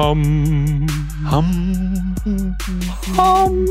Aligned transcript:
Ham. 0.00 0.86
Ham. 1.30 1.48
Ham. 3.16 3.66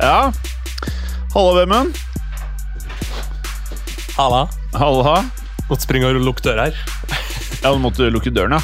Ja. 0.00 0.32
Hallo, 1.34 1.54
Vemund. 1.58 1.94
Halla. 4.16 4.48
Halla. 4.72 5.14
Måtte 5.68 5.82
springe 5.84 6.08
og 6.08 6.20
lukke 6.24 6.44
døra 6.46 6.68
her. 6.70 6.80
Ja, 7.62 7.72
du 7.74 7.80
måtte 7.82 8.08
lukke 8.12 8.30
døren, 8.32 8.56
ja. 8.56 8.60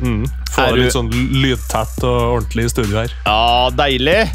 Mm. 0.00 0.24
Få 0.54 0.66
det 0.68 0.74
du- 0.74 0.82
litt 0.82 0.94
sånn 0.94 1.10
lydtett 1.42 1.98
og 2.06 2.20
ordentlig 2.38 2.64
i 2.66 2.72
studio 2.72 2.96
her. 3.02 3.14
Ja, 3.26 3.70
deilig. 3.78 4.30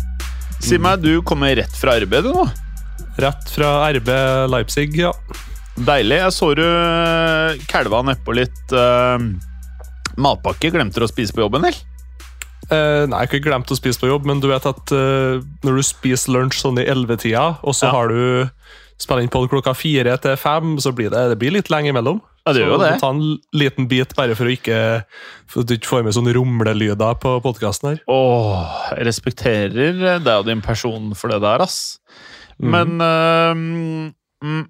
Si 0.63 0.77
meg, 0.77 1.01
du 1.03 1.21
kommer 1.21 1.55
rett 1.59 1.75
fra 1.75 1.97
arbeid, 1.99 2.23
du 2.23 2.31
nå? 2.33 2.45
Rett 3.19 3.49
fra 3.51 3.89
RB 3.91 4.07
Leipzig, 4.49 4.95
ja. 4.97 5.11
Deilig. 5.73 6.19
Jeg 6.21 6.35
så 6.35 6.51
du 6.57 6.63
eh, 6.65 7.63
kalva 7.69 8.03
nedpå 8.05 8.35
litt 8.37 8.75
uh, 8.77 9.17
matpakke. 10.21 10.69
Glemte 10.73 11.01
du 11.01 11.07
å 11.07 11.09
spise 11.09 11.33
på 11.33 11.41
jobben, 11.41 11.65
eller? 11.65 11.79
Uh, 12.69 13.03
nei, 13.09 13.17
jeg 13.17 13.17
har 13.17 13.29
ikke 13.29 13.47
glemt 13.49 13.71
å 13.73 13.77
spise 13.77 13.99
på 13.99 14.07
jobb, 14.07 14.27
men 14.29 14.41
du 14.43 14.47
vet 14.51 14.65
at 14.69 14.93
uh, 14.95 15.41
når 15.65 15.79
du 15.79 15.85
spiser 15.85 16.35
lunsj 16.35 16.61
sånn 16.61 16.79
i 16.79 16.85
ellevetida, 16.87 17.57
og 17.65 17.75
så 17.75 17.89
Ja. 17.89 17.95
har 17.97 18.13
du 18.13 18.49
spiller 19.01 19.25
inn 19.25 19.33
på 19.33 19.41
klokka 19.51 19.73
fire 19.75 20.13
til 20.21 20.37
fem, 20.39 20.77
så 20.79 20.93
blir 20.95 21.09
det, 21.11 21.25
det 21.33 21.39
blir 21.41 21.55
litt 21.57 21.71
lenge 21.73 21.91
imellom. 21.91 22.21
Ja, 22.45 22.53
det 22.53 22.61
gjør 22.61 22.73
jo 22.73 22.79
det. 22.81 22.91
Ta 22.99 23.09
en 23.13 23.23
liten 23.55 23.87
bit 23.87 24.13
bare 24.17 24.35
for 24.35 24.49
å 24.49 24.51
ikke 24.51 24.77
For 25.47 25.63
du 25.63 25.77
ikke 25.77 25.87
får 25.87 26.01
med 26.03 26.15
sånne 26.15 26.33
rumlelyder 26.35 27.15
på 27.23 27.37
podkasten 27.43 27.93
her. 27.93 28.01
Åh, 28.11 28.89
jeg 28.97 29.07
respekterer 29.07 30.19
deg 30.19 30.33
og 30.33 30.49
din 30.49 30.63
person 30.63 31.13
for 31.15 31.31
det 31.31 31.39
der, 31.43 31.63
ass. 31.63 31.99
Men 32.59 32.99
uh, 32.99 33.55
mm, 33.55 34.65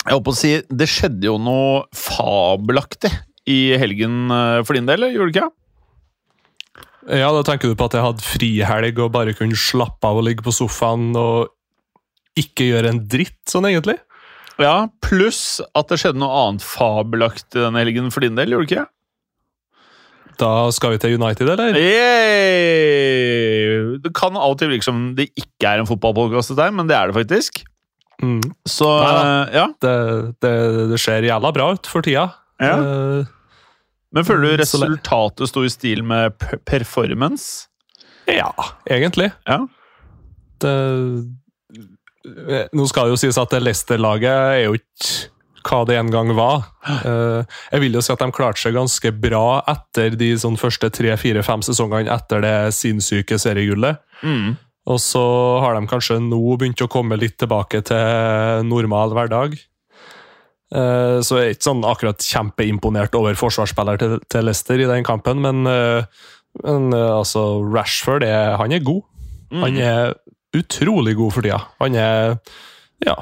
Jeg 0.00 0.14
holdt 0.14 0.26
på 0.26 0.32
å 0.32 0.38
si 0.38 0.50
Det 0.72 0.88
skjedde 0.88 1.28
jo 1.28 1.36
noe 1.40 1.84
fabelaktig 1.96 3.12
i 3.50 3.72
helgen 3.80 4.30
eh, 4.32 4.60
for 4.66 4.76
din 4.76 4.88
del, 4.88 5.08
gjorde 5.10 5.32
det 5.32 5.40
ikke? 5.40 5.50
Ja, 7.20 7.30
Da 7.34 7.42
tenker 7.46 7.70
du 7.70 7.74
på 7.78 7.88
at 7.88 7.96
jeg 7.96 8.04
hadde 8.04 8.22
frihelg 8.22 9.00
og 9.02 9.14
bare 9.16 9.34
kunne 9.34 9.56
slappe 9.58 10.06
av 10.06 10.20
og 10.20 10.26
ligge 10.28 10.44
på 10.46 10.52
sofaen 10.54 11.10
og 11.18 11.50
ikke 12.38 12.68
gjøre 12.68 12.92
en 12.92 13.02
dritt, 13.10 13.40
sånn 13.50 13.66
egentlig? 13.68 13.96
Ja, 14.60 14.88
pluss 15.02 15.60
at 15.74 15.88
det 15.90 15.98
skjedde 16.02 16.20
noe 16.20 16.36
annet 16.44 16.64
fabelaktig 16.64 17.58
denne 17.58 17.80
helgen 17.80 18.12
for 18.14 18.20
din 18.24 18.36
del, 18.38 18.52
gjorde 18.54 18.68
det 18.68 18.76
ikke? 18.76 18.86
Da 20.40 20.52
skal 20.72 20.94
vi 20.94 21.00
til 21.02 21.16
United, 21.18 21.48
eller? 21.52 21.76
Yay! 21.76 23.18
Det 24.04 24.12
kan 24.16 24.36
av 24.38 24.54
og 24.54 24.58
til 24.60 24.70
virke 24.70 24.86
som 24.86 25.10
det 25.16 25.26
ikke 25.36 25.66
er 25.68 25.82
en 25.82 25.88
fotballpodkast, 25.88 26.54
men 26.76 26.88
det 26.88 26.96
er 26.96 27.10
det 27.10 27.16
faktisk. 27.18 27.64
Mm. 28.20 28.40
Så 28.68 28.86
Nei 29.00 29.54
ja. 29.56 29.66
Det, 29.80 29.94
det, 30.44 30.54
det 30.92 30.98
ser 31.00 31.24
jævla 31.24 31.52
bra 31.56 31.70
ut 31.76 31.86
for 31.88 32.04
tida. 32.04 32.26
ja. 32.60 32.74
Uh, 32.76 33.24
Men 34.12 34.24
føler 34.26 34.50
du 34.56 34.60
resultatet 34.60 35.48
sto 35.48 35.62
i 35.64 35.70
stil 35.70 36.02
med 36.04 36.34
performance? 36.68 37.66
ja, 38.30 38.50
egentlig. 38.90 39.30
Ja. 39.46 39.60
Det, 40.60 40.72
eh, 42.50 42.66
nå 42.76 42.86
skal 42.90 43.08
det 43.08 43.14
jo 43.16 43.20
sies 43.24 43.38
at 43.40 43.54
Leicester-laget 43.58 44.30
er 44.30 44.64
jo 44.66 44.76
ikke 44.78 45.70
hva 45.70 45.80
det 45.88 45.96
en 46.00 46.10
gang 46.12 46.30
var. 46.36 46.62
Eh, 46.88 47.42
Jeg 47.72 47.82
vil 47.82 47.96
jo 47.98 48.02
si 48.04 48.12
at 48.14 48.22
de 48.22 48.30
klarte 48.32 48.62
seg 48.62 48.74
ganske 48.76 49.10
bra 49.20 49.60
etter 49.68 50.14
de 50.16 50.30
sånn 50.40 50.56
første 50.60 50.88
tre, 50.94 51.12
fire, 51.20 51.42
fem 51.44 51.60
sesongene 51.66 52.10
etter 52.14 52.40
det 52.44 52.54
sinnssyke 52.76 53.38
seriegullet. 53.40 54.00
Mm. 54.24 54.54
Og 54.88 55.00
så 55.02 55.22
har 55.60 55.76
de 55.76 55.88
kanskje 55.90 56.16
nå 56.24 56.40
begynt 56.56 56.80
å 56.80 56.88
komme 56.90 57.18
litt 57.20 57.36
tilbake 57.40 57.82
til 57.86 58.64
normal 58.68 59.12
hverdag. 59.16 59.58
Eh, 60.70 61.18
Så 61.26 61.38
jeg 61.38 61.46
er 61.46 61.54
ikke 61.56 61.68
sånn 61.68 61.86
akkurat 61.86 62.24
kjempeimponert 62.24 63.14
over 63.18 63.36
forsvarsspiller 63.38 64.00
til, 64.00 64.18
til 64.30 64.46
Leicester 64.46 64.80
i 64.80 64.88
den 64.88 65.06
kampen, 65.06 65.42
men, 65.42 65.66
eh, 65.66 66.06
men 66.64 66.94
eh, 66.94 67.10
altså 67.10 67.60
Rashford 67.66 68.24
er, 68.26 68.56
han 68.60 68.72
er 68.72 68.84
god. 68.86 69.02
Mm. 69.50 69.62
Han 69.66 69.80
er 69.82 70.14
utrolig 70.56 71.16
god 71.18 71.34
for 71.34 71.46
tida. 71.46 71.60
Han 71.82 71.96
er 71.98 72.36
ja, 73.06 73.16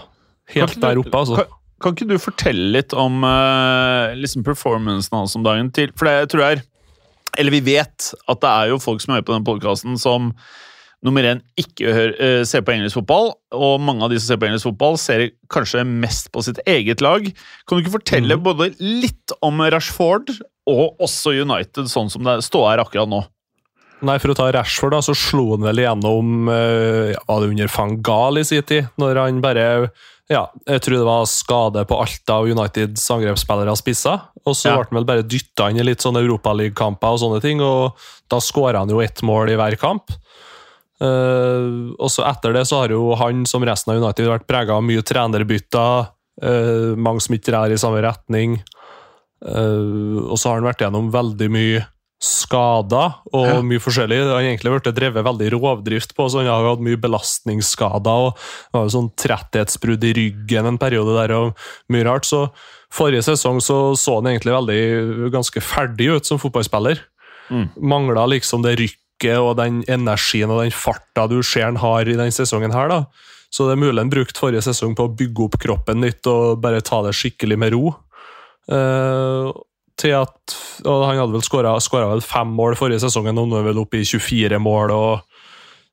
helt 0.54 0.78
der 0.80 1.00
oppe, 1.00 1.16
altså. 1.16 1.40
Kan, 1.40 1.56
kan 1.82 1.96
ikke 1.96 2.08
du 2.10 2.18
fortelle 2.20 2.70
litt 2.74 2.94
om 2.96 3.22
liksom 4.18 4.44
performancen 4.44 5.14
hans 5.16 5.36
om 5.38 5.44
dagen 5.46 5.68
til? 5.72 5.92
For 5.96 6.08
det 6.08 6.32
tror 6.32 6.42
jeg 6.44 6.58
er 6.58 6.64
Eller 7.38 7.54
vi 7.54 7.60
vet 7.62 8.08
at 8.26 8.40
det 8.42 8.50
er 8.50 8.72
jo 8.72 8.80
folk 8.82 9.04
som 9.04 9.14
hører 9.14 9.26
på 9.28 9.36
den 9.36 9.46
podkasten 9.46 10.00
som 10.00 10.32
nummer 11.06 11.26
én 11.30 11.40
ikke 11.60 11.92
eh, 12.10 12.42
ser 12.48 12.64
på 12.66 12.74
engelsk 12.74 12.98
fotball, 12.98 13.32
og 13.54 13.80
mange 13.84 14.04
av 14.04 14.12
de 14.12 14.18
som 14.18 14.32
ser 14.32 14.40
på 14.42 14.48
engelsk 14.48 14.70
fotball, 14.70 14.98
ser 15.00 15.28
kanskje 15.52 15.86
mest 15.86 16.32
på 16.34 16.42
sitt 16.46 16.60
eget 16.66 17.02
lag. 17.04 17.26
Kan 17.66 17.78
du 17.78 17.84
ikke 17.84 17.98
fortelle 18.00 18.38
mm. 18.38 18.44
både 18.46 18.70
litt 18.82 19.34
om 19.44 19.62
Rashford 19.62 20.34
og 20.68 21.00
også 21.00 21.36
United, 21.38 21.88
sånn 21.90 22.10
som 22.12 22.26
det 22.26 22.40
står 22.46 22.72
her 22.72 22.84
akkurat 22.84 23.10
nå? 23.10 23.22
Nei, 24.06 24.18
For 24.22 24.30
å 24.30 24.36
ta 24.38 24.50
Rashford, 24.54 24.94
da, 24.94 25.00
så 25.02 25.14
slo 25.16 25.56
han 25.56 25.64
vel 25.66 25.80
igjennom 25.82 26.50
eh, 26.52 27.16
ja, 27.16 27.22
Var 27.26 27.40
det 27.42 27.48
under 27.50 27.72
van 27.74 27.96
Gahl 28.06 28.38
i 28.38 28.44
sin 28.46 28.62
tid? 28.62 28.92
Når 29.00 29.18
han 29.18 29.40
bare 29.42 29.64
ja, 30.30 30.44
Jeg 30.68 30.84
tror 30.84 31.00
det 31.00 31.08
var 31.08 31.26
skade 31.26 31.82
på 31.88 31.98
alt 31.98 32.30
av 32.30 32.46
Uniteds 32.46 33.08
angrepsspillere 33.10 33.74
spissa. 33.80 34.14
Og 34.44 34.54
så 34.54 34.70
Ja. 34.70 34.76
ble 34.76 34.86
han 34.90 35.00
vel 35.00 35.08
bare 35.08 35.26
dytta 35.26 35.70
inn 35.72 35.80
i 35.80 35.86
litt 35.88 36.04
sånne 36.04 36.22
europaligakamper 36.22 37.16
og 37.16 37.22
sånne 37.24 37.40
ting, 37.42 37.62
og 37.64 37.96
da 38.30 38.38
skåra 38.44 38.84
han 38.84 38.92
jo 38.92 39.00
ett 39.00 39.22
mål 39.24 39.50
i 39.50 39.56
hver 39.56 39.78
kamp. 39.80 40.12
Eh, 40.98 41.66
og 41.94 42.10
så 42.10 42.24
etter 42.26 42.56
det 42.56 42.64
så 42.68 42.82
har 42.82 42.94
jo 42.94 43.12
han, 43.18 43.44
som 43.46 43.64
resten 43.66 43.94
av 43.94 44.02
United, 44.02 44.30
vært 44.30 44.48
prega 44.50 44.78
av 44.78 44.86
mye 44.86 45.04
trenerbytter. 45.06 46.14
Uh, 46.38 46.94
mange 46.94 47.18
som 47.18 47.34
ikke 47.34 47.50
drar 47.50 47.72
i 47.74 47.78
samme 47.80 47.98
retning. 48.04 48.60
Uh, 49.42 50.22
og 50.22 50.36
så 50.38 50.52
har 50.52 50.60
han 50.60 50.68
vært 50.68 50.84
gjennom 50.84 51.08
veldig 51.10 51.48
mye 51.50 51.80
skader 52.22 53.16
og 53.32 53.46
Ja. 53.46 53.56
mye 53.62 53.82
forskjellig. 53.82 54.18
Det 54.22 54.34
har 54.34 54.46
egentlig 54.46 54.70
vært 54.74 54.94
drevet 54.94 55.26
veldig 55.26 55.48
rovdrift 55.54 56.14
på, 56.14 56.28
så 56.30 56.38
han 56.38 56.46
har 56.46 56.62
hatt 56.62 56.82
mye 56.82 56.98
belastningsskader 56.98 58.26
og 58.26 58.38
var 58.72 58.86
jo 58.86 58.94
sånn 58.94 59.10
tretthetsbrudd 59.18 60.02
i 60.04 60.14
ryggen 60.14 60.66
en 60.66 60.78
periode 60.78 61.14
der 61.14 61.34
og 61.34 61.56
mye 61.90 62.06
rart. 62.06 62.26
Så 62.26 62.50
forrige 62.90 63.26
sesong 63.26 63.58
så, 63.58 63.94
så 63.98 64.18
han 64.18 64.30
egentlig 64.30 64.54
veldig 64.54 65.30
ganske 65.34 65.62
ferdig 65.62 66.10
ut 66.16 66.26
som 66.26 66.38
fotballspiller. 66.38 67.02
Mm. 67.50 67.70
Mangla 67.82 68.26
liksom 68.26 68.62
det 68.62 68.78
rykket 68.78 69.02
og 69.26 69.56
den 69.58 69.82
energien 69.90 70.50
og 70.52 70.62
den 70.62 70.74
farta 70.74 71.26
du 71.30 71.40
ser 71.42 71.66
han 71.66 71.80
har 71.82 72.06
i 72.06 72.14
denne 72.14 72.34
sesongen 72.34 72.74
her, 72.74 72.88
da. 72.92 73.00
Så 73.50 73.64
det 73.64 73.74
er 73.74 73.80
mulig 73.80 74.02
han 74.02 74.12
brukte 74.12 74.38
forrige 74.38 74.66
sesong 74.66 74.94
på 74.94 75.08
å 75.08 75.14
bygge 75.16 75.46
opp 75.46 75.56
kroppen 75.62 76.04
litt 76.04 76.26
og 76.28 76.60
bare 76.60 76.84
ta 76.84 77.00
det 77.06 77.16
skikkelig 77.16 77.58
med 77.58 77.72
ro. 77.74 77.94
Eh, 78.68 79.50
til 79.98 80.14
at 80.14 80.56
og 80.86 81.08
Han 81.08 81.18
hadde 81.18 81.34
vel 81.34 81.42
skåra 81.42 82.20
fem 82.22 82.52
mål 82.54 82.76
forrige 82.78 83.02
sesongen, 83.02 83.38
og 83.40 83.48
nå 83.50 83.58
er 83.58 83.66
vel 83.72 83.80
oppe 83.82 83.98
i 83.98 84.06
24 84.06 84.60
mål 84.62 84.92
og 84.94 85.24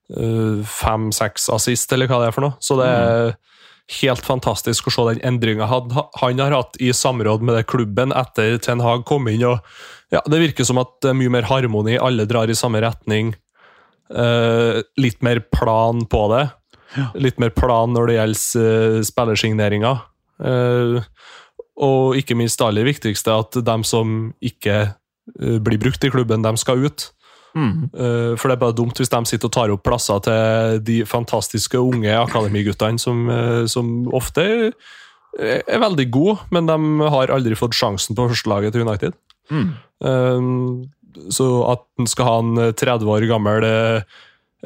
fem-seks 0.05 1.49
assist, 1.49 1.91
eller 1.93 2.05
hva 2.05 2.19
det 2.21 2.29
er 2.29 2.35
for 2.35 2.45
noe. 2.45 2.57
Så 2.61 2.77
det 2.77 2.85
er 2.85 3.31
helt 4.01 4.25
fantastisk 4.25 4.87
å 4.89 4.93
se 4.93 5.05
den 5.11 5.21
endringa 5.25 5.67
han 5.69 6.39
har 6.41 6.55
hatt 6.55 6.77
i 6.81 6.91
samråd 6.93 7.41
med 7.45 7.57
det 7.57 7.67
klubben 7.69 8.13
etter 8.17 8.57
Ten 8.57 8.81
Hag 8.81 9.05
kom 9.05 9.27
inn. 9.29 9.43
og 9.45 9.59
ja, 10.13 10.21
Det 10.25 10.41
virker 10.41 10.67
som 10.67 10.79
at 10.81 10.97
det 11.03 11.11
er 11.11 11.17
mye 11.17 11.33
mer 11.33 11.47
harmoni, 11.49 11.97
alle 11.97 12.27
drar 12.29 12.51
i 12.51 12.57
samme 12.57 12.81
retning. 12.83 13.33
Eh, 14.13 14.81
litt 15.01 15.23
mer 15.25 15.41
plan 15.53 16.05
på 16.05 16.27
det. 16.33 16.43
Ja. 16.95 17.09
Litt 17.17 17.39
mer 17.41 17.51
plan 17.55 17.91
når 17.95 18.07
det 18.07 18.19
gjelder 18.19 18.99
uh, 18.99 18.99
spillersigneringer. 19.03 20.03
Eh, 20.45 20.99
og 21.75 22.15
ikke 22.15 22.37
minst 22.39 22.61
det 22.61 22.69
aller 22.69 22.87
viktigste, 22.87 23.33
at 23.35 23.57
de 23.65 23.75
som 23.87 24.29
ikke 24.43 24.77
eh, 24.85 25.57
blir 25.59 25.81
brukt 25.81 26.03
i 26.07 26.11
klubben, 26.13 26.45
de 26.45 26.53
skal 26.61 26.85
ut. 26.85 27.09
Mm. 27.55 27.89
Eh, 27.91 28.35
For 28.39 28.51
det 28.51 28.57
er 28.57 28.63
bare 28.63 28.75
dumt 28.75 28.99
hvis 28.99 29.11
de 29.11 29.21
sitter 29.27 29.49
og 29.49 29.55
tar 29.55 29.73
opp 29.73 29.83
plasser 29.87 30.21
til 30.23 30.83
de 30.87 30.99
fantastiske 31.07 31.79
unge 31.79 32.11
akademiguttene 32.19 32.99
som, 32.99 33.25
eh, 33.31 33.65
som 33.71 34.05
ofte 34.15 34.45
er 34.45 34.71
er 35.35 35.81
veldig 35.81 36.05
gode, 36.15 36.37
men 36.49 36.63
de 36.69 37.09
har 37.11 37.27
aldri 37.27 37.57
fått 37.59 37.75
sjansen 37.75 38.15
på 38.15 38.29
førstelaget 38.31 38.71
til 38.71 38.85
United. 38.85 39.17
Mm. 39.51 39.73
Eh, 40.05 41.25
Så 41.31 41.45
at 41.71 41.85
en 41.99 42.07
skal 42.11 42.27
ha 42.27 42.39
en 42.41 42.73
30 42.75 43.07
år 43.07 43.23
gammel 43.29 43.63
eh, 43.63 44.01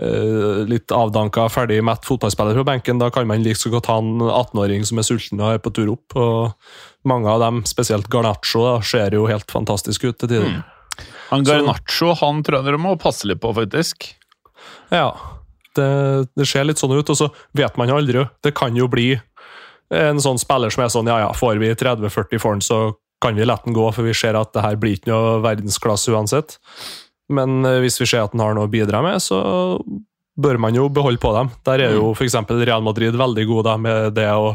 eh, 0.02 0.64
litt 0.66 0.90
avdanka, 0.92 1.46
ferdig 1.54 1.84
mett 1.86 2.08
fotballspiller 2.08 2.58
på 2.58 2.66
benken, 2.66 2.98
da 2.98 3.12
kan 3.14 3.28
man 3.30 3.44
like 3.46 3.60
så 3.62 3.70
godt 3.70 3.86
ha 3.92 4.00
en 4.02 4.18
18-åring 4.18 4.86
som 4.90 4.98
er 4.98 5.06
sulten 5.06 5.42
og 5.44 5.54
er 5.54 5.62
på 5.62 5.74
tur 5.76 5.92
opp. 5.94 6.16
og 6.18 7.06
Mange 7.06 7.30
av 7.30 7.44
dem, 7.44 7.62
spesielt 7.70 8.10
Garnaccio, 8.10 8.64
da, 8.66 8.76
ser 8.82 9.14
jo 9.14 9.28
helt 9.30 9.52
fantastisk 9.52 10.08
ut 10.10 10.18
til 10.18 10.32
tider. 10.32 10.50
Mm. 10.50 11.06
Han 11.30 11.46
Garnaccio 11.46 12.16
han 12.18 12.42
tror 12.44 12.66
jeg 12.66 12.82
må 12.82 12.96
passe 13.00 13.30
litt 13.30 13.42
på, 13.44 13.54
faktisk. 13.54 14.10
Ja. 14.90 15.12
Det, 15.78 15.86
det 16.34 16.48
ser 16.50 16.66
litt 16.66 16.82
sånn 16.82 16.98
ut, 16.98 17.14
og 17.14 17.16
så 17.16 17.30
vet 17.56 17.78
man 17.78 17.92
jo 17.92 18.00
aldri. 18.00 18.26
Det 18.42 18.56
kan 18.58 18.76
jo 18.76 18.90
bli 18.90 19.12
en 19.94 20.20
sånn 20.22 20.42
spiller 20.42 20.74
som 20.74 20.84
er 20.84 20.92
sånn 20.94 21.10
ja 21.10 21.20
ja, 21.24 21.30
får 21.34 21.62
vi 21.62 21.72
30-40 21.78 22.42
for 22.42 22.58
den, 22.58 22.66
så 22.66 22.80
kan 23.22 23.36
vi 23.36 23.46
la 23.48 23.58
den 23.64 23.76
gå, 23.76 23.86
for 23.96 24.08
vi 24.08 24.16
ser 24.16 24.38
at 24.40 24.54
det 24.56 24.64
her 24.64 24.80
blir 24.80 24.98
ikke 24.98 25.12
noe 25.12 25.40
verdensklasse 25.44 26.14
uansett. 26.16 26.58
Men 27.30 27.62
eh, 27.68 27.82
hvis 27.84 28.00
vi 28.02 28.08
ser 28.10 28.26
at 28.26 28.36
den 28.36 28.44
har 28.44 28.56
noe 28.58 28.70
å 28.70 28.72
bidra 28.72 29.04
med, 29.06 29.22
så 29.24 29.40
bør 30.40 30.60
man 30.62 30.76
jo 30.78 30.88
beholde 30.94 31.22
på 31.22 31.34
dem. 31.36 31.52
Der 31.68 31.84
er 31.84 31.98
jo 31.98 32.14
f.eks. 32.16 32.38
Real 32.64 32.86
Madrid 32.86 33.18
veldig 33.20 33.46
gode 33.50 33.76
med 33.84 34.14
det 34.18 34.30
å 34.32 34.54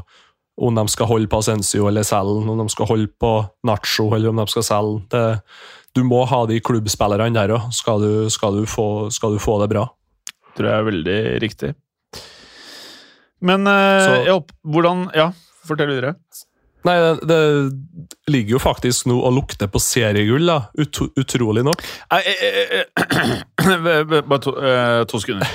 om 0.55 0.76
de 0.76 0.84
skal 0.87 1.08
holde 1.11 1.26
på 1.26 1.40
Ascencio 1.43 1.88
eller 1.90 2.06
selge 2.06 2.44
om 2.46 2.61
de 2.61 2.69
skal 2.70 2.87
holde 2.87 3.11
på 3.19 3.31
Nacho 3.66 4.06
eller 4.14 4.31
om 4.31 4.38
de 4.38 4.46
skal 4.52 4.66
selge. 4.66 5.00
Det, 5.11 5.22
du 5.99 6.05
må 6.06 6.22
ha 6.31 6.44
de 6.50 6.61
klubbspillerne 6.62 7.34
der 7.34 7.56
òg, 7.56 7.72
skal, 7.75 8.05
skal, 8.31 8.61
skal, 9.14 9.34
du 9.34 9.43
få 9.43 9.58
det 9.62 9.70
bra. 9.75 9.88
Tror 10.55 10.70
jeg 10.70 10.78
er 10.78 10.88
veldig 10.90 11.19
riktig. 11.43 11.72
Men 13.44 13.66
eh, 13.66 14.06
Så, 14.06 14.19
ja, 14.31 14.38
hvordan 14.62 15.08
Ja, 15.14 15.32
fortell 15.66 15.90
videre. 15.90 16.14
Nei, 16.84 16.98
det, 17.00 17.12
det, 17.28 17.36
ligger 18.28 18.52
jo 18.56 18.58
faktisk 18.60 19.06
nå 19.08 19.16
og 19.25 19.32
lukter 19.38 19.69
på 19.72 19.81
seriegull, 19.81 20.44
da. 20.48 20.58
Ut, 20.76 21.00
utrolig 21.20 21.64
nok. 21.64 21.81
Bare 24.28 24.40
to, 24.44 24.50
uh, 24.52 25.04
to 25.08 25.19
sekunder. 25.22 25.48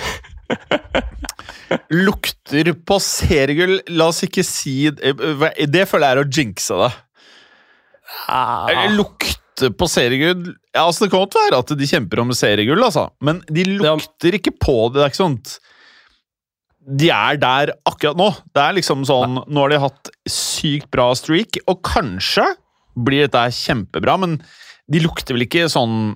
lukter 1.93 2.73
på 2.73 2.99
seriegull 3.03 3.75
La 3.93 4.07
oss 4.09 4.23
ikke 4.25 4.41
si 4.41 4.89
Det, 4.89 5.13
det 5.69 5.85
føler 5.85 6.07
jeg 6.07 6.15
er 6.15 6.21
å 6.23 6.25
jinxe 6.25 6.73
det. 6.79 6.89
Ah. 8.33 8.89
Lukter 8.95 9.69
på 9.77 9.85
seriegull 9.91 10.55
ja, 10.73 10.87
altså 10.87 11.05
Det 11.05 11.11
kan 11.11 11.21
godt 11.27 11.37
være 11.37 11.59
at 11.61 11.69
de 11.77 11.85
kjemper 11.89 12.19
om 12.23 12.33
seriegull, 12.33 12.81
altså. 12.85 13.09
men 13.25 13.43
de 13.49 13.63
lukter 13.69 14.33
ikke 14.39 14.53
på 14.57 14.89
det. 14.89 14.97
det 14.97 15.03
er 15.05 15.09
ikke 15.13 15.21
sånt 15.21 15.47
de 16.89 17.09
er 17.13 17.37
der 17.41 17.73
akkurat 17.87 18.17
nå. 18.17 18.29
Det 18.55 18.63
er 18.63 18.75
liksom 18.79 19.03
sånn 19.07 19.37
Nå 19.45 19.61
har 19.61 19.73
de 19.73 19.81
hatt 19.83 20.09
sykt 20.29 20.89
bra 20.93 21.11
streak, 21.17 21.61
og 21.69 21.83
kanskje 21.85 22.47
blir 22.99 23.27
dette 23.27 23.45
kjempebra, 23.55 24.17
men 24.21 24.39
de 24.89 25.03
lukter 25.03 25.37
vel 25.37 25.45
ikke 25.45 25.69
sånn 25.71 26.15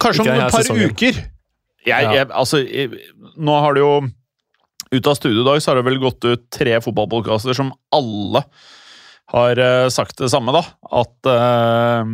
Kanskje 0.00 0.24
om 0.24 0.32
et 0.34 0.50
par 0.50 0.64
sesongen. 0.64 0.90
uker. 0.90 1.20
Jeg, 1.84 2.10
jeg, 2.16 2.28
altså, 2.32 2.62
jeg, 2.64 2.90
nå 3.38 3.56
har 3.62 3.76
det 3.76 3.84
jo 3.84 3.94
Ut 4.94 5.08
av 5.10 5.16
studio 5.18 5.42
i 5.42 5.46
dag 5.46 5.60
så 5.62 5.72
har 5.72 5.80
det 5.80 5.88
vel 5.88 6.00
gått 6.02 6.26
ut 6.26 6.44
tre 6.54 6.76
fotballpodkaster 6.82 7.56
som 7.56 7.72
alle 7.94 8.44
har 9.32 9.58
uh, 9.58 9.88
sagt 9.90 10.20
det 10.20 10.28
samme, 10.30 10.52
da. 10.54 10.60
At 11.00 11.26
uh, 11.26 12.04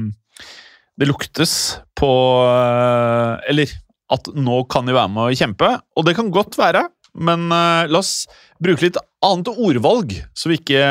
det 0.97 1.09
luktes 1.11 1.53
på 1.99 2.11
uh, 2.47 3.37
Eller 3.51 3.73
at 4.11 4.31
nå 4.33 4.63
kan 4.71 4.89
de 4.89 4.95
være 4.97 5.13
med 5.13 5.29
å 5.29 5.37
kjempe, 5.37 5.69
og 5.99 6.07
det 6.07 6.17
kan 6.17 6.33
godt 6.35 6.57
være. 6.59 6.87
Men 7.15 7.49
uh, 7.51 7.89
la 7.91 8.03
oss 8.03 8.29
bruke 8.63 8.85
litt 8.87 8.99
annet 9.25 9.51
ordvalg, 9.51 10.15
så 10.37 10.53
vi 10.53 10.61
ikke 10.61 10.85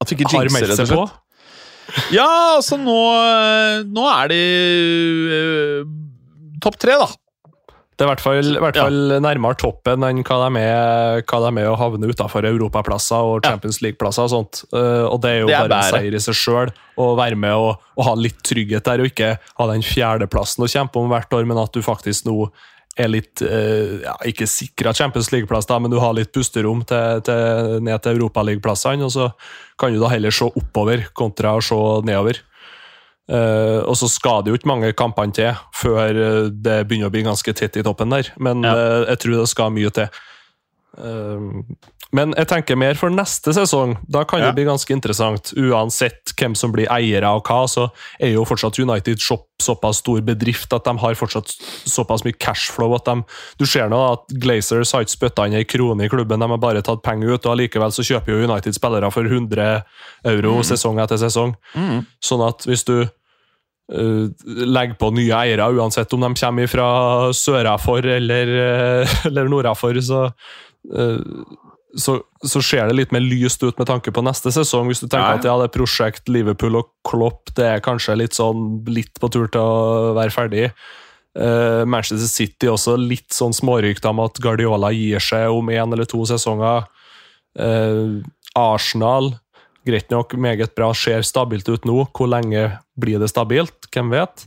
At 0.00 0.12
vi 0.12 0.16
ikke 0.16 0.30
jinxer, 0.30 0.70
rett 0.70 0.84
og 0.84 0.92
slett. 0.92 1.18
Ja, 2.14 2.28
altså 2.54 2.76
nå, 2.78 2.94
eh, 3.18 3.80
nå 3.90 4.04
er 4.06 4.30
de 4.30 4.44
uh, 5.26 5.88
topp 6.62 6.78
tre, 6.78 6.94
da. 7.00 7.08
Det 8.00 8.06
er 8.06 8.08
i 8.08 8.12
hvert 8.14 8.22
fall, 8.24 8.46
hvert 8.64 8.78
fall 8.80 8.98
ja. 9.12 9.16
nærmere 9.20 9.58
toppen 9.60 10.06
enn 10.06 10.22
hva 10.24 10.36
de 10.46 10.60
er, 10.62 11.24
hva 11.28 11.40
de 11.44 11.50
er 11.60 11.66
å 11.68 11.74
havne 11.76 12.08
utafor 12.08 12.46
europaplasser 12.48 13.28
og 13.28 13.44
Champions 13.44 13.82
League-plasser. 13.84 14.24
og 14.24 14.32
sånt. 14.32 14.62
Uh, 14.72 15.04
og 15.10 15.18
Det 15.20 15.34
er 15.34 15.42
jo 15.42 15.50
det 15.50 15.58
er 15.58 15.68
bare 15.68 15.82
en 15.82 15.98
seier 15.98 16.16
i 16.16 16.22
seg 16.24 16.38
sjøl 16.38 16.72
å 16.96 17.10
være 17.18 17.36
med 17.36 17.52
og, 17.52 17.84
og, 17.98 18.04
ha 18.06 18.14
litt 18.16 18.40
trygghet 18.46 18.86
der, 18.88 19.02
og 19.02 19.10
ikke 19.10 19.34
ha 19.36 19.68
den 19.68 19.84
fjerdeplassen 19.84 20.64
å 20.64 20.70
kjempe 20.70 21.02
om 21.02 21.12
hvert 21.12 21.36
år, 21.36 21.44
men 21.50 21.60
at 21.60 21.76
du 21.76 21.84
faktisk 21.84 22.24
nå 22.30 22.38
er 23.00 23.10
litt 23.10 23.42
eh, 23.44 24.00
ja, 24.04 24.14
Ikke 24.28 24.48
sikra 24.50 24.92
Champions 24.96 25.30
League-plass, 25.32 25.68
men 25.80 25.92
du 25.92 25.98
har 26.02 26.14
litt 26.16 26.32
pusterom 26.34 26.84
til, 26.88 27.22
til, 27.26 27.80
ned 27.86 28.04
til 28.04 28.18
europaligaplassene. 28.18 29.06
Og 29.06 29.14
så 29.14 29.30
kan 29.80 29.94
du 29.94 30.00
da 30.02 30.12
heller 30.12 30.34
se 30.34 30.48
oppover 30.48 31.06
kontra 31.16 31.56
å 31.56 31.64
se 31.64 31.80
nedover. 32.08 32.42
Uh, 33.30 33.86
og 33.86 33.94
så 33.94 34.08
skal 34.10 34.40
det 34.42 34.50
jo 34.50 34.56
ikke 34.58 34.66
mange 34.66 34.88
kampene 34.98 35.30
til 35.30 35.58
før 35.78 36.16
det 36.50 36.80
begynner 36.90 37.06
å 37.06 37.14
bli 37.14 37.20
ganske 37.22 37.52
tett 37.54 37.76
i 37.78 37.84
toppen 37.86 38.10
der. 38.10 38.32
Men 38.42 38.66
ja. 38.66 38.72
uh, 38.74 39.04
jeg 39.12 39.22
tror 39.22 39.36
det 39.36 39.50
skal 39.52 39.74
mye 39.76 39.92
til. 39.94 40.22
Men 42.16 42.32
jeg 42.34 42.48
tenker 42.50 42.78
mer 42.78 42.98
for 42.98 43.12
neste 43.14 43.52
sesong. 43.54 43.94
Da 44.10 44.24
kan 44.26 44.42
ja. 44.42 44.48
det 44.48 44.58
bli 44.58 44.66
ganske 44.66 44.94
interessant. 44.94 45.52
Uansett 45.54 46.32
hvem 46.34 46.56
som 46.58 46.72
blir 46.74 46.90
eiere 46.90 47.28
av 47.28 47.44
hva, 47.46 47.62
så 47.70 47.86
er 48.18 48.34
jo 48.34 48.46
fortsatt 48.48 48.80
United 48.82 49.22
Shop 49.22 49.46
såpass 49.62 50.00
stor 50.02 50.22
bedrift 50.24 50.72
at 50.74 50.88
de 50.88 50.94
har 51.02 51.18
fortsatt 51.18 51.52
såpass 51.88 52.24
mye 52.24 52.38
cashflow 52.40 52.96
at 52.96 53.06
de 53.06 53.20
Du 53.60 53.66
ser 53.68 53.90
nå 53.92 53.98
at 54.14 54.34
Glazers 54.42 54.94
har 54.96 55.04
ikke 55.04 55.18
spytta 55.18 55.46
inn 55.46 55.58
ei 55.58 55.68
krone 55.68 56.06
i 56.06 56.10
klubben, 56.10 56.40
de 56.40 56.48
har 56.50 56.60
bare 56.60 56.82
tatt 56.82 57.02
penger 57.04 57.36
ut, 57.36 57.44
og 57.44 57.52
allikevel 57.52 57.92
så 57.94 58.06
kjøper 58.06 58.32
jo 58.32 58.48
United 58.48 58.74
spillere 58.74 59.10
for 59.14 59.28
100 59.28 59.70
euro 60.32 60.58
mm. 60.58 60.66
sesong 60.72 61.00
etter 61.02 61.20
sesong. 61.20 61.54
Mm. 61.76 62.06
Sånn 62.24 62.44
at 62.46 62.66
hvis 62.66 62.86
du 62.88 62.96
uh, 63.04 64.26
legger 64.46 64.96
på 64.98 65.12
nye 65.14 65.42
eiere, 65.44 65.70
uansett 65.76 66.12
om 66.16 66.24
de 66.24 66.32
kommer 66.40 66.70
fra 66.72 66.90
sørafor 67.36 68.08
eller, 68.18 68.54
uh, 69.04 69.18
eller 69.30 69.52
nordafor, 69.52 70.00
så 70.02 70.26
uh, 70.30 71.18
så, 71.98 72.20
så, 72.42 72.62
ser 72.62 72.86
det 72.88 72.96
litt 72.96 73.12
mer 73.14 73.22
lyst 73.24 73.62
ut 73.64 73.78
med 73.80 73.88
tanke 73.88 74.12
på 74.14 74.22
neste 74.22 74.52
sesong. 74.54 74.90
Hvis 74.90 75.02
du 75.02 75.08
tenker 75.08 75.26
ja. 75.26 75.38
at 75.40 75.46
ja, 75.46 75.56
det 75.58 75.68
er 75.68 75.74
prosjekt 75.74 76.30
Liverpool 76.30 76.78
og 76.78 76.90
Klopp 77.06 77.52
det 77.58 77.66
er 77.66 77.84
kanskje 77.84 78.18
litt 78.20 78.36
sånn 78.36 78.82
litt 78.90 79.18
på 79.20 79.30
tur 79.32 79.50
til 79.50 79.60
å 79.62 80.12
være 80.18 80.34
ferdig. 80.34 80.68
Uh, 81.38 81.86
Manchester 81.86 82.26
City 82.26 82.70
også 82.70 82.96
litt 82.98 83.30
sånn 83.34 83.54
smårykter 83.54 84.10
om 84.10 84.22
at 84.24 84.38
Guardiola 84.42 84.90
gir 84.94 85.22
seg 85.22 85.50
om 85.54 85.70
én 85.70 85.94
eller 85.94 86.08
to 86.10 86.22
sesonger. 86.26 86.86
Uh, 87.58 88.20
Arsenal, 88.58 89.32
greit 89.86 90.10
nok, 90.10 90.34
meget 90.38 90.74
bra, 90.78 90.92
ser 90.94 91.26
stabilt 91.26 91.70
ut 91.70 91.86
nå. 91.88 92.04
Hvor 92.14 92.30
lenge 92.30 92.68
blir 92.98 93.22
det 93.22 93.30
stabilt? 93.30 93.90
Hvem 93.94 94.14
vet? 94.14 94.46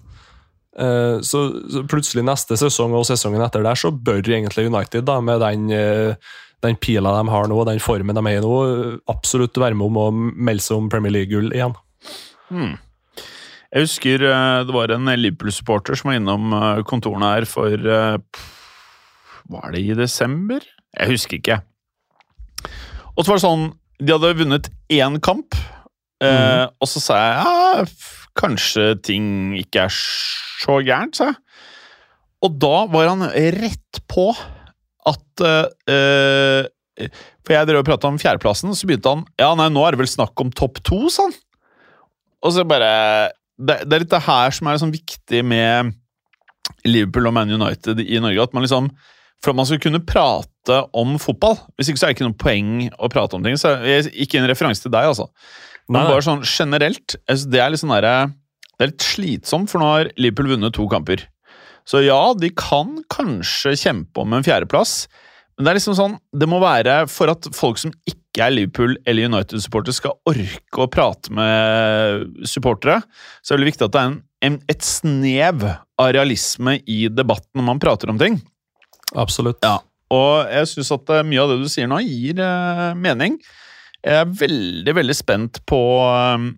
Uh, 0.79 1.19
så, 1.23 1.45
så, 1.71 1.83
plutselig 1.87 2.25
neste 2.27 2.57
sesong 2.59 2.95
og 2.97 3.07
sesongen 3.07 3.43
etter 3.45 3.63
der, 3.63 3.79
så 3.79 3.91
bør 3.93 4.23
egentlig 4.23 4.67
United, 4.71 5.05
da, 5.07 5.19
med 5.23 5.43
den 5.43 5.67
den 6.63 6.79
pila 6.79 7.11
de 7.17 7.27
har 7.29 7.49
nå, 7.51 7.59
den 7.67 7.81
formen 7.83 8.15
de 8.15 8.23
er 8.29 8.39
i 8.39 8.43
nå, 8.43 8.55
absolutt 9.11 9.59
være 9.59 9.77
med 9.77 9.91
om 9.91 9.99
å 9.99 10.07
melde 10.15 10.63
seg 10.65 10.79
om 10.79 10.89
Premier 10.91 11.13
League-gull 11.13 11.51
igjen. 11.53 11.75
Hmm. 12.49 12.75
Jeg 13.73 13.87
husker 13.87 14.23
eh, 14.29 14.63
det 14.67 14.73
var 14.75 14.93
en 14.93 15.09
Liverpool-supporter 15.17 15.97
som 15.97 16.11
var 16.11 16.19
innom 16.19 16.53
eh, 16.53 16.81
kontorene 16.85 17.31
her 17.31 17.47
for 17.49 17.73
eh, 17.73 18.41
Var 19.49 19.73
det 19.73 19.81
i 19.81 19.95
desember? 19.97 20.65
Jeg 20.93 21.09
husker 21.09 21.39
ikke. 21.39 21.57
Og 23.15 23.23
så 23.23 23.31
var 23.31 23.39
det 23.39 23.45
sånn 23.47 23.65
De 23.97 24.13
hadde 24.13 24.35
vunnet 24.37 24.69
én 24.93 25.17
kamp, 25.23 25.57
mm. 26.21 26.73
og 26.81 26.89
så 26.89 27.01
sa 27.01 27.17
jeg 27.17 27.33
ja, 27.39 27.85
kanskje 28.37 28.85
ting 29.05 29.27
ikke 29.57 29.87
er 29.87 29.93
så 29.93 30.79
gærent, 30.85 31.17
sa 31.17 31.31
jeg. 31.31 31.39
Og 32.43 32.57
da 32.59 32.83
var 32.91 33.09
han 33.09 33.25
rett 33.31 34.01
på 34.11 34.27
at 35.09 35.43
uh, 35.47 36.67
For 37.43 37.55
jeg 37.55 37.69
drev 37.69 37.81
og 37.81 37.87
prata 37.87 38.09
om 38.09 38.19
fjerdeplassen, 38.21 38.73
så 38.77 38.89
begynte 38.89 39.11
han 39.11 39.25
Ja, 39.41 39.51
nei, 39.59 39.69
nå 39.73 39.83
er 39.85 39.95
det 39.95 40.03
vel 40.03 40.11
snakk 40.11 40.39
om 40.43 40.51
topp 40.53 40.81
to, 40.85 41.05
sa 41.13 41.27
han. 41.27 41.35
Og 42.43 42.53
så 42.55 42.65
bare 42.67 42.91
det, 43.57 43.83
det, 43.85 43.95
er 43.95 44.03
litt 44.03 44.13
det 44.13 44.23
her 44.25 44.53
som 44.55 44.69
er 44.69 44.79
sånn 44.81 44.93
viktig 44.93 45.43
med 45.45 45.93
Liverpool 46.87 47.29
og 47.29 47.35
Man 47.37 47.51
United 47.53 48.01
i 48.03 48.19
Norge. 48.23 48.47
At 48.47 48.55
man 48.55 48.65
liksom 48.65 48.89
For 49.43 49.53
at 49.53 49.59
man 49.59 49.67
skal 49.69 49.81
kunne 49.83 50.03
prate 50.07 50.79
om 50.95 51.17
fotball 51.21 51.57
Hvis 51.77 51.91
ikke 51.91 52.01
så 52.01 52.07
er 52.07 52.13
det 52.13 52.17
ikke 52.17 52.29
noe 52.29 52.39
poeng 52.39 52.71
å 52.97 53.11
prate 53.13 53.37
om 53.37 53.45
ting. 53.45 53.59
Så 53.59 53.75
jeg, 53.87 54.11
Ikke 54.25 54.41
en 54.41 54.49
referanse 54.49 54.83
til 54.83 54.93
deg, 54.93 55.11
altså. 55.11 55.29
Men 55.91 56.07
bare 56.07 56.23
sånn 56.23 56.45
generelt. 56.47 57.17
Det 57.27 57.59
er 57.59 57.73
litt 57.73 57.81
sånn 57.81 57.91
der, 57.91 58.31
Det 58.77 58.85
er 58.85 58.91
litt 58.93 59.03
slitsomt, 59.03 59.69
for 59.71 59.83
nå 59.83 59.89
har 59.89 60.11
Liverpool 60.15 60.53
vunnet 60.53 60.75
to 60.75 60.87
kamper. 60.91 61.25
Så 61.89 62.03
ja, 62.05 62.19
de 62.39 62.49
kan 62.55 62.97
kanskje 63.11 63.75
kjempe 63.79 64.23
om 64.23 64.35
en 64.35 64.45
fjerdeplass, 64.45 65.05
men 65.53 65.67
det 65.67 65.69
er 65.69 65.77
liksom 65.77 65.93
sånn 65.93 66.13
Det 66.33 66.47
må 66.49 66.57
være 66.63 67.03
for 67.11 67.29
at 67.29 67.45
folk 67.53 67.77
som 67.77 67.91
ikke 68.09 68.47
er 68.47 68.53
Liverpool- 68.55 68.97
eller 69.05 69.29
United-supportere, 69.29 69.93
skal 69.93 70.15
orke 70.25 70.81
å 70.81 70.89
prate 70.89 71.29
med 71.29 72.47
supportere, 72.49 73.03
så 73.45 73.53
er 73.53 73.61
det 73.61 73.69
viktig 73.69 73.85
at 73.85 73.93
det 73.93 74.01
er 74.01 74.09
en, 74.09 74.15
en, 74.47 74.57
et 74.73 74.87
snev 74.87 75.67
av 75.69 76.13
realisme 76.15 76.79
i 76.89 77.03
debatten 77.13 77.59
når 77.59 77.67
man 77.67 77.83
prater 77.83 78.09
om 78.09 78.17
ting. 78.17 78.39
Absolutt. 79.13 79.61
Ja, 79.61 79.77
og 80.13 80.49
jeg 80.49 80.69
syns 80.71 80.91
at 80.95 81.13
eh, 81.13 81.25
mye 81.27 81.43
av 81.43 81.53
det 81.53 81.59
du 81.61 81.69
sier 81.71 81.89
nå, 81.89 81.99
gir 82.05 82.41
eh, 82.43 82.89
mening. 82.97 83.37
Jeg 84.03 84.19
er 84.19 84.33
veldig, 84.41 84.95
veldig 84.97 85.15
spent 85.15 85.61
på, 85.69 85.79
um, 86.03 86.49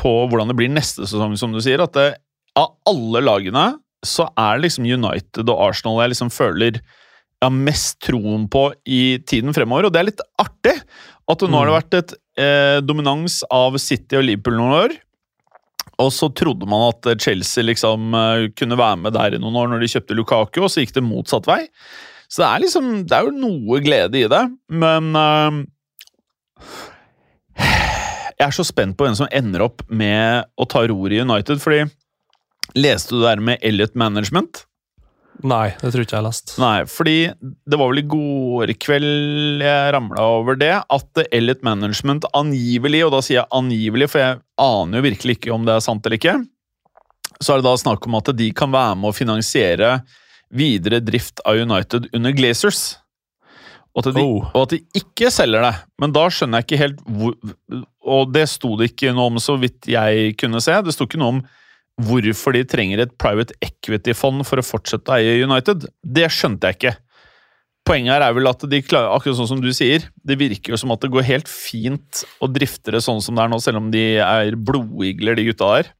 på 0.00 0.12
hvordan 0.30 0.52
det 0.52 0.56
blir 0.58 0.70
neste 0.72 1.04
sesong, 1.04 1.34
som 1.36 1.52
du 1.52 1.60
sier. 1.64 1.82
At 1.84 1.98
det, 1.98 2.06
av 2.56 2.78
alle 2.88 3.20
lagene 3.24 3.66
så 4.08 4.28
er 4.32 4.56
det 4.56 4.68
liksom 4.68 4.86
United 4.86 5.50
og 5.52 5.60
Arsenal 5.68 6.00
jeg 6.02 6.14
liksom 6.14 6.32
føler 6.34 6.80
jeg 7.36 7.50
har 7.50 7.52
mest 7.52 7.98
troen 8.00 8.46
på 8.48 8.70
i 8.88 9.18
tiden 9.28 9.52
fremover. 9.52 9.86
Og 9.86 9.92
det 9.92 10.00
er 10.00 10.08
litt 10.08 10.22
artig 10.40 10.72
at 11.26 11.42
det 11.42 11.48
nå 11.50 11.58
har 11.58 11.68
det 11.68 11.74
mm. 11.74 11.76
vært 11.76 11.96
et 11.98 12.14
eh, 12.40 12.78
dominans 12.80 13.42
av 13.52 13.76
City 13.82 14.16
og 14.16 14.24
Liverpool 14.24 14.56
noen 14.56 14.76
år. 14.78 14.94
Og 16.02 16.10
så 16.12 16.28
trodde 16.36 16.68
man 16.68 16.88
at 16.90 17.08
Chelsea 17.22 17.64
liksom 17.64 18.16
eh, 18.16 18.48
kunne 18.56 18.78
være 18.80 19.00
med 19.04 19.16
der 19.16 19.36
i 19.36 19.40
noen 19.42 19.56
år 19.60 19.70
når 19.72 19.84
de 19.84 19.90
kjøpte 19.92 20.16
Lukaku, 20.16 20.62
og 20.64 20.72
så 20.72 20.82
gikk 20.82 20.96
det 20.96 21.04
motsatt 21.04 21.48
vei. 21.48 21.62
Så 22.26 22.42
det 22.42 22.48
er 22.48 22.62
liksom 22.64 22.88
Det 23.06 23.14
er 23.14 23.28
jo 23.28 23.36
noe 23.38 23.78
glede 23.84 24.18
i 24.18 24.26
det, 24.30 24.42
men 24.82 25.12
uh, 25.14 25.60
Jeg 28.36 28.48
er 28.48 28.56
så 28.56 28.66
spent 28.66 28.96
på 28.98 29.06
hvem 29.06 29.14
som 29.16 29.30
ender 29.32 29.62
opp 29.64 29.84
med 29.88 30.48
å 30.60 30.66
ta 30.68 30.82
roret 30.88 31.16
i 31.16 31.22
United, 31.22 31.60
fordi 31.62 31.86
Leste 32.76 33.14
du 33.14 33.20
det 33.22 33.28
der 33.30 33.44
med 33.44 33.62
Elliot 33.64 33.94
Management? 33.98 34.64
Nei, 35.44 35.68
det 35.76 35.90
tror 35.92 36.04
ikke 36.04 36.14
jeg 36.14 36.20
har 36.22 36.24
lest. 36.24 36.54
Nei, 36.60 36.76
fordi 36.88 37.16
det 37.68 37.76
var 37.76 37.90
vel 37.90 38.00
i 38.00 38.06
går 38.08 38.72
kveld 38.80 39.64
jeg 39.64 39.90
ramla 39.92 40.26
over 40.38 40.56
det, 40.56 40.72
at 40.80 41.22
Elliot 41.28 41.64
Management 41.66 42.24
angivelig, 42.36 43.02
og 43.04 43.12
da 43.12 43.20
sier 43.24 43.42
jeg 43.42 43.52
angivelig, 43.58 44.08
for 44.12 44.22
jeg 44.22 44.38
aner 44.64 45.00
jo 45.00 45.06
virkelig 45.10 45.36
ikke 45.36 45.52
om 45.52 45.66
det 45.68 45.74
er 45.76 45.84
sant 45.84 46.08
eller 46.08 46.16
ikke, 46.16 46.36
så 47.36 47.52
er 47.52 47.60
det 47.60 47.68
da 47.68 47.74
snakk 47.80 48.06
om 48.08 48.16
at 48.16 48.30
de 48.38 48.46
kan 48.56 48.72
være 48.72 48.96
med 48.96 49.10
å 49.10 49.16
finansiere 49.16 49.90
videre 50.56 51.02
drift 51.04 51.42
av 51.44 51.60
United 51.60 52.08
under 52.16 52.32
Glazers. 52.32 52.96
Og 53.96 54.04
at, 54.04 54.14
de, 54.16 54.22
Oh. 54.24 54.48
og 54.52 54.62
at 54.66 54.74
de 54.76 54.80
ikke 55.00 55.28
selger 55.32 55.64
det. 55.64 55.74
Men 56.00 56.12
da 56.12 56.26
skjønner 56.32 56.60
jeg 56.60 56.66
ikke 56.66 56.80
helt 56.82 56.98
hvor 57.08 57.36
Og 58.06 58.32
det 58.32 58.42
sto 58.52 58.74
det 58.76 58.90
ikke 58.92 59.12
noe 59.16 59.30
om, 59.32 59.38
så 59.40 59.56
vidt 59.60 59.88
jeg 59.88 60.34
kunne 60.36 60.60
se. 60.60 60.74
Det 60.84 60.92
sto 60.94 61.06
ikke 61.08 61.20
noe 61.20 61.38
om 61.38 61.40
hvorfor 61.96 62.56
de 62.56 62.64
trenger 62.68 63.00
et 63.02 63.12
private 63.20 63.56
equity-fond 63.64 64.44
for 64.46 64.60
å 64.60 64.66
fortsette 64.66 65.12
å 65.12 65.16
eie 65.16 65.44
United. 65.46 65.88
Det 66.04 66.28
skjønte 66.32 66.68
jeg 66.68 66.78
ikke. 66.78 66.96
Poenget 67.86 68.16
her 68.16 68.24
er 68.26 68.34
vel 68.34 68.50
at 68.50 68.64
de 68.66 68.80
klarer, 68.82 69.12
akkurat 69.14 69.38
sånn 69.38 69.52
som 69.52 69.62
du 69.62 69.70
sier, 69.74 70.08
det 70.26 70.38
virker 70.40 70.74
jo 70.74 70.80
som 70.80 70.92
at 70.92 71.04
det 71.04 71.12
går 71.14 71.26
helt 71.28 71.48
fint 71.50 72.24
å 72.42 72.48
drifte 72.50 72.92
det 72.92 73.04
sånn 73.04 73.22
som 73.22 73.38
det 73.38 73.44
er 73.44 73.52
nå, 73.52 73.60
selv 73.62 73.80
om 73.80 73.92
de 73.94 74.04
er 74.18 74.58
blodigler, 74.58 75.38
de 75.38 75.46
gutta 75.46 75.70
der. 75.76 75.92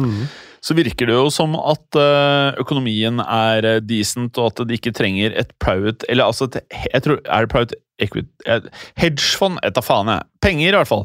Mm. 0.00 0.24
Så 0.64 0.74
virker 0.74 1.06
det 1.06 1.14
jo 1.14 1.28
som 1.30 1.52
at 1.60 1.98
eh, 2.00 2.56
økonomien 2.62 3.20
er 3.22 3.68
eh, 3.68 3.82
decent, 3.84 4.40
og 4.40 4.48
at 4.48 4.64
de 4.66 4.78
ikke 4.78 4.94
trenger 4.96 5.36
et 5.38 5.52
private 5.62 6.08
Eller 6.10 6.26
altså 6.26 6.48
et, 6.48 6.64
jeg 6.72 7.04
tror, 7.04 7.20
Er 7.22 7.44
det 7.44 7.52
private 7.52 7.78
equity 8.02 8.72
Hedgefond? 8.98 9.60
Jeg 9.62 9.76
tar 9.76 9.86
faen, 9.86 10.10
jeg. 10.10 10.26
Penger, 10.42 10.72
i 10.72 10.78
hvert 10.80 10.90
fall. 10.90 11.04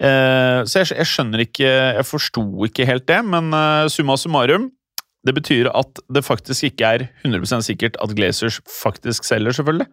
Eh, 0.00 0.60
så 0.64 0.80
jeg, 0.80 1.04
skjønner 1.04 1.42
ikke 1.44 1.68
Jeg 1.68 2.04
forsto 2.08 2.42
ikke 2.64 2.86
helt 2.88 3.04
det, 3.10 3.18
men 3.28 3.52
eh, 3.52 3.88
summa 3.92 4.14
summarum 4.16 4.70
Det 5.26 5.34
betyr 5.36 5.68
at 5.76 6.00
det 6.08 6.22
faktisk 6.24 6.70
ikke 6.70 6.92
er 6.94 7.04
100% 7.26 7.66
sikkert 7.66 7.98
at 8.00 8.14
Glazers 8.16 8.62
faktisk 8.64 9.28
selger, 9.28 9.52
selvfølgelig. 9.58 9.90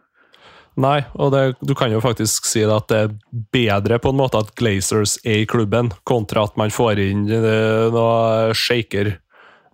Nei, 0.78 1.02
og 1.18 1.34
det, 1.34 1.42
du 1.66 1.74
kan 1.76 1.92
jo 1.92 2.00
faktisk 2.00 2.46
si 2.46 2.62
det 2.62 2.72
at 2.74 2.88
det 2.92 3.00
er 3.04 3.14
bedre 3.52 3.98
på 4.00 4.14
en 4.14 4.20
måte 4.20 4.40
at 4.40 4.54
Glazers 4.56 5.18
er 5.26 5.42
i 5.42 5.48
klubben, 5.50 5.90
kontra 6.08 6.46
at 6.46 6.56
man 6.60 6.72
får 6.72 7.02
inn 7.02 7.26
noen 7.28 7.96
noe 7.96 8.54
shaker. 8.56 9.16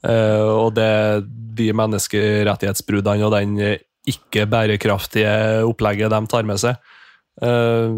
Eh, 0.04 0.48
og 0.48 0.74
det 0.80 1.28
de 1.60 1.70
menneskerettighetsbruddene 1.76 3.28
og 3.28 3.36
den 3.36 3.60
eh, 3.62 3.84
ikke 4.10 4.48
bærekraftige 4.52 5.64
opplegget 5.68 6.12
de 6.12 6.22
tar 6.32 6.48
med 6.48 6.60
seg. 6.60 6.80
Eh, 7.42 7.90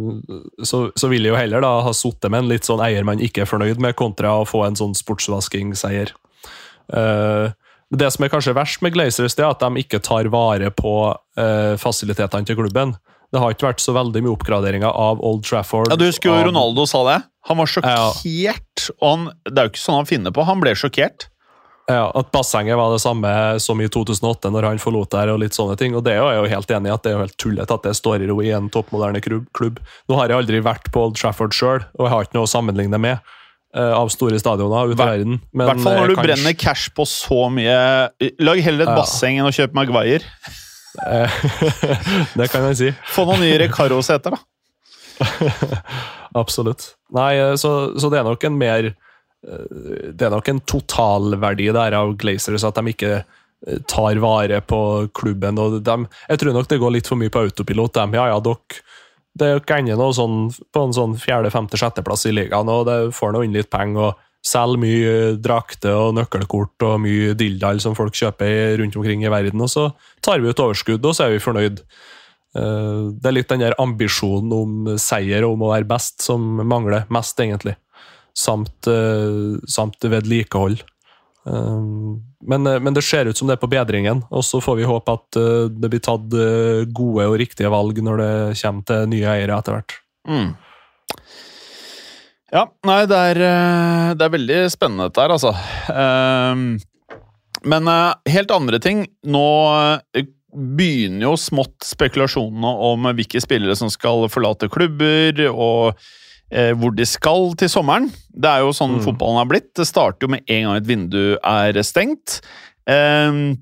så, 0.64 0.80
så 0.96 1.10
vil 1.12 1.26
jeg 1.28 1.34
jo 1.34 1.40
heller 1.40 1.66
da 1.66 1.74
ha 1.86 1.94
sittet 1.96 2.32
med 2.32 2.46
en 2.46 2.52
litt 2.54 2.68
sånn 2.68 2.84
eier 2.86 3.08
man 3.08 3.24
ikke 3.24 3.44
er 3.44 3.50
fornøyd 3.50 3.82
med, 3.84 3.98
kontra 4.00 4.38
å 4.40 4.48
få 4.48 4.64
en 4.68 4.80
sånn 4.80 4.96
sportsvasking-seier. 4.98 6.14
Eh, 6.94 7.52
det 7.96 8.12
som 8.12 8.26
er 8.26 8.32
kanskje 8.34 8.56
verst 8.58 8.82
med 8.82 8.96
Glazers, 8.96 9.36
det 9.38 9.46
er 9.46 9.52
at 9.52 9.62
de 9.62 9.84
ikke 9.84 10.02
tar 10.04 10.30
vare 10.34 10.72
på 10.74 10.96
eh, 11.38 11.76
fasilitetene 11.82 12.48
til 12.48 12.58
klubben. 12.60 12.96
Det 13.34 13.42
har 13.42 13.54
ikke 13.54 13.68
vært 13.68 13.84
så 13.84 13.94
veldig 13.96 14.22
mye 14.24 14.34
oppgraderinger 14.36 14.90
av 14.90 15.22
Old 15.26 15.44
Trafford. 15.48 15.90
Ja, 15.92 15.98
Du 16.00 16.06
husker 16.08 16.32
jo 16.32 16.48
Ronaldo 16.48 16.86
sa 16.88 17.02
det. 17.10 17.20
Han 17.50 17.60
var 17.60 17.70
sjokkert. 17.70 18.86
Og 19.02 19.10
han, 19.10 19.26
det 19.50 19.58
er 19.60 19.68
jo 19.68 19.74
ikke 19.74 19.82
sånn 19.82 20.00
han 20.00 20.10
finner 20.10 20.34
på. 20.34 20.46
Han 20.48 20.62
ble 20.64 20.74
sjokkert. 20.78 21.28
Ja, 21.88 22.08
At 22.18 22.32
bassenget 22.34 22.78
var 22.80 22.92
det 22.96 23.02
samme 23.04 23.30
som 23.62 23.82
i 23.82 23.86
2008, 23.88 24.50
når 24.50 24.66
han 24.72 24.80
forlot 24.82 25.12
der, 25.14 25.30
og 25.30 25.40
litt 25.44 25.54
sånne 25.54 25.76
ting. 25.78 25.94
Og 25.96 26.02
det 26.04 26.14
er 26.16 26.24
jo- 26.40 26.48
helt 26.50 26.68
enig 26.74 26.90
i 26.90 26.94
at 26.94 27.04
det 27.04 27.12
er 27.12 27.16
jo 27.18 27.24
helt 27.26 27.38
tullete 27.38 27.74
at 27.78 27.84
det 27.84 27.94
står 27.96 28.24
i 28.24 28.28
ro 28.32 28.40
i 28.42 28.50
en 28.58 28.70
toppmoderne 28.74 29.22
klubb-. 29.22 29.78
Nå 30.10 30.16
har 30.18 30.28
jeg 30.30 30.38
aldri 30.40 30.62
vært 30.66 30.90
på 30.92 31.04
Old 31.06 31.16
Trafford 31.16 31.54
sjøl, 31.54 31.86
og 32.00 32.06
jeg 32.08 32.10
har 32.16 32.24
ikke 32.26 32.34
noe 32.40 32.48
å 32.48 32.50
sammenligne 32.50 33.00
med 33.00 33.20
eh, 33.76 33.92
av 33.94 34.10
store 34.10 34.40
stadioner 34.40 34.88
ute 34.90 34.98
i 34.98 35.06
verden. 35.06 35.40
I 35.54 35.58
hvert 35.62 35.82
fall 35.84 35.98
når 36.00 36.08
du 36.08 36.16
kan- 36.16 36.26
brenner 36.26 36.54
cash 36.58 36.90
på 36.96 37.06
så 37.06 37.52
mye 37.52 38.10
Lag 38.40 38.60
heller 38.64 38.84
et 38.84 38.90
Ja. 38.90 38.96
basseng 38.96 39.38
enn 39.38 39.46
å 39.46 39.54
kjøpe 39.54 39.74
Maguire. 39.76 40.24
Eh, 41.06 41.28
det 42.40 42.50
kan 42.50 42.64
jeg 42.72 42.78
si. 42.78 42.92
Få 43.14 43.26
noen 43.28 43.42
nye 43.42 43.60
Recaro-seter, 43.68 44.32
da. 44.32 44.40
Absolutt. 46.36 46.96
Nei, 47.14 47.36
eh, 47.38 47.56
så, 47.60 47.94
så 48.00 48.10
det 48.10 48.20
er 48.20 48.24
nok 48.28 48.44
en 48.48 48.58
mer 48.58 48.86
eh, 48.90 48.94
Det 49.46 50.26
er 50.26 50.34
nok 50.34 50.48
en 50.50 50.62
totalverdi 50.66 51.70
der 51.76 51.96
av 51.98 52.16
Glazers, 52.18 52.66
at 52.66 52.80
de 52.80 52.94
ikke 52.94 53.14
eh, 53.22 53.80
tar 53.88 54.20
vare 54.24 54.62
på 54.66 54.82
klubben. 55.14 55.60
og 55.62 55.82
de, 55.86 55.98
Jeg 56.30 56.42
tror 56.42 56.54
nok 56.54 56.70
det 56.72 56.82
går 56.82 56.96
litt 56.98 57.08
for 57.08 57.22
mye 57.22 57.34
på 57.34 57.46
autopilot. 57.46 57.94
De, 57.94 58.18
Ja, 58.18 58.30
ja, 58.34 58.40
dere 58.40 58.82
det 59.36 59.50
er 59.50 59.74
ennå 59.82 59.98
noe 60.00 60.16
sånn, 60.16 60.48
på 60.72 60.82
en 60.86 60.94
sånn 60.96 61.18
fjerde, 61.20 61.50
femte, 61.52 61.76
sjetteplass 61.76 62.24
i 62.30 62.32
ligaen, 62.32 62.70
og 62.72 62.86
det 62.88 63.00
får 63.18 63.34
nå 63.36 63.42
inn 63.44 63.56
litt 63.56 63.70
penger. 63.70 64.14
og 64.14 64.22
Selger 64.46 64.78
mye 64.78 65.14
drakter 65.42 65.96
og 65.98 66.14
nøkkelkort 66.16 66.84
og 66.86 67.00
mye 67.02 67.34
dilldall 67.34 67.82
som 67.82 67.96
folk 67.98 68.14
kjøper 68.14 68.78
rundt 68.80 68.96
omkring 68.96 69.26
i 69.26 69.32
verden. 69.34 69.60
Og 69.66 69.72
så 69.74 69.88
tar 70.22 70.40
vi 70.40 70.52
ut 70.54 70.62
overskudd, 70.62 71.04
og 71.04 71.18
så 71.18 71.26
er 71.26 71.34
vi 71.34 71.42
fornøyd. 71.44 71.82
Eh, 72.56 73.02
Det 73.18 73.26
er 73.26 73.36
litt 73.36 73.50
den 73.50 73.66
der 73.66 73.76
ambisjonen 73.82 74.54
om 74.54 74.98
seier 75.02 75.44
og 75.44 75.58
om 75.58 75.66
å 75.66 75.74
være 75.74 75.90
best 75.90 76.22
som 76.22 76.62
mangler 76.64 77.06
mest, 77.10 77.36
egentlig. 77.40 77.76
Samt, 78.36 78.88
eh, 78.92 79.56
samt 79.72 80.04
vedlikehold. 80.12 80.82
Eh, 81.48 81.84
Men, 82.46 82.68
eh, 82.68 82.80
men 82.80 82.94
det 82.94 83.02
ser 83.02 83.26
ut 83.26 83.38
som 83.38 83.48
det 83.48 83.56
er 83.56 83.62
på 83.64 83.70
bedringen, 83.72 84.22
og 84.30 84.44
så 84.44 84.60
får 84.62 84.76
vi 84.78 84.84
håpe 84.86 85.14
at 85.18 85.38
det 85.74 85.90
blir 85.90 86.04
tatt 86.04 86.30
gode 86.94 87.26
og 87.26 87.40
riktige 87.42 87.72
valg 87.74 87.98
når 88.04 88.18
det 88.22 88.60
kommer 88.60 88.86
til 88.86 89.08
nye 89.10 89.32
eiere 89.32 89.58
etter 89.58 89.80
hvert. 89.80 89.96
Mm. 90.30 90.52
Ja, 92.54 92.68
nei, 92.86 93.00
det 93.10 93.22
er, 93.32 93.40
det 94.16 94.28
er 94.28 94.36
veldig 94.36 94.60
spennende 94.70 95.08
dette 95.10 95.24
her, 95.26 95.34
altså. 95.34 95.56
Men 97.66 97.90
helt 98.30 98.54
andre 98.54 98.80
ting. 98.80 99.08
Nå 99.26 99.48
begynner 100.54 101.26
jo 101.26 101.34
smått 101.42 101.82
spekulasjonene 101.84 102.76
om 102.92 103.10
hvilke 103.18 103.42
spillere 103.44 103.76
som 103.76 103.90
skal 103.92 104.30
forlate 104.32 104.70
klubber, 104.72 105.42
og 105.50 105.98
hvor 106.80 106.94
de 106.96 107.04
skal 107.04 107.50
til 107.60 107.68
sommeren. 107.68 108.06
Det 108.32 108.48
er 108.48 108.62
jo 108.64 108.70
sånn 108.72 108.94
Mm. 108.98 109.04
fotballen 109.04 109.42
har 109.42 109.48
blitt. 109.50 109.74
Det 109.76 109.84
starter 109.90 110.24
jo 110.24 110.30
med 110.32 110.44
en 110.48 110.64
gang 110.64 110.78
et 110.78 110.88
vindu 110.88 111.38
er 111.44 111.74
stengt. 111.84 112.38
Ehm, 112.88 113.58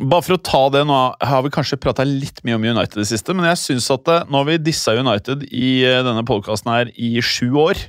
bare 0.00 0.22
for 0.26 0.36
å 0.36 0.42
ta 0.42 0.68
det, 0.74 0.82
nå 0.88 0.96
har 1.22 1.42
vi 1.44 1.52
kanskje 1.54 1.78
prata 1.80 2.04
litt 2.04 2.42
mye 2.44 2.56
om 2.58 2.64
United 2.64 2.98
i 2.98 3.04
det 3.04 3.08
siste, 3.08 3.32
men 3.36 3.46
jeg 3.48 3.60
syns 3.62 3.86
at 3.94 4.04
det, 4.04 4.18
nå 4.28 4.40
har 4.42 4.48
vi 4.50 4.58
dissa 4.58 4.92
United 4.98 5.46
i 5.48 5.84
eh, 5.86 6.02
denne 6.02 6.24
podkasten 6.26 6.72
her 6.72 6.90
i 6.96 7.14
sju 7.24 7.52
år. 7.62 7.80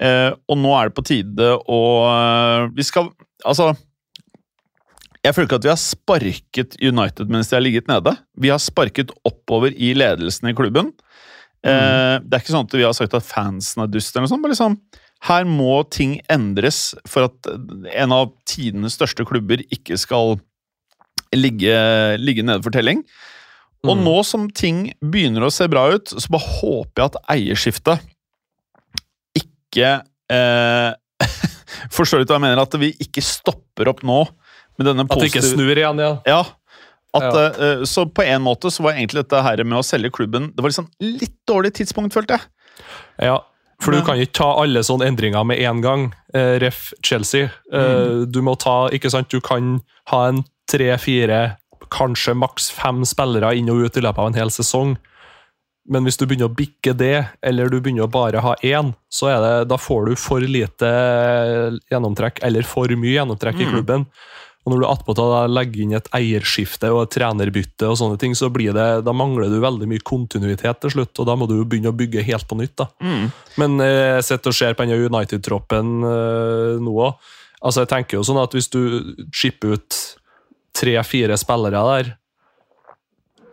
Eh, 0.00 0.30
og 0.48 0.56
nå 0.56 0.70
er 0.78 0.88
det 0.88 0.96
på 0.96 1.04
tide 1.04 1.50
å 1.68 1.80
eh, 2.08 2.68
Vi 2.72 2.86
skal 2.88 3.10
Altså 3.44 3.66
Jeg 5.20 5.34
føler 5.36 5.48
ikke 5.50 5.58
at 5.60 5.66
vi 5.66 5.72
har 5.74 5.76
sparket 5.82 6.76
United 6.80 7.28
mens 7.28 7.50
de 7.50 7.56
har 7.58 7.60
ligget 7.66 7.90
nede. 7.90 8.14
Vi 8.40 8.48
har 8.48 8.62
sparket 8.64 9.12
oppover 9.28 9.74
i 9.76 9.92
ledelsen 9.92 10.48
i 10.48 10.54
klubben. 10.56 10.94
Eh, 11.66 12.16
det 12.24 12.32
er 12.36 12.40
ikke 12.42 12.54
sånn 12.54 12.66
at 12.68 12.76
vi 12.78 12.86
har 12.86 12.94
sagt 12.96 13.14
at 13.18 13.26
fansen 13.26 13.82
er 13.84 13.90
dust, 13.92 14.14
eller 14.16 14.24
noe 14.26 14.32
sånt, 14.32 14.42
men 14.44 14.54
liksom 14.54 14.78
her 15.28 15.44
må 15.44 15.82
ting 15.92 16.14
endres 16.32 16.94
for 17.06 17.26
at 17.28 17.50
en 17.92 18.12
av 18.16 18.30
tidenes 18.48 18.94
største 18.96 19.26
klubber 19.28 19.60
ikke 19.68 19.98
skal 20.00 20.38
ligge, 21.36 21.74
ligge 22.18 22.42
nede 22.46 22.62
for 22.64 22.72
telling. 22.72 23.02
Og 23.84 23.96
Mm. 23.96 24.04
nå 24.04 24.14
som 24.24 24.48
ting 24.50 24.92
begynner 25.00 25.44
å 25.44 25.52
se 25.52 25.68
bra 25.68 25.86
ut, 25.92 26.08
så 26.08 26.28
bare 26.28 26.48
håper 26.60 26.96
jeg 26.96 27.10
at 27.10 27.20
eierskiftet 27.36 28.00
ikke 29.36 30.02
eh, 30.32 30.92
Forstår 31.94 32.24
du 32.24 32.28
hva 32.28 32.36
jeg 32.38 32.44
mener? 32.44 32.60
At 32.60 32.74
vi 32.80 32.90
ikke 33.00 33.22
stopper 33.24 33.88
opp 33.92 34.02
nå 34.06 34.22
med 34.80 34.88
denne 34.88 35.04
At 35.06 35.20
det 35.20 35.30
ikke 35.30 35.44
snur 35.44 35.76
igjen, 35.76 36.00
ja. 36.00 36.12
Ja. 36.28 36.40
At, 37.12 37.22
Ja. 37.34 37.46
eh, 37.58 37.82
så 37.90 38.04
på 38.06 38.22
en 38.22 38.42
måte 38.42 38.70
så 38.70 38.82
var 38.86 38.92
egentlig 38.92 39.24
dette 39.26 39.42
her 39.42 39.64
med 39.64 39.78
å 39.78 39.82
selge 39.82 40.10
klubben 40.14 40.52
Det 40.54 40.62
var 40.62 40.70
liksom 40.70 40.86
litt 41.00 41.34
dårlig 41.48 41.72
tidspunkt, 41.74 42.14
følte 42.14 42.36
jeg. 42.38 42.40
Ja, 43.18 43.40
for 43.82 43.90
du 43.92 44.00
kan 44.06 44.16
ikke 44.20 44.32
ta 44.38 44.50
alle 44.62 44.80
sånne 44.86 45.08
endringer 45.08 45.44
med 45.44 45.58
en 45.58 45.80
gang. 45.80 46.04
Eh, 46.34 46.58
ref 46.62 46.92
Chelsea. 47.02 47.50
Mm. 47.72 48.30
Du 48.30 48.40
må 48.42 48.54
ta, 48.58 48.88
ikke 48.94 49.10
sant, 49.10 49.28
du 49.28 49.40
kan 49.40 49.80
ha 50.12 50.28
en 50.28 50.44
tre, 50.70 50.96
fire, 50.98 51.56
kanskje 51.90 52.36
maks 52.38 52.70
fem 52.70 53.02
spillere 53.04 53.56
inn 53.58 53.68
og 53.72 53.82
ut 53.88 53.96
i 53.96 54.00
løpet 54.04 54.18
av 54.18 54.26
en 54.30 54.34
hel 54.38 54.48
sesong. 54.54 54.96
Men 55.90 56.04
hvis 56.04 56.16
du 56.20 56.26
begynner 56.26 56.46
å 56.46 56.54
bikke 56.54 56.92
det, 56.96 57.26
eller 57.42 57.68
du 57.68 57.80
begynner 57.80 58.06
å 58.06 58.10
bare 58.12 58.38
ha 58.44 58.54
én, 58.62 58.94
så 59.10 59.26
er 59.32 59.40
det, 59.42 59.68
da 59.72 59.76
får 59.80 60.06
du 60.06 60.14
for 60.14 60.38
lite 60.40 60.86
gjennomtrekk, 61.90 62.38
eller 62.46 62.62
for 62.68 62.86
mye 62.94 63.16
gjennomtrekk 63.18 63.58
i 63.60 63.66
Mm. 63.66 63.72
klubben. 63.72 64.06
Og 64.66 64.74
Når 64.74 64.80
du 64.82 64.86
attpåtil 64.90 65.54
legger 65.56 65.80
inn 65.82 65.94
et 65.96 66.08
eierskifte 66.12 66.90
og 66.92 67.06
et 67.06 67.14
trenerbytte, 67.16 67.88
og 67.88 67.96
sånne 67.96 68.18
ting, 68.20 68.34
så 68.36 68.50
blir 68.52 68.74
det, 68.76 69.04
da 69.06 69.12
mangler 69.16 69.48
du 69.48 69.56
veldig 69.62 69.88
mye 69.88 70.04
kontinuitet 70.04 70.82
til 70.82 70.90
slutt. 70.90 71.16
og 71.18 71.26
Da 71.26 71.34
må 71.34 71.48
du 71.48 71.54
jo 71.56 71.64
begynne 71.64 71.88
å 71.88 71.96
bygge 71.96 72.22
helt 72.28 72.46
på 72.46 72.58
nytt. 72.60 72.76
da. 72.76 72.86
Mm. 73.00 73.30
Men 73.56 73.80
eh, 73.80 74.20
jeg 74.20 74.24
sitter 74.28 74.52
og 74.52 74.54
ser 74.60 74.74
på 74.76 74.84
denne 74.84 75.00
United-troppen 75.08 76.04
eh, 76.04 76.76
nå 76.84 76.92
òg. 77.08 77.14
Altså, 77.62 77.80
jeg 77.86 77.88
tenker 77.88 78.16
jo 78.20 78.22
sånn 78.28 78.42
at 78.42 78.52
hvis 78.52 78.68
du 78.72 78.80
chipper 79.32 79.78
ut 79.80 79.96
tre-fire 80.76 81.36
spillere 81.40 81.80
der, 81.94 82.12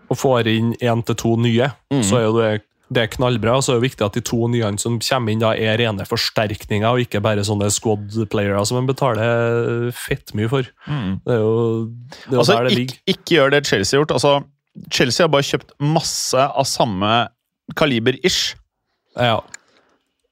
og 0.07 0.15
får 0.15 0.47
inn 0.47 0.73
én 0.79 1.01
til 1.07 1.15
to 1.19 1.35
nye, 1.39 1.71
Mm. 1.91 2.03
så 2.03 2.17
er 2.19 2.23
jo 2.27 2.35
det, 2.39 2.61
det 2.93 3.01
er 3.03 3.09
knallbra. 3.11 3.57
Så 3.61 3.73
er 3.73 3.79
det 3.81 3.89
viktig 3.89 4.05
at 4.05 4.17
de 4.17 4.23
to 4.25 4.47
nye 4.51 4.69
som 4.81 4.99
kommer 5.03 5.33
inn, 5.33 5.41
da 5.43 5.53
er 5.55 5.79
rene 5.81 6.05
forsterkninger, 6.07 6.87
og 6.87 7.03
ikke 7.03 7.21
bare 7.23 7.43
sånne 7.47 7.69
squad-playere 7.73 8.63
som 8.67 8.79
en 8.81 8.87
betaler 8.89 9.89
fett 9.95 10.33
mye 10.37 10.51
for. 10.51 10.69
Mm. 10.87 11.17
Det 11.25 11.35
er 11.35 11.41
jo, 11.43 11.57
det 12.29 12.31
er 12.31 12.39
Altså, 12.43 12.53
der 12.55 12.69
det 12.69 12.71
ikke, 12.71 12.79
ligger. 12.79 13.01
ikke 13.15 13.35
gjør 13.35 13.53
det 13.55 13.65
Chelsea 13.67 13.97
har 13.97 14.05
gjort. 14.05 14.15
Altså, 14.19 14.33
Chelsea 14.93 15.25
har 15.25 15.33
bare 15.33 15.49
kjøpt 15.49 15.75
masse 15.83 16.47
av 16.47 16.67
samme 16.69 17.13
kaliber-ish. 17.75 18.55
Ja. 19.17 19.39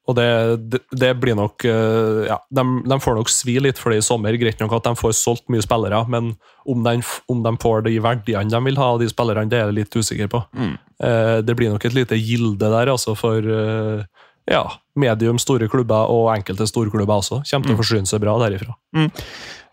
Og 0.06 0.14
det, 0.20 0.26
det, 0.70 0.80
det 0.94 1.08
blir 1.18 1.34
nok 1.34 1.64
eh, 1.66 2.28
Ja, 2.30 2.36
de, 2.54 2.64
de 2.86 2.98
får 3.02 3.16
nok 3.18 3.32
svi 3.34 3.56
litt 3.64 3.80
for 3.82 3.90
det 3.90 4.04
i 4.04 4.06
sommer. 4.06 4.38
Greit 4.38 4.60
nok 4.62 4.76
at 4.78 4.86
de 4.86 4.94
får 5.00 5.16
solgt 5.18 5.48
mye 5.50 5.66
spillere, 5.66 6.04
men 6.14 6.36
om 6.70 6.84
de, 6.86 7.00
om 7.32 7.42
de 7.42 7.54
får 7.62 7.88
de 7.88 7.96
verdiene 8.06 8.54
de 8.54 8.62
vil 8.68 8.78
ha 8.78 8.92
av 8.94 9.02
de 9.02 9.10
spillerne, 9.10 9.50
det 9.50 9.58
er 9.58 9.72
jeg 9.72 9.80
litt 9.80 9.98
usikker 9.98 10.30
på. 10.30 10.44
Mm. 10.54 10.76
Eh, 11.04 11.42
det 11.44 11.56
blir 11.60 11.72
nok 11.74 11.84
et 11.86 11.94
lite 11.96 12.16
gilde 12.16 12.60
der, 12.72 12.88
altså, 12.94 13.16
for 13.20 13.44
eh, 13.44 14.06
ja, 14.48 14.62
medium 14.96 15.40
store 15.42 15.68
klubber 15.68 16.08
og 16.14 16.30
enkelte 16.38 16.68
storklubber 16.70 17.18
også. 17.20 17.42
Kommer 17.50 17.68
til 17.68 17.76
å 17.76 17.82
forsyne 17.82 18.08
seg 18.08 18.22
bra 18.24 18.36
derifra. 18.40 18.76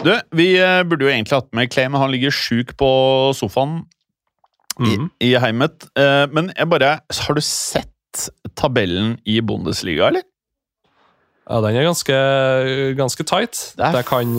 Du, 0.03 0.11
vi 0.35 0.49
eh, 0.59 0.83
burde 0.89 1.07
jo 1.07 1.13
egentlig 1.13 1.37
hatt 1.39 1.53
med 1.55 1.71
Clay, 1.71 1.87
men 1.93 2.01
han 2.03 2.11
ligger 2.11 2.35
sjuk 2.35 2.75
på 2.81 2.91
sofaen 3.39 3.85
i, 4.81 4.97
Mhm. 4.97 5.11
i 5.21 5.35
heimet. 5.37 5.85
Men 6.33 6.51
jeg 6.57 6.69
bare 6.73 7.01
Har 7.13 7.35
du 7.37 7.41
sett 7.45 8.31
tabellen 8.57 9.19
i 9.29 9.39
Bundesliga, 9.41 10.09
eller? 10.09 10.23
Ja, 11.49 11.61
den 11.61 11.77
er 11.77 11.85
ganske, 11.85 12.17
ganske 12.97 13.25
tight. 13.29 13.75
Det 13.77 13.93
Det 13.93 14.05
kan, 14.07 14.35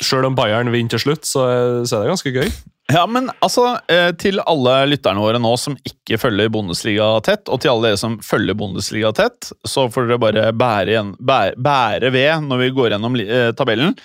selv 0.00 0.24
om 0.26 0.34
Bayern 0.34 0.70
vinner 0.72 0.88
til 0.96 0.98
slutt, 1.04 1.24
så, 1.28 1.84
så 1.84 1.98
er 2.00 2.06
det 2.06 2.12
ganske 2.14 2.32
gøy. 2.32 2.50
Ja, 2.92 3.02
men 3.10 3.30
altså, 3.42 3.80
eh, 3.90 4.12
til 4.14 4.38
alle 4.46 4.74
lytterne 4.86 5.22
våre 5.22 5.40
nå 5.42 5.50
som 5.58 5.74
ikke 5.88 6.20
følger 6.22 6.52
Bundesliga 6.54 7.08
tett, 7.26 7.50
og 7.50 7.58
til 7.62 7.72
alle 7.72 7.90
dere 7.90 7.98
som 7.98 8.14
følger 8.22 8.54
Bundesliga 8.58 9.10
tett, 9.16 9.50
så 9.66 9.88
får 9.90 10.06
dere 10.06 10.22
bare 10.22 10.44
bære, 10.54 10.92
igjen, 10.92 11.10
bære, 11.18 11.58
bære 11.58 12.12
ved 12.14 12.46
når 12.46 12.62
vi 12.62 12.70
går 12.76 12.94
gjennom 12.94 13.18
eh, 13.24 13.50
tabellen. 13.58 13.96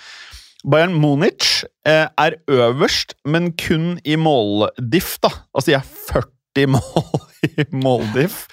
Bayern 0.66 0.98
Munich 0.98 1.62
eh, 1.86 2.08
er 2.10 2.38
øverst, 2.50 3.14
men 3.22 3.52
kun 3.58 4.00
i 4.02 4.18
måldiff, 4.18 5.14
da. 5.22 5.30
Altså, 5.54 5.70
de 5.70 5.78
er 5.78 5.86
40 6.10 6.74
mål 6.74 7.22
i 7.62 7.66
måldiff 7.74 8.44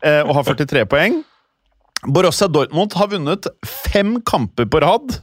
og 0.00 0.34
har 0.36 0.48
43 0.48 0.88
poeng. 0.88 1.22
Borussia 2.06 2.48
Dortmund 2.48 2.94
har 2.98 3.08
vunnet 3.12 3.48
fem 3.64 4.18
kamper 4.26 4.68
på 4.68 4.80
rad. 4.84 5.16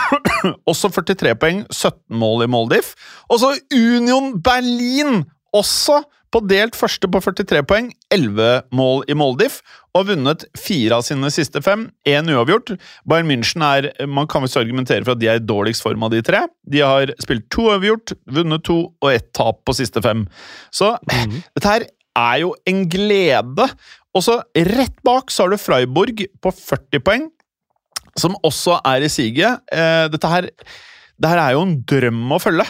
Også 0.70 0.90
43 0.90 1.36
poeng, 1.38 1.64
17 1.70 2.18
mål 2.18 2.46
i 2.46 2.50
Moldif. 2.50 2.94
Og 3.30 3.40
så 3.42 3.54
Union 3.74 4.36
Berlin, 4.42 5.24
også 5.56 6.02
på 6.34 6.42
delt 6.44 6.76
første 6.76 7.08
på 7.08 7.20
43 7.22 7.62
poeng, 7.68 7.90
11 8.12 8.66
mål 8.74 9.04
i 9.08 9.14
Moldif. 9.16 9.60
og 9.94 10.02
har 10.02 10.08
vunnet 10.10 10.42
fire 10.60 10.98
av 10.98 11.04
sine 11.06 11.30
siste 11.32 11.62
fem. 11.64 11.86
Én 12.04 12.28
uavgjort. 12.28 12.74
Bayern 13.08 13.30
München 13.30 13.62
er 13.64 13.88
Man 14.06 14.26
kan 14.28 14.42
visst 14.44 14.58
argumentere 14.60 15.04
for 15.06 15.14
at 15.14 15.22
de 15.22 15.30
er 15.30 15.40
i 15.40 15.46
dårligst 15.46 15.82
form 15.82 16.02
av 16.04 16.12
de 16.12 16.20
tre. 16.20 16.42
De 16.68 16.82
har 16.84 17.14
spilt 17.22 17.48
to 17.54 17.70
uavgjort, 17.70 18.12
vunnet 18.28 18.66
to 18.66 18.76
og 19.00 19.12
ett 19.14 19.32
tap 19.32 19.62
på 19.64 19.76
siste 19.78 20.02
fem. 20.04 20.26
Så 20.70 20.98
dette 21.08 21.70
her 21.70 21.86
er 22.16 22.42
jo 22.42 22.54
en 22.68 22.84
glede. 22.92 23.68
Og 24.16 24.24
så 24.24 24.38
rett 24.56 24.96
bak 25.04 25.30
så 25.32 25.44
har 25.44 25.52
du 25.52 25.60
Freiburg 25.60 26.24
på 26.42 26.52
40 26.56 27.04
poeng, 27.04 27.28
som 28.16 28.36
også 28.46 28.80
er 28.88 29.04
i 29.04 29.12
siget. 29.12 29.62
Eh, 29.68 30.06
dette 30.12 30.30
her, 30.32 30.48
det 31.20 31.32
her 31.32 31.42
er 31.42 31.56
jo 31.56 31.64
en 31.66 31.78
drøm 31.84 32.32
å 32.32 32.40
følge. 32.40 32.64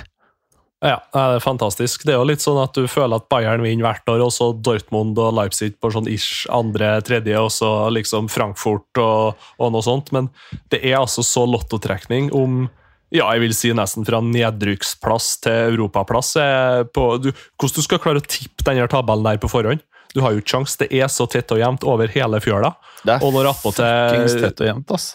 Ja, 0.84 0.98
det 1.14 1.20
er 1.22 1.40
fantastisk. 1.40 2.02
Det 2.04 2.12
er 2.12 2.18
jo 2.20 2.26
litt 2.28 2.42
sånn 2.44 2.58
at 2.60 2.76
du 2.76 2.84
føler 2.90 3.16
at 3.16 3.28
Bayern 3.32 3.62
vinner 3.64 3.86
hvert 3.86 4.10
år, 4.12 4.26
og 4.26 4.32
så 4.34 4.50
Dortmund 4.52 5.16
og 5.22 5.32
Leipzig 5.38 5.72
på 5.80 5.90
sånn 5.94 6.10
ish 6.10 6.44
andre, 6.52 6.98
tredje, 7.06 7.38
og 7.40 7.48
så 7.54 7.70
liksom 7.94 8.28
Frankfurt 8.30 9.00
og, 9.00 9.46
og 9.56 9.72
noe 9.72 9.86
sånt. 9.86 10.12
Men 10.14 10.28
det 10.74 10.82
er 10.82 10.98
altså 11.00 11.24
så 11.26 11.46
lottotrekning 11.48 12.28
om 12.36 12.66
ja, 13.14 13.28
jeg 13.32 13.44
vil 13.44 13.54
si 13.54 13.70
nesten 13.74 14.04
fra 14.04 14.18
nedrykksplass 14.20 15.36
til 15.46 15.72
europaplass. 15.72 16.34
eh, 16.42 16.82
På, 16.90 17.14
du, 17.22 17.30
hvordan 17.56 17.78
du 17.78 17.86
skal 17.86 18.02
klare 18.02 18.20
å 18.20 18.26
tippe 18.26 18.66
denne 18.66 18.88
tabellen 18.90 19.26
der 19.30 19.38
på 19.40 19.50
forhånd? 19.50 19.84
Du 20.16 20.22
har 20.24 20.32
jo 20.32 20.40
ikke 20.40 20.54
sjans. 20.56 20.78
Det 20.80 20.88
er 20.96 21.10
så 21.12 21.26
tett 21.28 21.52
og 21.52 21.60
jevnt 21.60 21.84
over 21.84 22.08
hele 22.08 22.40
fjøla. 22.40 22.72
Det 23.04 23.18
er 23.18 23.24
Og 23.26 23.34
når 23.36 23.50
attpåtil- 23.52 24.40
tett 24.40 24.62
og 24.64 24.70
jevnt, 24.70 24.90
ass. 24.96 25.10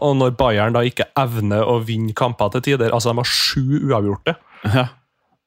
Og 0.00 0.14
når 0.16 0.32
Bayern 0.36 0.72
da 0.76 0.80
ikke 0.84 1.06
evner 1.16 1.62
å 1.68 1.78
vinne 1.84 2.12
kamper 2.16 2.50
til 2.56 2.60
tider 2.66 2.90
Altså, 2.92 3.12
de 3.12 3.20
har 3.20 3.28
sju 3.28 3.90
uavgjorte. 3.90 4.34
Ja. 4.64 4.86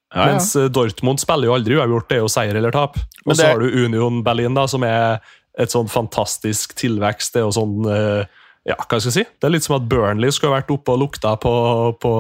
Ja, 0.09 0.23
ja. 0.25 0.25
Mens 0.31 0.55
eh, 0.57 0.69
Dortmund 0.73 1.19
spiller 1.21 1.45
jo 1.51 1.53
aldri 1.53 1.75
uavgjort, 1.77 2.07
det 2.09 2.15
er 2.17 2.23
jo 2.23 2.29
seier 2.33 2.55
eller 2.57 2.71
tap. 2.73 2.95
Og 3.27 3.35
så 3.35 3.43
det- 3.43 3.49
har 3.51 3.59
du 3.59 3.67
Union 3.85 4.23
Berlin, 4.25 4.55
da, 4.57 4.65
som 4.65 4.83
er 4.83 5.19
et 5.59 5.69
sånn 5.69 5.89
fantastisk 5.89 6.73
tilvekst. 6.73 7.33
Det 7.33 7.41
er 7.43 7.45
jo 7.45 7.51
sånn 7.53 7.85
eh, 7.93 8.25
Ja, 8.69 8.75
hva 8.77 8.99
skal 9.01 9.10
jeg 9.10 9.13
si? 9.15 9.23
Det 9.41 9.47
er 9.47 9.51
litt 9.55 9.65
som 9.65 9.73
at 9.79 9.86
Burnley 9.89 10.29
skulle 10.36 10.53
vært 10.53 10.69
oppe 10.69 10.93
og 10.93 10.99
lukta 11.01 11.32
på, 11.41 11.51
på 11.97 12.12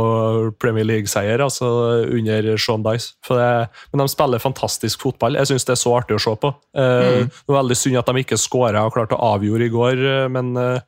Premier 0.57 0.87
League-seier 0.87 1.43
altså 1.45 1.67
under 2.09 2.47
Sean 2.57 2.81
Dice. 2.87 3.11
For 3.27 3.37
det, 3.37 3.49
men 3.91 4.01
de 4.01 4.07
spiller 4.09 4.41
fantastisk 4.41 5.03
fotball. 5.05 5.37
Jeg 5.37 5.45
syns 5.51 5.67
det 5.69 5.75
er 5.75 5.81
så 5.83 5.93
artig 5.99 6.17
å 6.17 6.21
se 6.23 6.33
på. 6.41 6.49
Eh, 6.73 7.19
Det 7.29 7.45
var 7.53 7.59
veldig 7.61 7.77
synd 7.77 7.99
at 8.01 8.09
de 8.09 8.23
ikke 8.23 8.39
skåra 8.41 8.81
og 8.87 8.95
klarte 8.95 9.13
å 9.19 9.29
avgjøre 9.35 9.67
i 9.67 9.73
går, 9.75 10.01
eh, 10.15 10.27
men, 10.33 10.49
eh, 10.57 10.79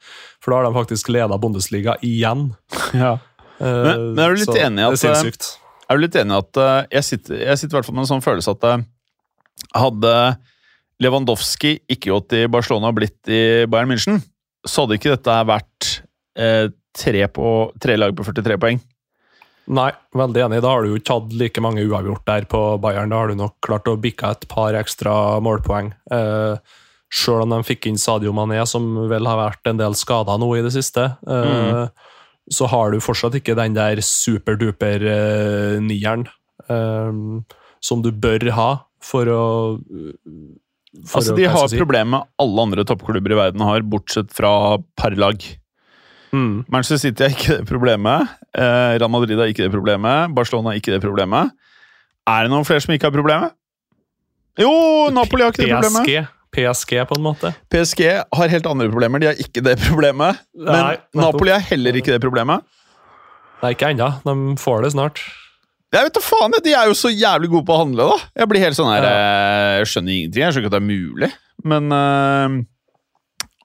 for 0.42 0.56
da 0.56 0.62
har 0.64 0.72
de 0.72 0.80
faktisk 0.80 1.14
leda 1.14 1.38
Bundesliga 1.38 1.96
igjen. 2.02 2.48
Ja. 2.98 3.14
Eh, 3.62 3.84
Men- 3.86 4.16
men 4.16 4.24
er 4.26 4.34
du 4.34 4.42
litt 4.42 4.50
så 4.50 4.58
enig 4.58 4.82
i 4.82 4.88
at, 4.90 4.98
Det 4.98 5.14
er. 5.14 5.58
Er 5.92 5.98
du 5.98 6.02
litt 6.08 6.16
enig 6.16 6.34
i 6.34 6.42
at 6.42 6.90
jeg 6.98 7.04
sitter, 7.04 7.38
jeg 7.46 7.58
sitter 7.62 7.76
i 7.76 7.78
hvert 7.78 7.86
fall 7.92 7.96
med 8.00 8.08
en 8.08 8.14
sånn 8.16 8.26
følelse 8.26 8.56
at 8.58 8.86
hadde 9.78 10.14
Lewandowski 11.02 11.76
ikke 11.90 12.12
gått 12.14 12.34
i 12.38 12.48
Barcelona 12.52 12.90
og 12.92 12.98
blitt 12.98 13.30
i 13.30 13.66
Bayern 13.70 13.90
München, 13.94 14.22
så 14.68 14.84
hadde 14.84 14.98
ikke 15.00 15.16
dette 15.16 15.38
vært 15.50 15.92
eh, 16.38 16.68
tre, 16.98 17.28
på, 17.34 17.48
tre 17.82 17.98
lag 17.98 18.16
på 18.16 18.26
43 18.28 18.60
poeng. 18.62 18.82
Nei, 19.72 19.92
veldig 20.18 20.46
enig. 20.48 20.62
Da 20.64 20.74
har 20.74 20.84
du 20.84 20.92
jo 20.92 21.00
ikke 21.00 21.18
hatt 21.20 21.34
like 21.38 21.64
mange 21.64 21.84
uavgjort 21.86 22.26
der 22.28 22.48
på 22.50 22.62
Bayern. 22.84 23.14
Da 23.14 23.22
har 23.22 23.32
du 23.32 23.38
nok 23.40 23.58
klart 23.64 23.88
å 23.88 24.00
bikke 24.02 24.34
et 24.34 24.48
par 24.52 24.76
ekstra 24.78 25.14
målpoeng. 25.44 25.94
Eh, 26.12 26.80
Sjøl 27.12 27.44
om 27.44 27.52
de 27.52 27.60
fikk 27.68 27.90
inn 27.90 28.00
Sadio 28.00 28.32
Mané, 28.36 28.62
som 28.70 28.86
vel 29.12 29.28
har 29.28 29.40
vært 29.40 29.68
en 29.68 29.80
del 29.82 29.96
skada 30.00 30.38
nå 30.40 30.48
i 30.56 30.64
det 30.64 30.72
siste, 30.72 31.10
eh, 31.28 31.88
så 32.52 32.68
har 32.72 32.92
du 32.92 33.04
fortsatt 33.04 33.36
ikke 33.36 33.58
den 33.60 33.76
der 33.76 34.00
superduper 34.06 35.04
eh, 35.12 35.76
nieren 35.84 36.24
eh, 36.72 37.12
som 37.84 38.04
du 38.04 38.14
bør 38.16 38.48
ha 38.56 38.70
for 39.04 39.28
å 39.28 39.44
Altså, 40.92 41.36
De 41.38 41.46
har 41.48 41.70
si? 41.72 41.78
problemet 41.80 42.28
alle 42.42 42.64
andre 42.68 42.84
toppklubber 42.88 43.32
i 43.32 43.40
verden 43.40 43.64
har, 43.64 43.84
bortsett 43.88 44.32
fra 44.36 44.78
per 45.00 45.16
lag. 45.16 45.40
Mm. 46.36 46.66
Manchester 46.72 47.00
City 47.00 47.24
har 47.24 47.32
ikke 47.36 47.58
det 47.62 47.68
problemet. 47.70 48.28
Eh, 48.56 48.98
Real 49.00 49.12
Madrid 49.12 49.40
har 49.40 49.52
ikke 49.52 49.64
det 49.66 49.72
problemet. 49.72 50.34
Barcelona 50.36 50.72
har 50.74 50.80
ikke 50.82 50.94
det 50.96 51.02
problemet. 51.04 51.52
Er 52.28 52.44
det 52.46 52.52
noen 52.54 52.68
flere 52.68 52.84
som 52.84 52.94
ikke 52.96 53.08
har 53.10 53.16
problemet? 53.16 53.56
Jo, 54.60 54.72
Napoli 55.16 55.44
har 55.46 55.52
ikke 55.56 55.64
det 55.64 55.72
problemet. 55.74 56.04
PSG, 56.06 56.28
PSG, 56.52 56.94
på 57.08 57.18
en 57.18 57.24
måte. 57.24 57.54
PSG 57.72 58.04
har 58.36 58.52
helt 58.52 58.68
andre 58.68 58.90
problemer. 58.92 59.24
De 59.24 59.32
har 59.32 59.40
ikke 59.40 59.64
det 59.64 59.78
problemet. 59.88 60.40
Men 60.60 60.76
Nei. 60.76 60.96
Napoli 61.16 61.54
har 61.56 61.64
heller 61.72 61.96
ikke 62.00 62.12
det 62.16 62.22
problemet. 62.24 62.68
Nei, 63.64 63.72
ikke 63.76 63.92
ennå. 63.94 64.10
De 64.26 64.36
får 64.60 64.84
det 64.88 64.92
snart. 64.96 65.24
Jeg 65.92 66.08
vet 66.08 66.16
da 66.16 66.24
faen, 66.24 66.54
De 66.64 66.74
er 66.74 66.88
jo 66.88 66.96
så 66.96 67.12
jævlig 67.12 67.50
gode 67.52 67.68
på 67.68 67.76
å 67.76 67.82
handle, 67.84 68.08
da. 68.14 68.30
Jeg 68.42 68.52
blir 68.52 68.64
helt 68.64 68.78
sånn 68.78 68.92
her 68.94 69.06
ja. 69.06 69.16
Jeg 69.82 69.90
skjønner 69.92 70.14
ingenting. 70.16 70.44
Jeg 70.46 70.54
skjønner 70.56 70.64
ikke 70.64 70.72
at 70.72 70.78
det 70.78 70.82
er 70.82 70.88
mulig. 70.88 71.32
Men 71.68 71.96
eh, 71.96 72.56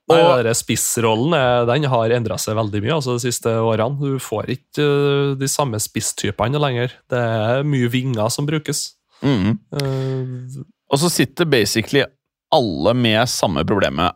Nei, 0.06 0.18
og, 0.22 0.42
den 0.46 0.54
spissrollen 0.58 1.34
eh, 1.34 1.60
den 1.70 1.88
har 1.90 2.14
endra 2.14 2.36
seg 2.38 2.58
veldig 2.58 2.82
mye 2.84 2.98
altså, 2.98 3.16
de 3.16 3.26
siste 3.26 3.54
årene. 3.62 3.98
Du 3.98 4.22
får 4.22 4.52
ikke 4.54 4.84
uh, 4.86 5.32
de 5.38 5.48
samme 5.50 5.80
spisstypene 5.82 6.62
lenger. 6.62 6.94
Det 7.10 7.22
er 7.22 7.66
mye 7.66 7.90
vinger 7.90 8.30
som 8.34 8.46
brukes. 8.48 8.88
Mhm. 9.22 9.58
Uh, 9.74 10.62
og 10.86 11.02
så 11.02 11.10
sitter 11.10 11.48
basically 11.50 12.04
alle 12.54 12.92
med 12.94 13.26
samme 13.30 13.64
problemet. 13.66 14.14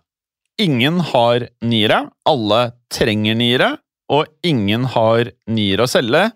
Ingen 0.63 1.01
har 1.11 1.49
niere. 1.67 2.05
Alle 2.29 2.61
trenger 2.93 3.35
niere, 3.39 3.73
og 4.13 4.29
ingen 4.47 4.85
har 4.95 5.33
niere 5.51 5.87
å 5.87 5.91
selge. 5.91 6.29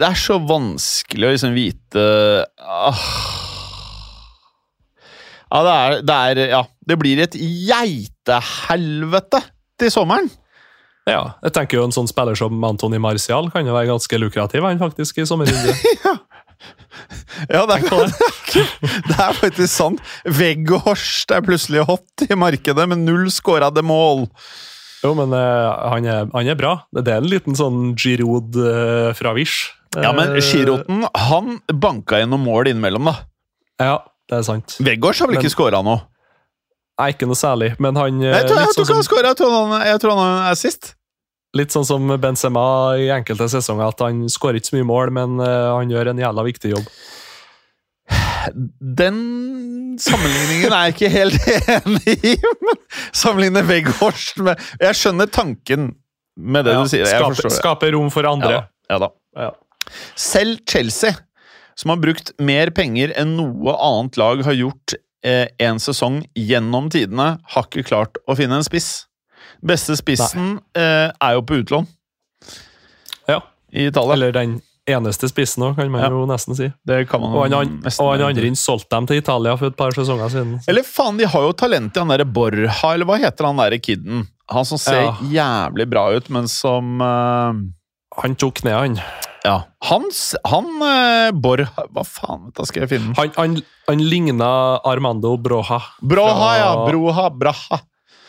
Det 0.00 0.08
er 0.08 0.16
så 0.16 0.38
vanskelig 0.40 1.28
å 1.28 1.30
liksom 1.34 1.52
vite 1.52 2.02
ah. 2.64 3.00
Ja, 5.50 5.60
det 5.60 5.74
er, 5.74 5.96
det 6.06 6.16
er 6.16 6.40
Ja, 6.54 6.62
det 6.88 6.96
blir 7.02 7.20
et 7.20 7.36
geitehelvete 7.36 9.42
til 9.80 9.92
sommeren. 9.92 10.30
Ja, 11.08 11.34
jeg 11.44 11.52
tenker 11.56 11.80
jo 11.80 11.86
En 11.88 11.94
sånn 11.94 12.08
spiller 12.08 12.36
som 12.38 12.64
Antony 12.64 13.00
Marcial 13.02 13.50
kan 13.52 13.66
jo 13.66 13.76
være 13.76 13.90
ganske 13.90 14.20
lukrativ 14.20 14.64
han 14.64 14.80
faktisk 14.80 15.20
i 15.20 15.28
sommervinduet. 15.28 15.84
Ja, 17.48 17.62
det 17.64 17.78
er, 17.78 18.10
det 19.08 19.16
er 19.16 19.36
faktisk 19.38 19.72
sant. 19.72 20.02
Veghorst 20.28 21.32
er 21.32 21.40
plutselig 21.44 21.86
hot 21.88 22.24
i 22.26 22.36
markedet, 22.36 22.84
med 22.90 23.00
null 23.06 23.30
skårede 23.32 23.80
mål. 23.86 24.26
Jo, 25.04 25.14
men 25.16 25.32
uh, 25.32 25.90
han, 25.94 26.04
er, 26.04 26.26
han 26.34 26.48
er 26.52 26.56
bra. 26.60 26.74
Det 26.92 27.08
er 27.08 27.22
en 27.22 27.28
liten 27.30 27.56
sånn 27.56 27.94
Giroud 27.96 28.56
uh, 28.60 29.10
fra 29.16 29.32
Wish. 29.36 29.70
Ja, 29.96 30.12
men 30.14 30.36
Eh, 30.36 30.44
Giroten 30.44 31.02
han 31.18 31.56
banka 31.72 32.20
gjennom 32.20 32.44
mål 32.46 32.68
innimellom, 32.70 33.08
da. 33.10 33.14
Ja, 33.80 33.96
det 34.30 34.36
er 34.38 34.44
sant. 34.46 34.76
Weggårds 34.78 35.18
har 35.24 35.26
vel 35.30 35.38
Men- 35.40 35.42
ikke 35.44 35.54
skåra 35.56 35.80
noe? 35.82 36.04
Nei, 37.00 37.08
ikke 37.14 37.26
noe 37.26 37.38
særlig, 37.40 37.72
men 37.80 37.96
han 37.96 38.20
eh, 38.22 38.28
Jeg 38.36 38.44
tror, 38.50 38.58
jeg 38.60 38.74
tror 38.76 38.84
sånn 38.86 39.00
han 39.00 39.06
som, 39.08 39.16
jeg, 39.24 39.36
tror 39.40 39.50
han- 39.56 39.86
jeg 39.88 40.00
tror 40.04 40.18
han 40.20 40.50
er 40.50 40.58
sist. 40.60 40.90
litt 41.56 41.72
sånn 41.74 41.86
som 41.88 42.06
Benzema 42.20 42.94
i 43.00 43.08
enkelte 43.10 43.48
sesonger, 43.50 43.88
at 43.88 43.98
han 44.04 44.28
skårer 44.30 44.60
ikke 44.60 44.68
så 44.70 44.76
mye 44.76 44.86
mål, 44.86 45.10
men 45.16 45.40
eh, 45.40 45.70
han 45.74 45.90
gjør 45.90 46.12
en 46.12 46.20
jævla 46.22 46.44
viktig 46.46 46.70
jobb. 46.76 46.86
Den 49.00 49.18
sammenligningen 50.00 50.72
er 50.72 50.86
jeg 50.88 50.94
ikke 50.94 51.10
helt 51.12 51.48
enig 51.76 52.14
i. 52.32 52.34
Men 52.66 52.78
sammenligne 53.16 53.62
Weghorst 53.68 54.38
med 54.46 54.60
Jeg 54.80 54.96
skjønner 55.00 55.30
tanken 55.32 55.90
med 56.40 56.64
det 56.68 56.74
Ja, 56.76 56.84
du 56.86 56.92
sier. 56.92 57.08
Skape, 57.10 57.50
skape 57.52 57.90
rom 57.94 58.08
for 58.14 58.28
andre. 58.30 58.52
Ja 58.54 58.60
da. 58.62 58.70
Ja 58.90 59.00
da. 59.02 59.10
Ja. 59.44 59.50
Selv 60.18 60.62
Chelsea, 60.70 61.12
som 61.78 61.92
har 61.94 62.00
brukt 62.02 62.32
mer 62.40 62.70
penger 62.76 63.12
enn 63.18 63.34
noe 63.38 63.74
annet 63.76 64.16
lag 64.20 64.42
har 64.46 64.56
gjort 64.56 64.94
eh, 65.26 65.46
en 65.60 65.80
sesong 65.82 66.20
gjennom 66.38 66.88
tidene, 66.92 67.32
har 67.54 67.68
ikke 67.68 67.84
klart 67.90 68.20
å 68.30 68.36
finne 68.38 68.60
en 68.60 68.66
spiss. 68.66 69.06
Beste 69.66 69.96
spissen 69.98 70.58
eh, 70.78 71.10
er 71.12 71.36
jo 71.36 71.42
på 71.44 71.58
utlån 71.62 71.88
Ja. 73.28 73.40
i 73.72 73.86
Italia. 73.90 74.14
Eller 74.16 74.32
den 74.36 74.58
eneste 74.88 75.28
spissen 75.28 75.62
òg, 75.62 75.76
kan 75.76 75.90
man 75.92 76.02
Ja. 76.02 76.08
jo 76.08 76.26
nesten 76.26 76.56
si. 76.56 76.72
det 76.86 77.08
kan 77.08 77.20
man 77.20 77.32
Og 77.36 77.42
han, 77.44 77.52
an- 77.54 77.80
nesten- 77.84 78.00
og 78.04 78.12
han 78.12 78.22
andre 78.30 78.46
inn 78.46 78.56
solgte 78.56 78.90
dem 78.96 79.06
til 79.06 79.16
Italia 79.20 79.56
for 79.56 79.66
et 79.66 79.76
par 79.76 79.90
sesonger 79.92 80.30
siden. 80.30 80.60
Eller 80.68 80.82
faen, 80.82 81.16
de 81.18 81.26
har 81.26 81.40
jo 81.42 81.52
talent 81.52 81.94
i 81.96 81.98
han 82.00 82.08
derre 82.08 82.24
Borja, 82.26 82.72
eller 82.94 83.04
hva 83.06 83.18
heter 83.18 83.46
han 83.46 83.56
derre 83.56 83.78
kiden? 83.78 84.26
Han 84.50 84.64
som 84.64 84.78
ser 84.78 85.02
Ja. 85.02 85.16
jævlig 85.22 85.88
bra 85.90 86.08
ut, 86.16 86.28
men 86.30 86.48
som 86.48 87.00
uh... 87.00 87.52
Han 88.22 88.34
tok 88.34 88.64
ned, 88.64 88.74
han. 88.74 88.96
Ja. 89.44 89.62
Han, 89.84 90.02
han 90.44 90.66
uh, 90.82 91.30
Borja 91.32 91.68
Hva 91.94 92.02
faen, 92.04 92.50
du, 92.52 92.64
skal 92.66 92.82
jeg 92.82 92.90
finne? 92.90 93.14
Han, 93.16 93.30
han, 93.36 93.62
han 93.88 93.98
ligna 94.02 94.80
Armando 94.84 95.36
Broha. 95.38 95.78
Broha, 96.02 96.50
ja! 96.58 96.72
Broha, 96.90 97.30
Braha. 97.30 97.78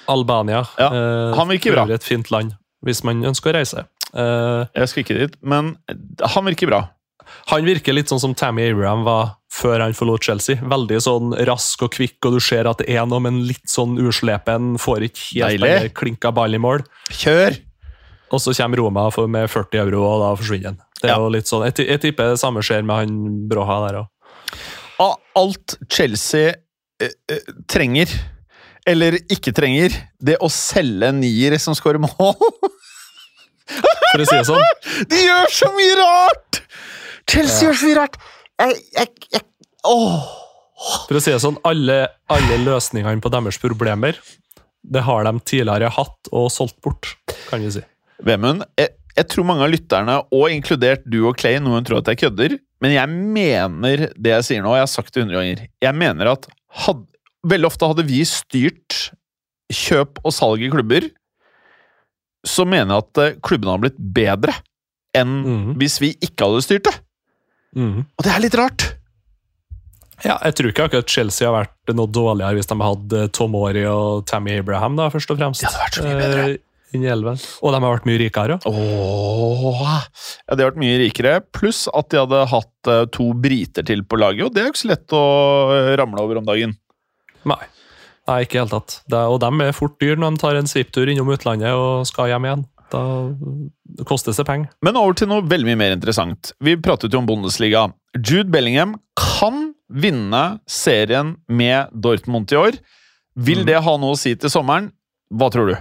Albania. 0.08 0.66
Ja, 0.78 0.88
Eh, 0.92 1.36
han 1.38 1.48
virker 1.48 1.74
bra. 1.74 1.86
Et 1.94 2.04
fint 2.04 2.30
land, 2.32 2.54
hvis 2.86 3.04
man 3.04 3.24
ønsker 3.26 3.52
å 3.52 3.54
reise. 3.58 3.86
Eh, 4.14 4.66
Jeg 4.76 4.90
skal 4.92 5.04
ikke 5.06 5.20
dit, 5.20 5.36
men 5.42 5.78
han 6.20 6.46
virker 6.46 6.68
bra. 6.68 6.82
han 7.48 7.64
virker 7.66 7.94
litt 7.96 8.10
sånn 8.12 8.20
som 8.20 8.34
Tammy 8.36 8.70
Abraham 8.72 9.04
var 9.06 9.38
før 9.52 9.80
han 9.84 9.94
forlot 9.96 10.24
Chelsea. 10.24 10.56
Veldig 10.58 11.00
sånn 11.04 11.34
rask 11.48 11.82
og 11.84 11.92
kvikk, 11.96 12.18
og 12.28 12.34
du 12.34 12.40
ser 12.44 12.68
at 12.68 12.78
det 12.80 12.90
er 12.90 13.06
noe, 13.06 13.20
men 13.24 13.42
litt 13.48 13.68
sånn 13.72 13.98
uslepen. 14.00 14.78
Får 14.80 15.08
ikke 15.10 15.48
helt 15.48 15.62
den 15.64 15.90
klinka 15.96 16.32
ball 16.36 16.54
i 16.56 16.60
mål. 16.62 16.84
Kjør! 17.12 17.58
Og 18.32 18.40
så 18.40 18.54
kommer 18.56 18.80
Roma 18.80 19.10
for, 19.12 19.28
med 19.28 19.50
40 19.52 19.82
euro, 19.82 20.04
og 20.08 20.22
da 20.24 20.30
forsvinner 20.40 20.72
han. 20.72 20.78
Det 21.02 21.10
er 21.10 21.14
Ja. 21.16 21.20
jo 21.20 21.30
litt 21.34 21.48
sånn, 21.50 21.66
Jeg, 21.68 21.88
jeg 21.88 22.00
tipper 22.02 22.30
det 22.32 22.40
samme 22.40 22.62
skjer 22.64 22.84
med 22.86 22.96
han 22.96 23.48
Broha 23.50 23.80
der 23.90 24.00
òg. 24.04 24.08
Av 25.00 25.18
alt 25.36 25.76
Chelsea 25.90 26.54
eh, 27.02 27.10
eh, 27.28 27.40
trenger, 27.68 28.08
eller 28.88 29.18
ikke 29.30 29.52
trenger, 29.54 29.92
det 30.22 30.38
å 30.40 30.48
selge 30.50 31.12
nier 31.14 31.58
som 31.60 31.74
skårer 31.76 32.00
mål 32.00 32.36
For 34.12 34.24
å 34.24 34.28
si 34.28 34.38
det 34.38 34.46
sånn. 34.50 34.68
De 35.12 35.24
gjør 35.24 35.56
så 35.56 35.72
mye 35.78 35.98
rart! 36.00 36.62
Chelsea 37.32 37.70
gjør 37.70 37.80
så 37.80 37.90
mye 37.90 38.00
rart! 38.02 38.22
Jeg, 38.62 38.78
jeg, 38.98 39.28
jeg 39.38 39.48
Åh! 39.90 40.30
For 41.08 41.18
å 41.18 41.22
si 41.22 41.34
det 41.34 41.42
sånn, 41.42 41.60
alle, 41.68 42.04
alle 42.32 42.58
løsningene 42.66 43.22
på 43.22 43.32
deres 43.34 43.60
problemer 43.62 44.18
det 44.82 45.04
har 45.06 45.28
de 45.28 45.34
tidligere 45.46 45.92
hatt 45.94 46.32
og 46.34 46.50
solgt 46.54 46.80
bort, 46.84 47.14
kan 47.50 47.62
vi 47.62 47.70
si. 47.76 47.84
Vemund, 48.26 48.64
jeg, 48.80 48.94
jeg 49.16 49.30
tror 49.30 49.48
mange 49.48 49.66
av 49.66 49.72
lytterne, 49.74 50.18
og 50.34 50.54
inkludert 50.54 51.06
du 51.10 51.22
og 51.30 51.38
Clay, 51.40 51.60
noen 51.62 51.86
tror 51.88 52.02
at 52.02 52.12
jeg 52.12 52.24
kødder, 52.24 52.58
men 52.82 52.96
jeg 52.96 53.10
mener 53.12 54.08
det 54.18 54.36
jeg 54.36 54.48
sier 54.48 54.66
nå, 54.66 54.74
og 54.74 54.80
jeg 54.80 54.88
har 54.88 54.92
sagt 54.92 55.14
det 55.14 55.26
hundre 55.26 55.38
ganger. 55.38 55.66
Jeg 55.86 55.98
mener 56.02 56.32
at 56.34 56.48
had, 56.86 57.04
veldig 57.46 57.70
ofte 57.70 57.90
hadde 57.92 58.08
vi 58.10 58.22
styrt 58.28 59.02
kjøp 59.72 60.22
og 60.26 60.34
salg 60.36 60.66
i 60.66 60.72
klubber, 60.74 61.08
så 62.48 62.66
mener 62.66 62.96
jeg 62.96 63.06
at 63.06 63.22
eh, 63.24 63.38
klubbene 63.44 63.76
hadde 63.76 63.88
blitt 63.88 64.02
bedre 64.16 64.56
enn 65.18 65.38
mm. 65.44 65.70
hvis 65.82 66.00
vi 66.02 66.14
ikke 66.24 66.48
hadde 66.48 66.66
styrt 66.66 66.88
det. 66.88 66.96
Mm. 67.78 68.02
Og 68.04 68.26
det 68.26 68.34
er 68.34 68.44
litt 68.44 68.58
rart. 68.60 68.88
Ja, 70.22 70.36
jeg 70.46 70.58
tror 70.58 70.70
ikke 70.70 70.88
akkurat 70.88 71.10
Chelsea 71.10 71.48
har 71.48 71.56
vært 71.64 71.94
noe 71.98 72.10
dårligere 72.10 72.60
hvis 72.60 72.70
de 72.70 72.78
hadde 72.78 73.24
Tom 73.34 73.56
Tomori 73.56 73.86
og 73.90 74.28
Tammy 74.30 74.60
Abraham, 74.60 75.00
da, 75.00 75.10
først 75.14 75.34
og 75.34 75.40
fremst. 75.40 75.64
De 75.64 75.70
hadde 75.70 75.82
vært 75.82 75.98
så 75.98 76.06
mye 76.06 76.20
bedre. 76.20 76.44
Eh. 76.52 76.68
Og 76.92 77.72
de 77.72 77.80
har 77.80 77.86
vært 77.88 78.08
mye 78.10 78.20
rikere. 78.20 78.58
Åh, 78.68 79.84
ja, 79.88 80.56
de 80.58 80.60
har 80.60 80.72
vært 80.74 80.82
mye 80.82 80.98
rikere, 81.00 81.38
pluss 81.56 81.86
at 81.88 82.10
de 82.12 82.20
hadde 82.20 82.42
hatt 82.52 82.92
eh, 82.92 83.06
to 83.16 83.30
briter 83.40 83.88
til 83.88 84.04
på 84.04 84.20
laget, 84.20 84.44
og 84.46 84.54
det 84.54 84.62
er 84.62 84.68
jo 84.68 84.74
ikke 84.76 84.84
så 84.84 84.92
lett 84.92 85.16
å 85.16 85.22
eh, 85.78 85.94
ramle 86.02 86.26
over 86.26 86.42
om 86.42 86.50
dagen. 86.50 86.76
Nei. 87.48 87.62
Nei, 88.32 88.44
ikke 88.46 88.56
i 88.56 88.60
det 88.60 88.64
hele 88.64 88.76
tatt. 88.80 88.94
Det, 89.12 89.22
og 89.28 89.40
de 89.44 89.50
er 89.68 89.76
fort 89.76 89.98
dyr 90.00 90.16
når 90.22 90.38
de 90.38 90.42
tar 90.46 90.60
en 90.60 90.70
svipptur 90.72 91.10
innom 91.12 91.32
utlandet 91.34 91.74
og 91.76 92.06
skal 92.08 92.32
hjem 92.32 92.48
igjen. 92.48 92.64
Da 92.92 93.02
koster 94.08 94.36
det 94.36 94.46
penger. 94.48 94.72
Men 94.84 94.98
over 95.00 95.16
til 95.20 95.30
noe 95.32 95.44
veldig 95.48 95.68
mye 95.72 95.80
mer 95.80 95.94
interessant. 95.96 96.54
Vi 96.64 96.78
pratet 96.80 97.12
jo 97.16 97.22
om 97.22 97.28
Bundesliga. 97.30 97.86
Jude 98.18 98.52
Bellingham 98.52 98.98
kan 99.20 99.70
vinne 99.92 100.42
serien 100.72 101.38
med 101.52 101.92
Dortmund 101.92 102.52
i 102.52 102.60
år. 102.60 102.80
Vil 103.36 103.62
Mm. 103.64 103.66
det 103.68 103.80
ha 103.84 103.98
noe 103.98 104.16
å 104.16 104.20
si 104.20 104.36
til 104.36 104.52
sommeren? 104.52 104.92
Hva 105.32 105.48
tror 105.52 105.72
du? 105.72 105.78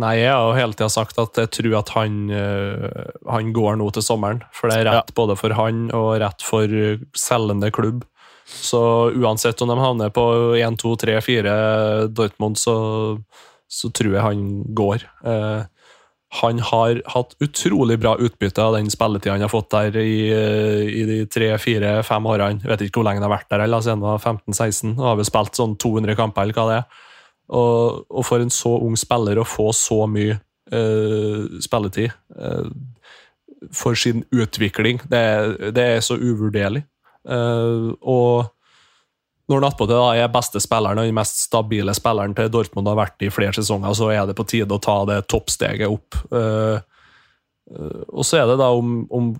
Nei, 0.00 0.20
jeg 0.22 0.30
har 0.30 0.44
jo 0.46 0.54
hele 0.54 0.76
tida 0.78 0.86
sagt 0.92 1.18
at 1.18 1.34
jeg 1.40 1.50
tror 1.56 1.72
at 1.80 1.88
han, 1.96 2.18
øh, 2.30 3.10
han 3.26 3.52
går 3.52 3.76
nå 3.80 3.88
til 3.96 4.02
sommeren. 4.06 4.42
For 4.54 4.70
det 4.70 4.78
er 4.84 4.90
rett 4.90 5.10
både 5.18 5.34
for 5.38 5.54
han 5.58 5.88
og 5.96 6.12
rett 6.22 6.42
for 6.46 6.62
øh, 6.70 7.02
selgende 7.18 7.72
klubb. 7.74 8.04
Så 8.50 8.80
uansett 9.14 9.60
om 9.62 9.70
de 9.70 9.78
havner 9.78 10.12
på 10.14 10.24
1, 10.58 10.78
2, 10.80 10.94
3, 11.04 11.18
4 11.24 11.52
Dortmund, 12.10 12.58
så, 12.58 12.74
så 13.70 13.90
tror 13.94 14.16
jeg 14.16 14.24
han 14.24 14.48
går. 14.76 15.06
Eh, 15.24 15.68
han 16.40 16.60
har 16.62 17.00
hatt 17.10 17.34
utrolig 17.42 17.96
bra 17.98 18.14
utbytte 18.22 18.62
av 18.62 18.76
den 18.76 18.90
spilletida 18.92 19.34
han 19.34 19.42
har 19.42 19.50
fått 19.50 19.72
der 19.74 19.96
i, 19.98 20.30
øh, 20.30 20.82
i 20.86 21.02
de 21.08 21.24
tre, 21.26 21.48
fire, 21.58 21.96
fem 22.06 22.26
årene. 22.26 22.62
Jeg 22.62 22.70
vet 22.70 22.84
ikke 22.86 23.00
hvor 23.00 23.08
lenge 23.08 23.18
han 23.18 23.26
har 23.26 23.34
vært 23.34 23.50
der, 23.50 23.64
eller 23.64 23.82
siden 23.82 24.04
han 24.04 24.14
var 24.14 24.22
15-16. 24.22 24.92
Og 24.94 25.08
har 25.08 25.18
vel 25.18 25.26
spilt 25.26 25.58
sånn 25.58 25.74
200 25.82 26.18
kamper, 26.20 26.46
eller 26.46 26.58
hva 26.60 26.68
det 26.68 26.76
er. 26.78 27.02
Og, 27.50 28.04
og 28.06 28.26
for 28.28 28.44
en 28.44 28.54
så 28.54 28.76
ung 28.78 28.94
spiller 28.98 29.40
å 29.42 29.48
få 29.48 29.72
så 29.74 30.04
mye 30.06 30.38
eh, 30.70 31.58
spilletid 31.66 32.12
eh, 32.38 32.70
for 33.74 33.98
sin 33.98 34.22
utvikling, 34.30 35.02
det, 35.10 35.24
det 35.74 35.86
er 35.96 36.04
så 36.04 36.14
uvurderlig. 36.14 36.84
Eh, 37.28 37.90
og 38.00 38.50
når 39.50 39.58
han 39.58 39.66
attpåtil 39.66 40.00
er 40.14 40.32
beste 40.32 40.62
spilleren 40.62 41.00
og 41.02 41.08
den 41.08 41.16
mest 41.16 41.40
stabile 41.42 41.94
spilleren 41.96 42.36
til 42.38 42.50
Dortmund 42.54 42.86
har 42.86 42.98
vært 43.00 43.24
i 43.26 43.32
flere 43.34 43.56
sesonger, 43.56 43.96
så 43.98 44.12
er 44.14 44.28
det 44.28 44.36
på 44.38 44.46
tide 44.48 44.76
å 44.76 44.82
ta 44.82 45.00
det 45.10 45.24
toppsteget 45.32 45.90
opp. 45.90 46.18
Eh, 46.30 46.76
eh, 47.74 48.02
og 48.08 48.26
så 48.26 48.42
er 48.42 48.52
det 48.52 48.60
da 48.62 48.70
om, 48.76 49.00
om 49.10 49.32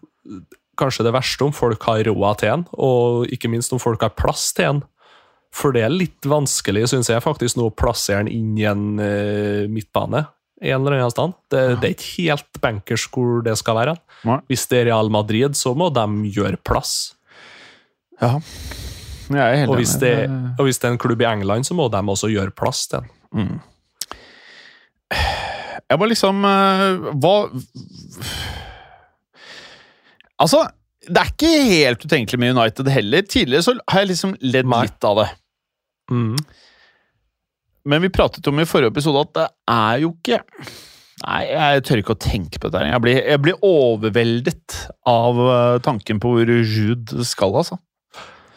kanskje 0.80 1.06
det 1.06 1.14
verste 1.14 1.46
om 1.46 1.54
folk 1.54 1.84
har 1.86 2.02
råd 2.08 2.40
til 2.40 2.54
en, 2.54 2.64
og 2.74 3.30
ikke 3.30 3.50
minst 3.52 3.72
om 3.76 3.82
folk 3.82 4.02
har 4.02 4.16
plass 4.18 4.50
til 4.56 4.72
en. 4.72 4.82
For 5.54 5.74
det 5.74 5.82
er 5.82 5.94
litt 5.94 6.26
vanskelig, 6.30 6.86
syns 6.92 7.10
jeg, 7.10 7.22
faktisk 7.24 7.58
nå 7.58 7.68
å 7.68 7.74
plassere 7.74 8.22
den 8.22 8.30
inn 8.30 8.52
i 8.58 8.66
en 8.70 8.84
uh, 9.02 9.66
midtbane. 9.70 10.22
En 10.60 10.76
eller 10.84 11.00
annen 11.00 11.10
stand. 11.10 11.34
Det, 11.50 11.62
det 11.80 11.88
er 11.88 11.94
ikke 11.96 12.28
helt 12.28 12.60
bankers 12.62 13.06
hvor 13.10 13.40
det 13.42 13.56
skal 13.58 13.78
være. 13.80 13.96
Nei. 14.28 14.38
Hvis 14.50 14.68
det 14.70 14.82
er 14.82 14.90
Real 14.92 15.10
Madrid, 15.10 15.58
så 15.58 15.72
må 15.74 15.88
de 15.94 16.06
gjøre 16.30 16.60
plass. 16.62 17.16
Ja. 18.20 18.36
Jeg 19.30 19.40
er 19.40 19.60
helt 19.62 19.70
Og 19.70 19.78
hvis, 19.78 19.94
det, 20.02 20.14
og 20.58 20.66
hvis 20.66 20.80
det 20.82 20.88
er 20.88 20.94
en 20.96 21.00
klubb 21.00 21.20
i 21.22 21.28
England, 21.28 21.64
så 21.68 21.76
må 21.78 21.86
de 21.92 22.00
også 22.02 22.30
gjøre 22.32 22.50
plass 22.56 22.86
til 22.90 23.06
den. 23.30 23.60
Jeg 25.90 25.98
var 25.98 26.10
liksom 26.10 26.44
eh, 26.46 27.08
Hva 27.22 27.34
Altså, 30.40 30.62
det 31.04 31.20
er 31.20 31.32
ikke 31.34 31.50
helt 31.68 32.04
utenkelig 32.06 32.38
med 32.40 32.54
United 32.56 32.88
heller. 32.88 33.24
Tidligere 33.28 33.66
så 33.66 33.74
har 33.92 34.04
jeg 34.04 34.12
liksom 34.14 34.36
ledd 34.40 34.68
Nei. 34.70 34.86
litt 34.86 35.04
av 35.04 35.18
det. 35.20 35.26
Mm. 36.10 36.36
Men 37.90 38.04
vi 38.04 38.12
pratet 38.12 38.48
om 38.48 38.60
i 38.60 38.68
forrige 38.68 38.92
episode 38.94 39.26
at 39.26 39.34
det 39.36 39.44
er 39.74 40.00
jo 40.04 40.14
ikke 40.16 40.40
Nei, 41.20 41.42
jeg 41.52 41.82
tør 41.84 42.00
ikke 42.00 42.14
å 42.14 42.20
tenke 42.24 42.56
på 42.56 42.70
dette. 42.70 42.80
her. 42.80 42.94
Jeg 42.94 43.04
blir, 43.04 43.18
jeg 43.28 43.40
blir 43.44 43.64
overveldet 43.66 44.76
av 45.04 45.40
eh, 45.44 45.80
tanken 45.84 46.16
på 46.22 46.30
hvor 46.32 46.48
Jude 46.48 47.26
skal, 47.28 47.58
altså. 47.60 47.76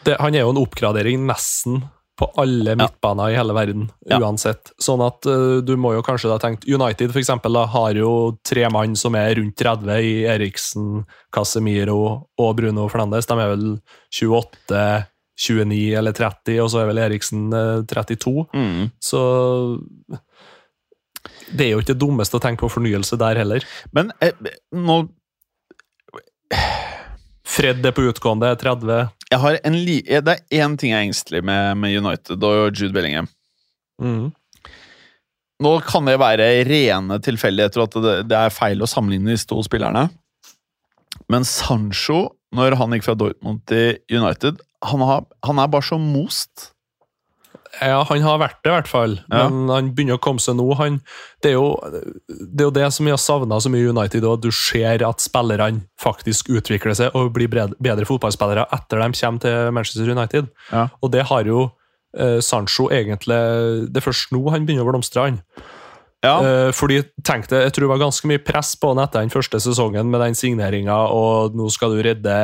Det, 0.04 0.16
han 0.20 0.34
er 0.36 0.44
jo 0.44 0.52
en 0.54 0.62
oppgradering 0.62 1.26
nesten 1.28 1.82
på 2.14 2.28
alle 2.38 2.76
midtbaner 2.78 3.32
i 3.32 3.34
hele 3.34 3.54
verden, 3.56 3.88
Ja. 4.06 4.20
uansett. 4.22 4.70
Sånn 4.78 5.00
at 5.02 5.26
uh, 5.26 5.58
du 5.66 5.72
må 5.80 5.94
jo 5.96 6.02
kanskje 6.06 6.30
da 6.30 6.36
tenkt 6.38 6.66
United 6.70 7.10
for 7.10 7.18
eksempel, 7.18 7.56
da, 7.58 7.64
har 7.72 7.96
jo 7.98 8.10
tre 8.46 8.68
mann 8.70 8.94
som 8.94 9.16
er 9.18 9.34
rundt 9.40 9.56
30 9.58 9.90
i 9.98 10.12
Eriksen, 10.30 11.02
Casemiro 11.34 11.98
og 12.38 12.52
Bruno 12.60 12.86
Fernandes. 12.92 13.26
De 13.26 13.34
er 13.34 13.50
vel 13.56 13.66
28, 14.14 14.84
29 15.48 15.80
eller 15.98 16.14
30, 16.14 16.60
og 16.62 16.70
så 16.70 16.84
er 16.84 16.92
vel 16.92 17.02
Eriksen 17.08 17.48
uh, 17.50 17.82
32. 17.90 18.46
Mm. 18.54 18.86
Så 19.02 19.24
det 21.50 21.66
er 21.66 21.72
jo 21.74 21.82
ikke 21.82 21.94
det 21.96 22.00
dummeste 22.04 22.38
å 22.38 22.44
tenke 22.46 22.62
på 22.62 22.72
fornyelse 22.76 23.18
der 23.18 23.42
heller. 23.42 23.66
Men 23.96 24.14
eh, 24.22 24.38
nå 24.70 25.00
Fred 27.44 27.84
er 27.84 27.92
på 27.92 28.06
utgående, 28.08 28.54
30. 28.56 29.10
jeg 29.30 29.40
har 29.42 29.58
en 29.68 29.76
li 29.84 29.98
Det 30.00 30.32
er 30.32 30.64
én 30.64 30.78
ting 30.80 30.94
jeg 30.94 31.00
er 31.02 31.08
engstelig 31.10 31.42
med 31.44 31.76
med 31.76 31.92
United 31.98 32.42
og 32.42 32.72
Jude 32.72 32.94
Bellingham. 32.94 33.28
Mm. 34.00 34.32
Nå 35.62 35.72
kan 35.86 36.08
det 36.08 36.18
være 36.18 36.48
rene 36.66 37.20
tilfeldigheter 37.22 37.84
at 37.84 37.96
det, 38.02 38.14
det 38.30 38.38
er 38.38 38.54
feil 38.54 38.82
å 38.82 38.90
sammenligne 38.90 39.30
disse 39.34 39.46
to 39.50 39.60
spillerne. 39.62 40.08
Men 41.30 41.46
Sancho, 41.46 42.34
når 42.54 42.76
han 42.80 42.96
gikk 42.96 43.06
fra 43.06 43.16
Dortmund 43.18 43.62
til 43.70 44.00
United, 44.10 44.58
han, 44.84 45.04
har, 45.06 45.24
han 45.46 45.60
er 45.60 45.70
bare 45.70 45.86
så 45.86 45.98
most. 46.00 46.73
Ja, 47.80 48.00
han 48.08 48.24
har 48.24 48.40
vært 48.42 48.60
det, 48.62 48.70
i 48.70 48.74
hvert 48.74 48.90
fall. 48.90 49.16
Ja. 49.28 49.46
Men 49.50 49.70
han 49.72 49.90
begynner 49.96 50.18
å 50.18 50.22
komme 50.22 50.42
seg 50.42 50.58
nå. 50.58 50.66
Han, 50.78 51.00
det, 51.42 51.52
er 51.52 51.56
jo, 51.56 51.68
det 52.28 52.64
er 52.64 52.68
jo 52.68 52.74
det 52.76 52.88
som 52.94 53.08
vi 53.08 53.14
har 53.14 53.20
savna 53.20 53.60
så 53.60 53.72
mye 53.72 53.86
i 53.86 53.92
United, 53.92 54.26
at 54.28 54.44
du 54.44 54.50
ser 54.54 55.04
at 55.06 55.24
spillerne 55.24 55.84
faktisk 56.00 56.52
utvikler 56.54 56.96
seg 56.98 57.16
og 57.18 57.32
blir 57.36 57.50
bedre 57.52 58.08
fotballspillere 58.08 58.68
etter 58.74 59.02
de 59.02 59.08
kommer 59.20 59.44
til 59.44 59.72
Manchester 59.76 60.10
United. 60.10 60.50
Ja. 60.72 60.88
Og 61.02 61.14
det 61.14 61.26
har 61.30 61.48
jo 61.48 61.68
eh, 62.16 62.40
Sancho 62.44 62.90
egentlig 62.92 63.38
Det 63.88 64.00
er 64.00 64.04
først 64.04 64.32
nå 64.34 64.42
han 64.52 64.66
begynner 64.66 64.86
å 64.86 64.92
blomstre, 64.92 65.28
han. 65.28 65.40
Ja. 66.24 66.38
Eh, 66.40 66.70
fordi 66.72 67.02
tenk 67.26 67.48
deg, 67.50 67.66
Jeg 67.66 67.74
tror 67.74 67.86
det 67.86 67.92
var 67.92 68.04
ganske 68.06 68.28
mye 68.30 68.42
press 68.42 68.72
på 68.80 68.92
han 68.92 69.02
etter 69.04 69.24
den 69.24 69.32
første 69.32 69.60
sesongen 69.60 70.08
med 70.10 70.22
den 70.24 70.38
signeringa, 70.38 70.96
og 71.12 71.56
nå 71.56 71.68
skal 71.72 71.94
du 71.94 72.02
redde, 72.04 72.36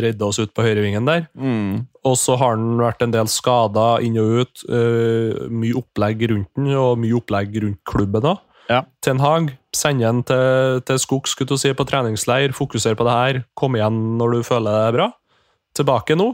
redde 0.00 0.26
oss 0.26 0.40
ut 0.40 0.54
på 0.56 0.64
høyrevingen 0.64 1.08
der. 1.08 1.26
Mm. 1.36 1.89
Og 2.08 2.16
så 2.16 2.36
har 2.40 2.54
han 2.56 2.78
vært 2.80 3.02
en 3.04 3.12
del 3.12 3.28
skada 3.28 3.98
inn 4.04 4.16
og 4.20 4.42
ut. 4.42 4.62
Uh, 4.68 5.48
mye 5.52 5.76
opplegg 5.80 6.24
rundt 6.30 6.50
den, 6.56 6.70
og 6.78 7.00
mye 7.02 7.18
opplegg 7.18 7.60
rundt 7.64 7.82
klubben 7.88 8.30
òg. 8.32 8.40
Ja. 8.70 8.84
Ten 9.02 9.18
Hag 9.18 9.50
sender 9.74 10.12
han 10.12 10.20
til, 10.26 10.80
til 10.86 11.00
skogs 11.02 11.34
si, 11.34 11.72
på 11.74 11.86
treningsleir, 11.88 12.54
fokuser 12.54 12.94
på 12.94 13.06
det 13.06 13.16
her, 13.16 13.40
kom 13.58 13.74
igjen 13.74 13.98
når 14.20 14.36
du 14.36 14.46
føler 14.46 14.76
deg 14.76 14.94
bra. 14.94 15.08
Tilbake 15.74 16.14
nå, 16.14 16.28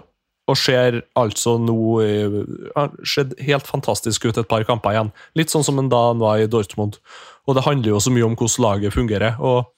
og 0.47 0.59
ser 0.61 1.01
altså 1.19 1.57
nå 1.59 1.79
øh, 2.05 2.37
har 2.77 2.93
sett 3.09 3.33
helt 3.43 3.67
fantastisk 3.67 4.29
ut 4.29 4.37
et 4.39 4.49
par 4.49 4.67
kamper 4.69 4.95
igjen. 4.95 5.15
Litt 5.39 5.53
sånn 5.53 5.65
som 5.67 5.81
en 5.81 5.91
da 5.93 6.11
han 6.11 6.21
var 6.23 6.43
i 6.43 6.51
Dortmund. 6.51 7.01
Og 7.49 7.57
det 7.57 7.65
handler 7.67 7.95
jo 7.95 8.03
så 8.03 8.13
mye 8.15 8.29
om 8.29 8.37
hvordan 8.39 8.63
laget 8.65 8.95
fungerer. 8.95 9.41
og 9.41 9.73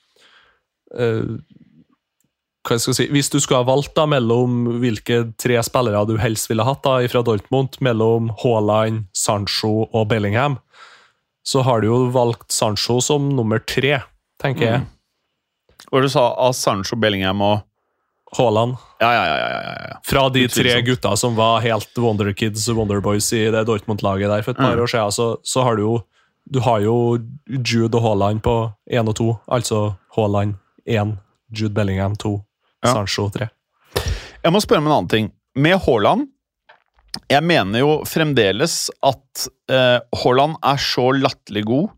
øh, 0.98 1.38
hva 2.68 2.76
jeg 2.76 2.84
skal 2.84 2.96
si, 2.98 3.06
Hvis 3.14 3.30
du 3.32 3.38
skulle 3.40 3.62
ha 3.62 3.66
valgt 3.68 3.94
da 3.96 4.04
mellom 4.06 4.78
hvilke 4.82 5.22
tre 5.40 5.58
spillere 5.66 6.04
du 6.08 6.16
helst 6.20 6.48
ville 6.50 6.64
hatt 6.66 6.82
da 6.84 6.98
fra 7.08 7.22
Dortmund, 7.26 7.78
mellom 7.84 8.30
Haaland, 8.42 9.06
Sancho 9.16 9.88
og 9.92 10.08
Bellingham, 10.10 10.58
så 11.48 11.62
har 11.64 11.80
du 11.80 11.88
jo 11.88 11.98
valgt 12.12 12.52
Sancho 12.52 13.00
som 13.00 13.30
nummer 13.32 13.58
tre, 13.64 14.02
tenker 14.42 14.66
jeg. 14.68 14.82
Og 15.92 16.02
du 16.04 16.08
sa 16.12 16.26
av 16.36 16.52
Sancho, 16.58 16.96
Bellingham 17.00 17.40
og 17.40 17.62
Haaland. 18.36 18.74
Ja, 19.00 19.08
ja, 19.14 19.24
ja. 19.24 19.46
ja. 19.88 19.96
Fra 20.04 20.26
de 20.28 20.42
tre 20.52 20.74
gutta 20.84 21.14
som 21.16 21.36
var 21.38 21.62
helt 21.64 21.96
Wonderkids, 21.96 22.66
Wonderboys 22.68 23.30
i 23.32 23.46
det 23.54 23.64
Dortmund-laget 23.70 24.28
der 24.28 24.42
for 24.44 24.52
et 24.52 24.60
par 24.60 24.74
Mm. 24.76 24.82
år 24.82 24.86
siden, 24.92 25.12
så, 25.16 25.28
så 25.44 25.62
har 25.64 25.76
du 25.76 25.82
jo 25.86 25.96
du 26.50 26.60
har 26.64 26.80
jo 26.80 27.18
Jude 27.46 27.94
og 27.98 28.02
Haaland 28.02 28.40
på 28.42 28.72
én 28.90 29.08
og 29.08 29.14
to. 29.16 29.38
Altså 29.52 29.94
Haaland 30.16 30.54
én, 30.88 31.16
Jude 31.52 31.74
Bellingham 31.74 32.16
to, 32.16 32.42
Ja. 32.84 32.92
Sancho 32.94 33.28
3. 33.34 33.48
Jeg 34.44 34.52
må 34.54 34.60
spørre 34.62 34.78
om 34.82 34.86
en 34.90 34.92
annen 34.96 35.08
ting. 35.10 35.30
Med 35.58 35.80
Haaland 35.86 36.28
Jeg 37.32 37.42
mener 37.42 37.80
jo 37.80 37.94
fremdeles 38.06 38.90
at 39.02 39.48
eh, 39.72 39.98
Haaland 40.22 40.58
er 40.62 40.76
så 40.78 41.08
latterlig 41.16 41.64
god 41.66 41.88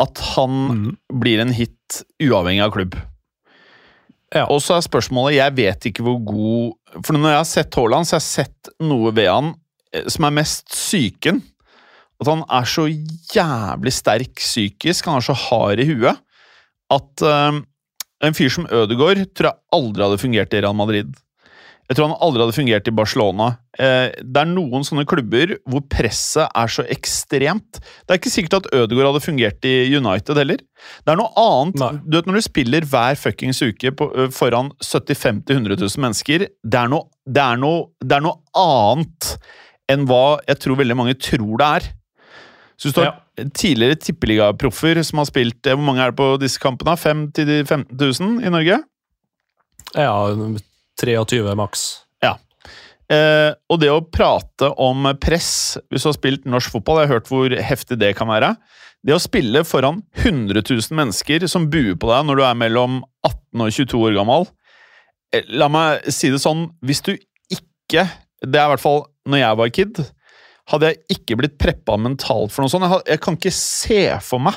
at 0.00 0.18
han 0.34 0.54
Mm. 0.70 0.96
blir 1.20 1.40
en 1.42 1.52
hit 1.52 2.00
uavhengig 2.24 2.62
av 2.64 2.70
klubb. 2.72 2.94
Ja. 4.34 4.46
Og 4.48 4.62
så 4.64 4.76
er 4.78 4.84
spørsmålet 4.86 5.34
Jeg 5.36 5.54
vet 5.58 5.86
ikke 5.90 6.04
hvor 6.06 6.18
god 6.24 7.02
For 7.04 7.12
når 7.18 7.28
jeg 7.34 7.40
har 7.40 7.48
sett 7.50 7.74
Haaland, 7.78 8.06
så 8.08 8.16
har 8.16 8.22
jeg 8.22 8.46
sett 8.46 8.70
noe 8.80 9.12
ved 9.12 9.28
han 9.28 9.52
eh, 9.92 10.06
som 10.08 10.24
er 10.26 10.34
mest 10.40 10.70
psyken. 10.72 11.42
At 12.20 12.26
han 12.32 12.42
er 12.48 12.66
så 12.68 12.86
jævlig 12.88 13.92
sterk 13.96 14.34
psykisk, 14.40 15.06
han 15.08 15.20
er 15.20 15.24
så 15.30 15.36
hard 15.36 15.80
i 15.80 15.86
huet, 15.88 16.18
at 16.92 17.22
eh, 17.24 17.60
en 18.24 18.36
fyr 18.36 18.52
som 18.52 18.68
Ødegaard 18.68 19.24
tror 19.34 19.50
jeg 19.50 19.60
aldri 19.76 20.06
hadde 20.06 20.22
fungert 20.22 20.54
i 20.54 20.62
Real 20.62 20.76
Madrid. 20.76 21.12
Jeg 21.90 21.98
tror 21.98 22.06
han 22.06 22.20
aldri 22.22 22.44
hadde 22.44 22.54
fungert 22.54 22.86
i 22.86 22.92
Barcelona. 22.94 23.46
Eh, 23.74 24.12
det 24.22 24.42
er 24.44 24.46
noen 24.46 24.84
sånne 24.86 25.02
klubber 25.10 25.56
hvor 25.66 25.82
presset 25.90 26.46
er 26.46 26.70
så 26.70 26.84
ekstremt. 26.86 27.80
Det 27.80 28.14
er 28.14 28.20
ikke 28.20 28.30
sikkert 28.30 28.60
at 28.60 28.68
Ødegaard 28.78 29.08
hadde 29.10 29.22
fungert 29.24 29.66
i 29.66 29.72
United 29.96 30.38
heller. 30.38 30.62
Det 31.02 31.10
er 31.10 31.18
noe 31.18 31.32
annet. 31.42 31.80
Nei. 31.82 31.90
Du 32.06 32.20
vet 32.20 32.30
Når 32.30 32.38
du 32.38 32.46
spiller 32.46 32.86
hver 32.92 33.18
fuckings 33.18 33.62
uke 33.66 33.90
på, 33.98 34.06
foran 34.36 34.70
75 34.78 35.42
000-100 35.50 35.80
000 35.82 36.04
mennesker, 36.06 36.46
det 36.46 36.78
er, 36.78 36.92
noe, 36.94 37.10
det, 37.26 37.42
er 37.42 37.58
noe, 37.58 37.88
det 38.04 38.20
er 38.20 38.26
noe 38.28 38.38
annet 38.54 39.32
enn 39.90 40.06
hva 40.06 40.38
jeg 40.46 40.62
tror 40.62 40.78
veldig 40.78 40.98
mange 41.00 41.18
tror 41.18 41.58
det 41.58 41.72
er. 41.80 41.90
Så 42.78 42.86
hvis 42.86 43.00
du 43.00 43.02
har 43.02 43.16
tidligere 43.56 43.98
tippeligaproffer 44.00 45.00
som 45.06 45.22
har 45.22 45.28
spilt 45.28 45.66
eh, 45.66 45.76
Hvor 45.76 45.86
mange 45.86 46.04
er 46.04 46.12
det 46.12 46.20
på 46.20 46.28
disse 46.42 46.60
kampene? 46.62 46.96
5 46.98 47.26
000-15 47.38 47.88
000 47.96 48.46
i 48.46 48.52
Norge? 48.52 48.78
Ja, 49.96 50.14
23 51.00 51.56
maks. 51.58 51.88
Eh, 53.10 53.50
og 53.66 53.80
det 53.82 53.90
å 53.90 54.02
prate 54.06 54.68
om 54.78 55.08
press, 55.18 55.78
hvis 55.90 56.04
du 56.04 56.10
har 56.12 56.14
spilt 56.14 56.46
norsk 56.46 56.76
fotball, 56.76 57.00
jeg 57.00 57.08
har 57.08 57.16
hørt 57.16 57.30
hvor 57.30 57.54
heftig 57.70 57.98
det 57.98 58.12
kan 58.18 58.30
være. 58.30 58.52
Det 59.02 59.16
å 59.16 59.22
spille 59.22 59.64
foran 59.66 60.02
100 60.20 60.62
000 60.62 60.94
mennesker 60.94 61.46
som 61.50 61.66
buer 61.72 61.96
på 61.98 62.10
deg 62.10 62.28
når 62.28 62.38
du 62.38 62.44
er 62.46 62.60
mellom 62.60 63.00
18 63.26 63.64
og 63.64 63.72
22 63.74 64.02
år 64.04 64.16
gammel 64.18 64.44
eh, 65.32 65.46
La 65.56 65.70
meg 65.72 66.04
si 66.12 66.30
det 66.30 66.42
sånn, 66.42 66.66
hvis 66.84 67.00
du 67.06 67.14
ikke 67.50 68.04
Det 68.44 68.60
er 68.60 68.68
i 68.68 68.72
hvert 68.74 68.82
fall 68.82 69.02
når 69.28 69.40
jeg 69.40 69.58
var 69.58 69.72
kid. 69.74 69.98
Hadde 70.68 70.90
jeg 70.92 71.00
ikke 71.16 71.36
blitt 71.40 71.56
preppa 71.58 71.96
mentalt 71.98 72.52
for 72.52 72.62
noe 72.62 72.70
sånt 72.70 72.84
Jeg, 72.84 72.92
had- 72.92 73.08
jeg 73.08 73.20
kan 73.24 73.36
ikke 73.38 73.52
se 73.56 74.02
for 74.22 74.38
meg 74.44 74.54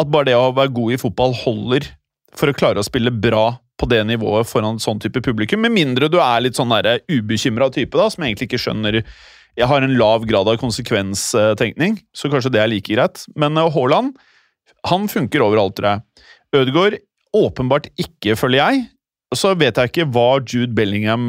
at 0.00 0.08
bare 0.10 0.24
det 0.30 0.34
å 0.38 0.50
være 0.56 0.72
god 0.72 0.92
i 0.94 0.98
fotball 1.00 1.34
holder 1.44 1.86
for 2.38 2.48
å 2.50 2.54
klare 2.56 2.80
å 2.80 2.86
spille 2.86 3.10
bra 3.12 3.58
på 3.80 3.88
det 3.90 4.02
nivået 4.06 4.46
foran 4.48 4.78
sånn 4.80 5.00
type 5.00 5.20
publikum. 5.24 5.60
Med 5.64 5.72
mindre 5.72 6.08
du 6.08 6.18
er 6.20 6.40
litt 6.44 6.56
sånn 6.56 6.70
ubekymra 6.70 7.70
type, 7.72 7.96
da, 7.98 8.08
som 8.12 8.24
egentlig 8.24 8.48
ikke 8.50 8.60
skjønner 8.60 9.00
Jeg 9.58 9.66
har 9.66 9.82
en 9.82 9.96
lav 9.98 10.24
grad 10.30 10.46
av 10.48 10.56
konsekvenstenkning, 10.60 11.98
så 12.14 12.30
kanskje 12.30 12.52
det 12.54 12.60
er 12.62 12.68
like 12.70 12.88
greit. 12.94 13.24
Men 13.36 13.56
eh, 13.58 13.68
Haaland, 13.74 14.14
han 14.86 15.08
funker 15.10 15.42
overalt, 15.44 15.74
tror 15.76 15.88
jeg. 15.90 16.24
Ødegaard 16.54 16.98
åpenbart 17.36 17.88
ikke, 18.00 18.36
føler 18.38 18.60
jeg. 18.62 18.84
Så 19.34 19.52
vet 19.58 19.76
jeg 19.76 19.90
ikke 19.92 20.06
hva 20.14 20.38
Jude 20.42 20.72
Bellingham 20.74 21.26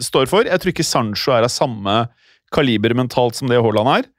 står 0.00 0.28
for. 0.30 0.44
Jeg 0.48 0.60
tror 0.62 0.72
ikke 0.72 0.86
Sancho 0.86 1.32
er 1.34 1.44
av 1.48 1.52
samme 1.52 1.96
kaliber 2.54 2.94
mentalt 2.96 3.38
som 3.38 3.50
det 3.50 3.60
Haaland 3.62 3.94
er. 3.96 4.10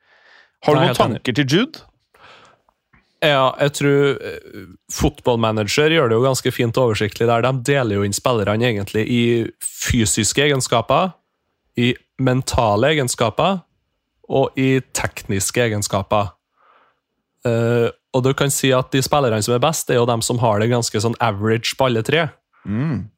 Har 0.65 0.75
du 0.75 0.81
Nei, 0.81 0.89
noen 0.89 0.99
tanker 0.99 1.35
til 1.35 1.47
Jude? 1.47 1.85
Ja, 3.19 3.51
jeg 3.59 3.73
tror 3.75 4.19
eh, 4.23 4.65
Fotballmanager 4.95 5.91
gjør 5.91 6.11
det 6.11 6.17
jo 6.17 6.23
ganske 6.23 6.51
fint 6.55 6.77
og 6.79 6.91
oversiktlig 6.91 7.27
der. 7.27 7.43
De 7.43 7.63
deler 7.67 7.99
jo 7.99 8.05
inn 8.07 8.15
spillerne 8.15 8.69
egentlig 8.69 9.05
i 9.11 9.23
fysiske 9.63 10.45
egenskaper, 10.45 11.13
i 11.79 11.93
mentale 12.19 12.93
egenskaper 12.95 13.61
og 14.29 14.59
i 14.59 14.79
tekniske 14.95 15.63
egenskaper. 15.67 16.35
Uh, 17.47 17.87
og 18.13 18.23
du 18.25 18.33
kan 18.35 18.51
si 18.51 18.71
at 18.75 18.91
de 18.91 19.01
spillerne 19.03 19.39
som 19.45 19.55
er 19.55 19.63
best, 19.63 19.89
er 19.89 19.99
jo 19.99 20.07
dem 20.09 20.21
som 20.25 20.41
har 20.43 20.59
det 20.59 20.69
ganske 20.71 21.01
sånn 21.01 21.15
average 21.23 21.77
på 21.79 21.87
alle 21.87 22.03
tre. 22.05 22.27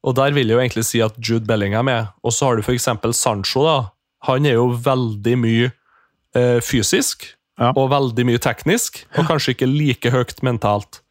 Og 0.06 0.16
der 0.18 0.36
vil 0.36 0.50
jeg 0.50 0.56
jo 0.56 0.62
egentlig 0.62 0.86
si 0.88 1.02
at 1.04 1.18
Jude 1.18 1.48
Bellingham 1.50 1.90
er. 1.92 2.12
Og 2.24 2.36
så 2.36 2.48
har 2.48 2.58
du 2.58 2.64
f.eks. 2.64 2.88
Sancho. 3.18 3.66
da. 3.66 3.78
Han 4.28 4.46
er 4.46 4.58
jo 4.60 4.68
veldig 4.86 5.38
mye 5.42 5.72
eh, 6.38 6.60
fysisk 6.64 7.32
Ja. 7.60 7.72
og 7.76 7.90
veldig 7.92 8.24
mye 8.26 8.40
teknisk, 8.42 9.04
og 9.18 9.28
kanskje 9.28 9.54
ikke 9.54 9.68
like 9.70 10.10
høyt 10.14 10.40
mentalt. 10.42 11.02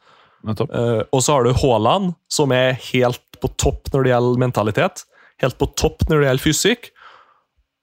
Eh, 0.46 1.02
og 1.12 1.20
så 1.22 1.34
har 1.36 1.44
du 1.44 1.52
Haaland, 1.52 2.14
som 2.32 2.50
er 2.52 2.72
helt 2.90 3.20
på 3.40 3.50
topp 3.60 3.90
når 3.92 4.02
det 4.04 4.10
gjelder 4.14 4.40
mentalitet. 4.40 5.04
Helt 5.42 5.58
på 5.60 5.68
topp 5.78 6.06
når 6.08 6.20
det 6.20 6.26
gjelder 6.30 6.44
fysikk. 6.44 6.90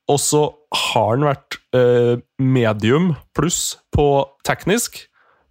Og 0.09 0.19
så 0.19 0.41
har 0.73 1.13
han 1.15 1.27
vært 1.27 1.57
eh, 1.75 2.17
medium 2.39 3.15
pluss 3.37 3.77
på 3.95 4.25
teknisk, 4.47 5.03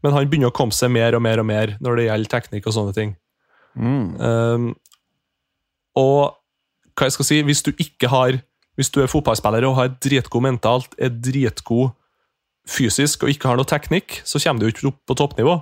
men 0.03 0.13
han 0.13 0.29
begynner 0.29 0.53
å 0.53 0.57
komme 0.57 0.73
seg 0.77 0.91
mer 0.95 1.17
og 1.17 1.23
mer 1.25 1.41
og 1.41 1.47
mer 1.49 1.77
når 1.81 1.97
det 1.97 2.09
gjelder 2.09 2.33
teknikk 2.37 2.67
og 2.69 2.77
sånne 2.77 2.95
ting. 2.97 3.15
Mm. 3.77 4.21
Um, 4.21 4.69
og 5.97 6.37
hva 6.97 7.09
jeg 7.09 7.17
skal 7.17 7.29
si, 7.29 7.41
hvis 7.45 7.63
du 7.67 7.73
ikke 7.77 8.09
har 8.13 8.39
Hvis 8.77 8.93
du 8.93 9.01
er 9.03 9.11
fotballspiller 9.11 9.65
og 9.69 9.79
har 9.79 9.95
dritgod 10.05 10.45
mentalt, 10.45 10.93
er 11.01 11.13
dritgod 11.13 11.95
fysisk 12.67 13.25
og 13.25 13.33
ikke 13.33 13.51
har 13.51 13.59
noe 13.59 13.69
teknikk, 13.69 14.21
så 14.27 14.41
kommer 14.43 14.63
du 14.63 14.71
ikke 14.71 14.91
opp 14.91 15.01
på 15.09 15.17
toppnivå. 15.19 15.57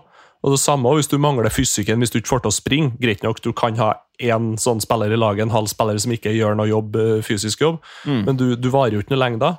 Og 0.44 0.52
det 0.52 0.60
samme 0.60 0.90
hvis 0.92 1.08
du 1.08 1.16
mangler 1.20 1.52
fysikken 1.52 2.02
hvis 2.02 2.12
du 2.12 2.18
ikke 2.20 2.34
får 2.34 2.44
til 2.44 2.52
å 2.52 2.56
springe. 2.58 2.96
Greit 3.00 3.22
nok, 3.24 3.40
du 3.44 3.52
kan 3.56 3.78
ha 3.80 3.94
én 4.20 4.54
sånn 4.60 4.82
spiller 4.84 5.12
i 5.14 5.18
laget, 5.18 5.46
en 5.46 5.54
halv 5.54 5.70
spiller 5.72 5.96
som 6.00 6.12
ikke 6.14 6.34
gjør 6.34 6.58
noe 6.58 6.68
jobb, 6.68 6.98
eh, 7.00 7.22
fysisk 7.24 7.64
jobb, 7.64 7.80
mm. 8.04 8.20
men 8.28 8.36
du, 8.38 8.44
du, 8.54 8.68
varer 8.70 8.98
jo 8.98 9.02
ikke 9.02 9.14
noe 9.14 9.22
lenge 9.24 9.40
da. 9.42 9.54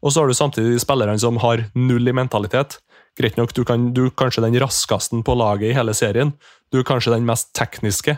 Og 0.00 0.14
så 0.14 0.22
har 0.22 0.30
du 0.30 0.36
samtidig 0.36 0.80
spillerne 0.80 1.18
som 1.20 1.40
har 1.42 1.66
null 1.76 2.08
i 2.08 2.14
mentalitet. 2.16 2.78
Greit 3.18 3.36
nok, 3.36 3.52
du, 3.52 3.64
kan, 3.68 3.90
du 3.92 4.06
er 4.06 4.14
kanskje 4.16 4.46
den 4.46 4.56
raskeste 4.62 5.18
på 5.26 5.36
laget 5.36 5.72
i 5.72 5.76
hele 5.76 5.92
serien. 5.98 6.32
Du 6.72 6.80
er 6.80 6.86
kanskje 6.88 7.12
den 7.12 7.26
mest 7.28 7.50
tekniske. 7.58 8.16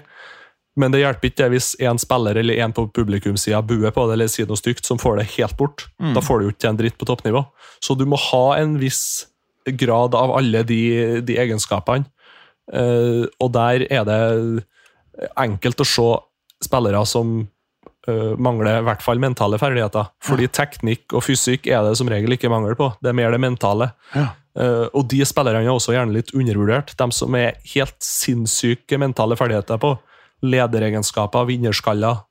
Men 0.81 0.93
det 0.95 1.03
hjelper 1.03 1.29
ikke 1.29 1.51
hvis 1.53 1.75
en 1.85 2.01
spiller 2.01 2.39
eller 2.41 2.63
en 2.65 2.73
på 2.73 2.87
publikumssida 2.97 3.61
buer 3.67 3.93
på 3.93 4.07
det 4.09 4.17
eller 4.17 4.31
sier 4.33 4.49
noe 4.49 4.61
stygt, 4.61 4.87
som 4.89 5.01
får 5.01 5.21
det 5.21 5.29
helt 5.35 5.57
bort. 5.59 5.87
Mm. 6.01 6.15
Da 6.17 6.23
får 6.25 6.41
du 6.41 6.47
jo 6.47 6.55
ikke 6.55 6.71
en 6.71 6.81
dritt 6.81 6.97
på 7.01 7.09
toppnivå. 7.09 7.45
Så 7.85 7.97
du 7.99 8.07
må 8.09 8.21
ha 8.31 8.45
en 8.57 8.79
viss 8.81 9.29
grad 9.67 10.17
av 10.19 10.33
alle 10.35 10.65
de, 10.67 10.83
de 11.21 11.39
egenskapene. 11.45 12.09
Uh, 12.73 13.27
og 13.43 13.51
der 13.53 13.85
er 13.93 14.07
det 14.09 14.21
enkelt 15.37 15.83
å 15.83 15.87
se 15.87 16.07
spillere 16.63 17.03
som 17.11 17.35
uh, 18.09 18.33
mangler 18.41 18.79
i 18.79 18.87
hvert 18.87 19.03
fall 19.05 19.21
mentale 19.21 19.59
ferdigheter. 19.61 20.09
Fordi 20.25 20.49
ja. 20.49 20.55
teknikk 20.63 21.13
og 21.13 21.27
fysikk 21.27 21.69
er 21.69 21.85
det 21.85 21.99
som 22.01 22.09
regel 22.09 22.39
ikke 22.39 22.53
mangel 22.53 22.79
på. 22.79 22.95
Det 23.03 23.13
er 23.13 23.19
mer 23.19 23.35
det 23.35 23.43
mentale. 23.45 23.93
Ja. 24.17 24.31
Uh, 24.57 24.87
og 24.93 25.05
de 25.13 25.21
spillerne 25.29 25.65
er 25.67 25.75
også 25.75 25.95
gjerne 25.97 26.17
litt 26.17 26.33
undervurdert. 26.37 26.95
De 26.97 27.09
som 27.13 27.37
er 27.37 27.61
helt 27.75 27.99
sinnssyke 28.05 28.97
mentale 29.01 29.37
ferdigheter 29.37 29.81
på 29.83 29.97
lederegenskaper, 30.43 31.47
vinnerskaller, 31.49 32.25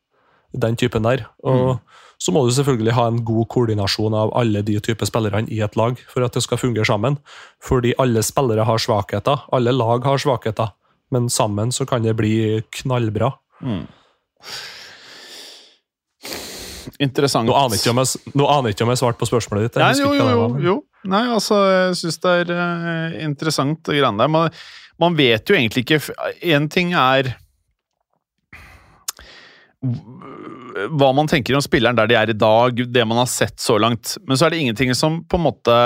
den 0.51 0.75
typen 0.75 1.07
der. 1.07 1.25
Og 1.47 1.77
mm. 1.77 1.79
så 2.19 2.33
må 2.35 2.43
du 2.45 2.51
selvfølgelig 2.55 2.95
ha 2.97 3.07
en 3.11 3.21
god 3.27 3.47
koordinasjon 3.53 4.17
av 4.17 4.33
alle 4.37 4.63
de 4.67 4.79
typer 4.83 5.09
spillerne 5.09 5.47
i 5.51 5.61
et 5.63 5.77
lag 5.79 5.99
for 6.11 6.25
at 6.25 6.35
det 6.35 6.43
skal 6.45 6.59
fungere 6.61 6.87
sammen. 6.87 7.17
Fordi 7.63 7.95
alle 8.01 8.23
spillere 8.25 8.67
har 8.67 8.83
svakheter, 8.83 9.47
alle 9.55 9.73
lag 9.75 10.03
har 10.05 10.21
svakheter, 10.21 10.75
men 11.11 11.29
sammen 11.29 11.71
så 11.71 11.87
kan 11.87 12.03
det 12.03 12.17
bli 12.19 12.61
knallbra. 12.81 13.31
Mm. 13.63 13.87
Interessant. 17.01 17.47
Nå 17.47 17.55
aner 17.55 18.73
ikke 18.73 18.85
om 18.85 18.91
jeg 18.91 18.99
svarte 18.99 19.19
på 19.21 19.29
spørsmålet 19.29 19.69
ditt. 19.69 19.81
Nei, 19.81 19.93
jo, 19.97 20.11
jo, 20.17 20.27
jo, 20.29 20.47
jo. 20.65 20.77
Nei, 21.09 21.23
altså, 21.33 21.57
jeg 21.65 21.97
syns 21.97 22.19
det 22.21 22.33
er 22.43 22.51
uh, 22.53 23.15
interessant. 23.25 23.89
Man, 23.89 24.51
man 25.01 25.17
vet 25.17 25.49
jo 25.49 25.57
egentlig 25.57 25.85
ikke 25.87 26.01
Én 26.45 26.67
ting 26.69 26.93
er 26.93 27.31
hva 29.81 31.09
man 31.17 31.29
tenker 31.29 31.57
om 31.57 31.63
spilleren 31.63 31.97
der 31.97 32.09
de 32.09 32.17
er 32.17 32.31
i 32.31 32.37
dag, 32.37 32.77
det 32.93 33.05
man 33.07 33.21
har 33.21 33.29
sett 33.29 33.59
så 33.59 33.79
langt. 33.81 34.15
Men 34.27 34.37
så 34.37 34.45
er 34.45 34.53
det 34.53 34.61
ingenting 34.61 34.93
som 34.97 35.21
på 35.25 35.39
en 35.39 35.47
måte 35.47 35.77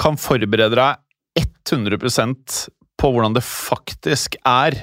kan 0.00 0.16
forberede 0.20 0.78
deg 0.78 1.44
100% 1.70 2.60
på 3.00 3.10
hvordan 3.12 3.36
det 3.36 3.44
faktisk 3.46 4.38
er. 4.48 4.76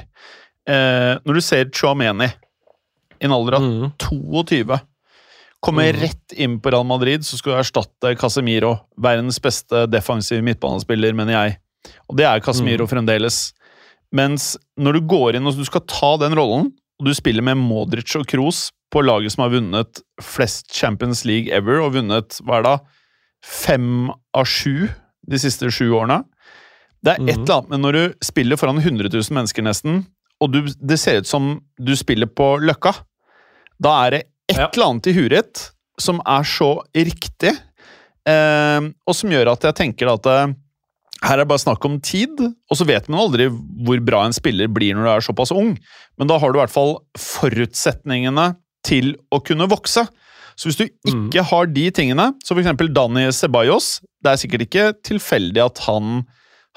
Eh, 0.70 1.14
når 1.24 1.38
du 1.40 1.44
ser 1.44 1.72
Chouameni 1.74 2.30
i 3.18 3.26
en 3.26 3.34
alder 3.34 3.58
av 3.58 3.66
mm. 3.66 3.90
22 4.04 4.78
komme 5.64 5.88
mm. 5.90 6.00
rett 6.02 6.36
inn 6.38 6.58
på 6.62 6.72
Real 6.72 6.86
Madrid, 6.88 7.26
så 7.26 7.40
skal 7.40 7.56
du 7.56 7.60
erstatte 7.62 8.14
Casemiro. 8.20 8.76
Verdens 9.02 9.40
beste 9.42 9.86
defensive 9.90 10.46
midtbanespiller, 10.46 11.16
mener 11.18 11.34
jeg. 11.34 11.58
Og 12.08 12.20
det 12.20 12.28
er 12.30 12.44
Casemiro 12.46 12.86
mm. 12.86 12.92
fremdeles. 12.92 13.40
Mens 14.16 14.54
når 14.80 15.00
du 15.00 15.08
går 15.10 15.38
inn 15.38 15.50
og 15.50 15.58
du 15.58 15.66
skal 15.68 15.84
ta 15.90 16.14
den 16.22 16.38
rollen, 16.38 16.72
og 16.98 17.10
du 17.10 17.14
spiller 17.14 17.46
med 17.46 17.60
Modric 17.62 18.16
og 18.18 18.26
Kroos 18.30 18.68
på 18.94 19.04
laget 19.04 19.34
som 19.34 19.46
har 19.46 19.54
vunnet 19.54 20.02
flest 20.24 20.72
Champions 20.74 21.26
League 21.28 21.52
ever, 21.54 21.82
og 21.84 21.94
vunnet 21.98 22.40
hva 22.46 22.60
er 22.60 22.66
det, 22.66 22.78
fem 23.46 24.10
av 24.36 24.48
sju 24.50 24.88
de 25.28 25.40
siste 25.42 25.70
sju 25.74 25.92
årene. 25.92 26.24
Det 27.06 27.14
er 27.14 27.20
et 27.20 27.26
mhm. 27.26 27.44
eller 27.44 27.58
annet 27.58 27.74
men 27.74 27.84
når 27.86 27.98
du 27.98 28.04
spiller 28.26 28.60
foran 28.60 28.80
100 28.82 29.12
000 29.14 29.36
mennesker, 29.38 29.66
nesten, 29.66 30.06
og 30.42 30.54
du, 30.54 30.62
det 30.66 31.00
ser 31.02 31.22
ut 31.22 31.30
som 31.30 31.58
du 31.78 31.94
spiller 31.98 32.30
på 32.30 32.56
Løkka, 32.64 32.94
da 33.82 33.94
er 34.06 34.16
det 34.16 34.22
et 34.48 34.58
ja. 34.58 34.70
eller 34.70 34.90
annet 34.90 35.10
i 35.12 35.16
huet 35.18 35.34
ditt 35.36 35.64
som 36.02 36.22
er 36.30 36.46
så 36.48 36.72
riktig, 36.96 37.54
eh, 38.30 38.82
og 38.86 39.18
som 39.18 39.34
gjør 39.34 39.54
at 39.54 39.66
jeg 39.70 39.78
tenker 39.82 40.12
at 40.14 40.30
eh, 40.30 40.56
her 41.24 41.38
er 41.38 41.44
det 41.44 41.50
bare 41.50 41.64
snakk 41.64 41.86
om 41.88 41.98
tid, 42.04 42.38
og 42.42 42.78
så 42.78 42.86
vet 42.88 43.08
man 43.10 43.24
aldri 43.24 43.48
hvor 43.50 44.02
bra 44.06 44.24
en 44.28 44.36
spiller 44.36 44.70
blir 44.72 44.96
når 44.96 45.08
du 45.08 45.12
er 45.14 45.26
såpass 45.26 45.54
ung, 45.56 45.76
men 46.18 46.30
da 46.30 46.38
har 46.42 46.52
du 46.52 46.60
i 46.60 46.62
hvert 46.62 46.74
fall 46.74 46.98
forutsetningene 47.18 48.52
til 48.86 49.16
å 49.34 49.42
kunne 49.44 49.70
vokse. 49.72 50.06
Så 50.58 50.70
hvis 50.70 50.80
du 50.80 50.86
mm. 50.88 51.28
ikke 51.28 51.46
har 51.52 51.70
de 51.70 51.86
tingene, 51.94 52.32
så 52.46 52.58
eksempel 52.58 52.90
Dani 52.90 53.28
Ceballos 53.36 54.00
Det 54.26 54.32
er 54.32 54.40
sikkert 54.42 54.64
ikke 54.66 54.86
tilfeldig 55.06 55.62
at 55.62 55.82
han 55.86 56.24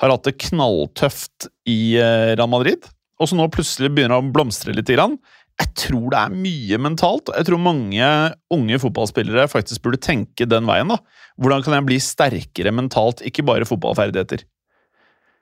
har 0.01 0.13
hatt 0.13 0.27
det 0.29 0.37
knalltøft 0.41 1.49
i 1.69 1.97
eh, 2.01 2.33
Real 2.35 2.51
Madrid, 2.53 2.85
og 3.21 3.29
så 3.29 3.37
nå 3.37 3.49
plutselig 3.53 3.91
begynner 3.93 4.17
han 4.17 4.31
å 4.31 4.35
blomstre 4.35 4.73
litt. 4.73 4.89
Grann. 4.89 5.19
Jeg 5.61 5.75
tror 5.77 6.07
det 6.13 6.21
er 6.21 6.39
mye 6.47 6.79
mentalt. 6.81 7.31
Jeg 7.37 7.49
tror 7.49 7.61
mange 7.61 8.07
unge 8.55 8.79
fotballspillere 8.81 9.49
faktisk 9.51 9.83
burde 9.85 10.01
tenke 10.01 10.47
den 10.49 10.69
veien. 10.69 10.89
da. 10.89 11.01
Hvordan 11.41 11.65
kan 11.67 11.77
jeg 11.77 11.87
bli 11.89 11.99
sterkere 12.01 12.73
mentalt, 12.73 13.21
ikke 13.27 13.45
bare 13.45 13.69
fotballferdigheter? 13.69 14.47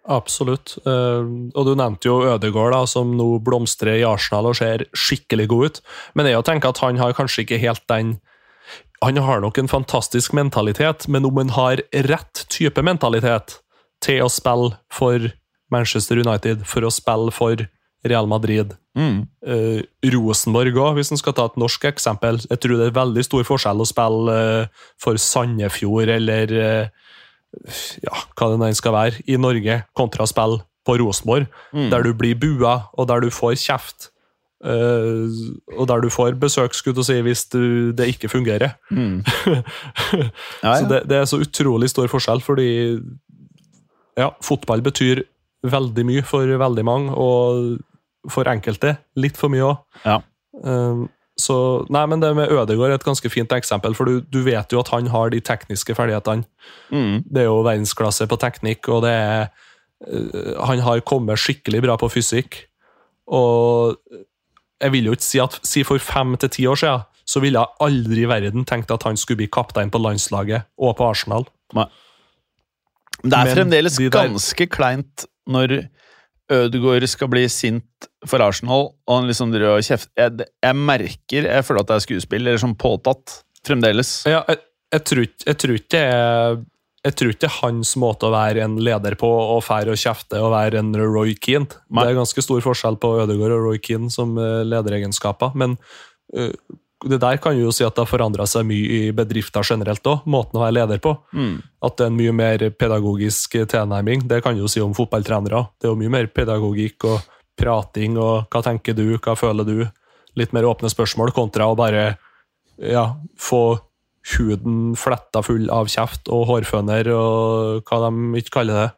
Absolutt. 0.08 0.78
Uh, 0.88 1.52
og 1.52 1.68
du 1.68 1.74
nevnte 1.76 2.08
jo 2.08 2.22
Ødegaard, 2.32 2.72
da, 2.72 2.82
som 2.88 3.12
nå 3.18 3.28
blomstrer 3.44 4.00
i 4.00 4.06
Arsenal 4.08 4.48
og 4.50 4.56
ser 4.58 4.86
skikkelig 4.96 5.48
god 5.52 5.68
ut. 5.68 5.80
Men 6.16 6.30
jeg 6.30 6.46
tenker 6.48 6.72
at 6.72 6.82
han 6.82 7.00
har 7.00 7.16
kanskje 7.16 7.44
ikke 7.44 7.62
helt 7.62 7.84
den 7.92 8.18
Han 9.00 9.16
har 9.16 9.40
nok 9.40 9.58
en 9.58 9.68
fantastisk 9.70 10.32
mentalitet, 10.34 11.06
men 11.06 11.24
om 11.24 11.36
han 11.38 11.52
har 11.54 11.78
rett 12.08 12.40
type 12.50 12.82
mentalitet 12.82 13.60
til 14.02 14.24
å 14.24 14.28
spille 14.28 14.74
for 14.90 15.30
Manchester 15.70 16.18
United, 16.18 16.64
for 16.66 16.82
å 16.82 16.90
spille 16.90 17.30
for 17.30 17.62
Real 18.06 18.28
Madrid, 18.30 18.76
mm. 18.94 19.18
uh, 19.48 19.80
Rosenborg 20.14 20.76
òg, 20.78 20.98
hvis 20.98 21.10
en 21.10 21.18
skal 21.18 21.34
ta 21.34 21.48
et 21.48 21.58
norsk 21.58 21.88
eksempel. 21.90 22.38
Jeg 22.46 22.62
tror 22.62 22.78
det 22.78 22.90
er 22.90 22.98
veldig 22.98 23.24
stor 23.26 23.46
forskjell 23.48 23.82
å 23.82 23.88
spille 23.88 24.36
uh, 24.36 24.84
for 25.02 25.18
Sandefjord 25.18 26.12
eller 26.14 26.54
uh, 26.54 27.08
ja, 28.04 28.20
hva 28.38 28.50
det 28.52 28.60
nå 28.60 28.70
skal 28.76 28.94
være, 28.94 29.24
i 29.26 29.38
Norge, 29.40 29.80
kontra 29.98 30.26
å 30.26 30.30
spille 30.30 30.62
på 30.86 30.96
Rosenborg, 31.02 31.48
mm. 31.74 31.88
der 31.92 32.06
du 32.06 32.14
blir 32.16 32.38
bua, 32.38 32.78
og 32.94 33.10
der 33.10 33.24
du 33.24 33.32
får 33.34 33.58
kjeft. 33.60 34.12
Uh, 34.58 35.30
og 35.76 35.86
der 35.90 36.02
du 36.02 36.08
får 36.10 36.38
besøk, 36.40 36.74
skulle 36.74 36.98
du 36.98 37.06
si, 37.06 37.18
hvis 37.22 37.44
du, 37.52 37.90
det 37.98 38.08
ikke 38.14 38.30
fungerer. 38.30 38.76
Mm. 38.90 39.20
ja, 39.46 40.30
ja. 40.62 40.76
Så 40.78 40.88
det, 40.90 41.02
det, 41.10 41.18
er 41.18 41.26
så 41.30 41.42
utrolig 41.42 41.90
stor 41.92 42.10
forskjell, 42.10 42.42
fordi 42.46 42.70
ja, 44.18 44.32
fotball 44.42 44.82
betyr 44.82 45.22
veldig 45.66 46.04
mye 46.06 46.24
for 46.26 46.50
veldig 46.60 46.84
mange, 46.86 47.14
og 47.14 48.30
for 48.32 48.48
enkelte 48.50 48.96
litt 49.18 49.38
for 49.38 49.52
mye 49.52 49.66
òg. 49.66 49.78
Ja. 50.04 50.18
Uh, 50.58 51.06
så, 51.38 51.56
nei, 51.94 52.02
men 52.10 52.18
Det 52.18 52.32
med 52.34 52.50
Ødegaard 52.50 52.90
er 52.90 52.98
et 52.98 53.06
ganske 53.06 53.30
fint 53.30 53.52
eksempel, 53.54 53.94
for 53.94 54.10
du, 54.10 54.20
du 54.26 54.40
vet 54.42 54.72
jo 54.74 54.80
at 54.82 54.90
han 54.90 55.06
har 55.12 55.30
de 55.30 55.38
tekniske 55.40 55.94
ferdighetene. 55.94 56.46
Mm. 56.90 57.22
Det 57.30 57.44
er 57.44 57.46
jo 57.46 57.60
verdensklasse 57.62 58.26
på 58.26 58.40
teknikk, 58.42 58.88
og 58.90 59.04
det 59.06 59.12
er 59.14 59.44
uh, 60.08 60.64
Han 60.66 60.82
har 60.82 61.04
kommet 61.06 61.38
skikkelig 61.38 61.84
bra 61.86 61.98
på 62.00 62.10
fysikk. 62.10 62.64
Og 63.28 63.98
jeg 64.82 64.94
vil 64.94 65.08
jo 65.10 65.14
ikke 65.14 65.26
si 65.26 65.40
at 65.42 65.60
si 65.66 65.84
for 65.86 66.02
fem 66.02 66.36
til 66.40 66.52
ti 66.54 66.66
år 66.70 66.78
siden 66.80 67.06
så 67.28 67.42
ville 67.44 67.60
jeg 67.60 67.84
aldri 67.84 68.22
i 68.24 68.28
verden 68.30 68.64
tenkt 68.64 68.92
at 68.94 69.04
han 69.04 69.18
skulle 69.20 69.42
bli 69.42 69.50
kaptein 69.52 69.90
på 69.92 70.00
landslaget 70.00 70.64
og 70.80 70.94
på 70.96 71.08
Arsenal. 71.10 71.44
Nei. 71.76 71.84
Det 73.18 73.34
er 73.34 73.48
men 73.50 73.56
fremdeles 73.56 73.98
de 73.98 74.06
der... 74.06 74.30
ganske 74.30 74.66
kleint 74.70 75.26
når 75.50 75.80
Ødegaard 76.48 77.04
skal 77.10 77.28
bli 77.28 77.42
sint 77.52 78.08
for 78.28 78.40
Arsenal, 78.40 78.92
og 79.04 79.18
han 79.18 79.28
liksom 79.28 79.52
driver 79.52 79.76
og 79.76 79.84
kjefter 79.84 80.22
jeg, 80.22 80.48
jeg, 80.64 80.76
merker 80.76 81.48
Jeg 81.50 81.66
føler 81.66 81.84
at 81.84 81.90
det 81.90 81.98
er 81.98 82.06
skuespill, 82.06 82.46
eller 82.46 82.62
sånn 82.62 82.78
påtatt, 82.78 83.42
fremdeles. 83.68 84.22
Ja, 84.28 84.40
jeg, 84.48 84.62
jeg, 84.94 85.04
tror, 85.10 85.28
jeg, 85.44 85.58
tror 85.60 85.76
ikke 85.76 86.02
jeg 87.04 87.16
tror 87.20 87.34
ikke 87.34 87.52
hans 87.60 87.92
måte 88.00 88.26
å 88.28 88.34
være 88.34 88.64
en 88.64 88.78
leder 88.82 89.16
på 89.20 89.28
og 89.28 89.60
fære 89.66 89.94
og 89.94 90.00
kjefte 90.00 90.40
og 90.42 90.54
være 90.54 90.80
en 90.80 90.90
Roy 90.98 91.36
Keane. 91.36 91.68
Det 91.68 92.04
er 92.04 92.18
ganske 92.18 92.44
stor 92.44 92.64
forskjell 92.64 92.98
på 93.00 93.12
Ødegaard 93.22 93.54
og 93.54 93.68
Roy 93.68 93.80
Keane 93.82 94.10
som 94.12 94.34
eh, 94.40 94.64
lederegenskaper. 94.66 95.54
Men 95.58 95.76
uh, 96.36 96.50
det 97.06 97.20
der 97.22 97.38
kan 97.38 97.54
jo 97.54 97.70
si 97.74 97.84
at 97.86 97.94
det 97.94 98.02
har 98.02 98.10
forandra 98.10 98.46
seg 98.48 98.66
mye 98.66 98.86
i 98.96 99.00
bedrifter 99.14 99.62
generelt 99.62 100.06
òg, 100.10 100.24
måten 100.26 100.58
å 100.58 100.64
være 100.64 100.76
leder 100.80 101.02
på. 101.02 101.14
Mm. 101.30 101.58
At 101.86 101.98
det 101.98 102.06
er 102.06 102.10
en 102.10 102.18
mye 102.18 102.34
mer 102.34 102.64
pedagogisk 102.74 103.54
tilnærming. 103.70 104.24
Det 104.26 104.40
kan 104.42 104.58
jo 104.58 104.70
si 104.70 104.82
om 104.82 104.96
fotballtrenere. 104.96 105.68
Det 105.78 105.86
er 105.86 105.92
jo 105.92 106.00
mye 106.00 106.14
mer 106.16 106.30
pedagogikk 106.34 107.06
og 107.06 107.28
prating 107.58 108.18
og 108.18 108.48
hva 108.50 108.62
tenker 108.66 108.96
du, 108.98 109.12
hva 109.18 109.36
føler 109.38 109.66
du? 109.66 109.84
Litt 110.38 110.54
mer 110.54 110.66
åpne 110.66 110.90
spørsmål 110.90 111.32
kontra 111.36 111.68
å 111.70 111.78
bare 111.78 112.16
ja, 112.78 113.12
få 113.38 113.78
huden 114.36 114.96
fletta 114.98 115.42
full 115.46 115.70
av 115.72 115.88
kjeft 115.90 116.28
og 116.34 116.46
hårføner 116.50 117.10
og 117.14 117.86
hva 117.88 118.00
de 118.04 118.42
ikke 118.42 118.58
kaller 118.58 118.82
det. 118.82 118.88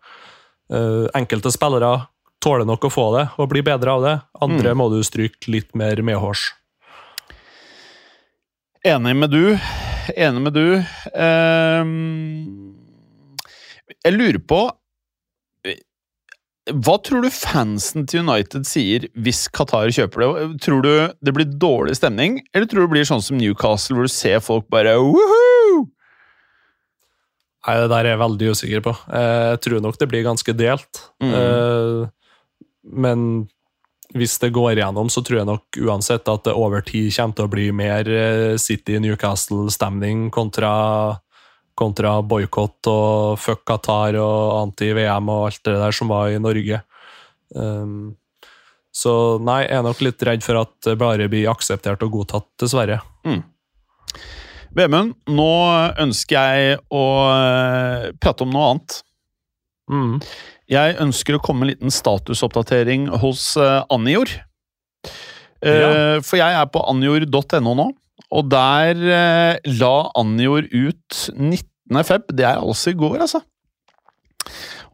Uh, 0.71 1.07
enkelte 1.19 1.51
spillere 1.53 2.07
tåler 2.41 2.65
nok 2.69 2.87
å 2.87 2.93
få 2.93 3.07
det 3.17 3.27
og 3.37 3.51
bli 3.53 3.63
bedre 3.67 3.97
av 3.97 4.07
det. 4.07 4.17
Andre 4.41 4.73
mm. 4.73 4.81
må 4.81 4.89
du 4.93 5.01
stryke 5.05 5.53
litt 5.53 5.75
mer 5.77 6.01
medhårs. 6.07 6.49
Enig 8.87 9.17
med 9.17 9.31
du. 9.33 9.43
Enig 10.17 10.41
med 10.43 10.55
du. 10.57 10.67
Ehm, 11.15 12.77
jeg 14.05 14.15
lurer 14.17 14.39
på 14.49 14.61
Hva 16.71 16.95
tror 17.03 17.25
du 17.25 17.31
fansen 17.35 18.05
til 18.09 18.23
United 18.23 18.67
sier 18.69 19.09
hvis 19.19 19.47
Qatar 19.53 19.91
kjøper 19.93 20.23
det? 20.23 20.49
Tror 20.63 20.85
du 20.85 20.91
det 21.25 21.33
blir 21.35 21.49
dårlig 21.61 21.97
stemning, 21.99 22.39
eller 22.55 22.69
tror 22.71 22.85
du 22.85 22.87
det 22.87 22.93
blir 22.95 23.09
sånn 23.09 23.25
som 23.25 23.41
Newcastle, 23.41 23.97
hvor 23.99 24.07
du 24.07 24.13
ser 24.13 24.39
folk 24.45 24.69
bare 24.71 24.93
Woohoo! 25.03 25.89
Nei, 27.67 27.75
Det 27.83 27.89
der 27.93 28.07
er 28.07 28.13
jeg 28.15 28.21
veldig 28.23 28.53
usikker 28.55 28.85
på. 28.87 28.93
Eh, 29.13 29.49
Jeg 29.57 29.61
tror 29.67 29.83
nok 29.85 29.99
det 30.01 30.09
blir 30.09 30.23
ganske 30.25 30.55
delt. 30.57 31.03
Mm. 31.21 31.35
Eh, 31.35 32.09
Men 32.87 33.27
hvis 34.17 34.39
det 34.43 34.53
går 34.55 34.75
igjennom, 34.75 35.11
så 35.13 35.23
tror 35.23 35.41
jeg 35.41 35.49
nok 35.49 35.81
uansett 35.87 36.29
at 36.29 36.47
det 36.47 36.55
over 36.59 36.83
tid 36.87 37.11
kommer 37.15 37.37
til 37.37 37.47
å 37.47 37.53
bli 37.53 37.67
mer 37.77 38.09
eh, 38.11 38.55
City-Newcastle-stemning 38.59 40.29
kontra, 40.35 40.73
kontra 41.79 42.17
boikott 42.23 42.91
og 42.91 43.39
fuck 43.41 43.63
Qatar 43.69 44.19
og 44.19 44.57
anti-VM 44.65 45.31
og 45.31 45.51
alt 45.51 45.63
det 45.69 45.77
der 45.85 45.95
som 45.95 46.11
var 46.11 46.33
i 46.35 46.43
Norge. 46.43 46.83
Um, 47.55 48.17
så 48.91 49.39
nei, 49.43 49.63
jeg 49.69 49.79
er 49.79 49.87
nok 49.87 50.03
litt 50.03 50.27
redd 50.27 50.43
for 50.43 50.59
at 50.65 50.75
det 50.87 50.99
bare 50.99 51.31
blir 51.31 51.51
akseptert 51.51 52.03
og 52.03 52.19
godtatt, 52.19 52.49
dessverre. 52.59 52.99
Vemund, 54.75 55.17
nå 55.31 55.53
ønsker 55.99 56.37
jeg 56.37 56.83
å 56.95 57.05
eh, 57.31 58.11
prate 58.23 58.47
om 58.47 58.53
noe 58.55 58.73
annet. 58.73 59.01
Mm. 59.91 60.21
Jeg 60.71 60.97
ønsker 61.03 61.37
å 61.37 61.43
komme 61.43 61.65
med 61.65 61.69
en 61.69 61.75
liten 61.75 61.95
statusoppdatering 61.95 63.09
hos 63.23 63.53
uh, 63.61 63.83
Anjor. 63.93 64.31
Uh, 64.31 65.17
Ja. 65.61 65.89
For 66.25 66.39
jeg 66.41 66.57
er 66.57 66.69
på 66.73 66.81
anjor.no 66.89 67.75
nå, 67.77 67.85
og 68.33 68.47
der 68.49 68.97
uh, 68.97 69.73
la 69.77 69.95
Anjor 70.17 70.65
ut 70.73 71.19
19. 71.35 72.01
feb. 72.07 72.31
Det 72.33 72.47
er 72.49 72.63
altså 72.63 72.95
i 72.95 72.97
går, 72.97 73.19
altså. 73.27 73.43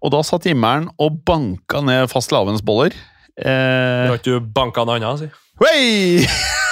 Og 0.03 0.11
da 0.13 0.25
satt 0.27 0.49
himmelen 0.49 0.91
og 0.99 1.23
banka 1.29 1.85
ned 1.85 2.11
fastelavnsboller. 2.11 2.97
Du 3.37 3.47
Har 3.47 4.17
ikke 4.17 4.41
du 4.41 4.53
banka 4.57 4.83
en 4.83 4.97
annen, 4.97 5.27
si? 5.27 5.31
Hei! 5.63 6.25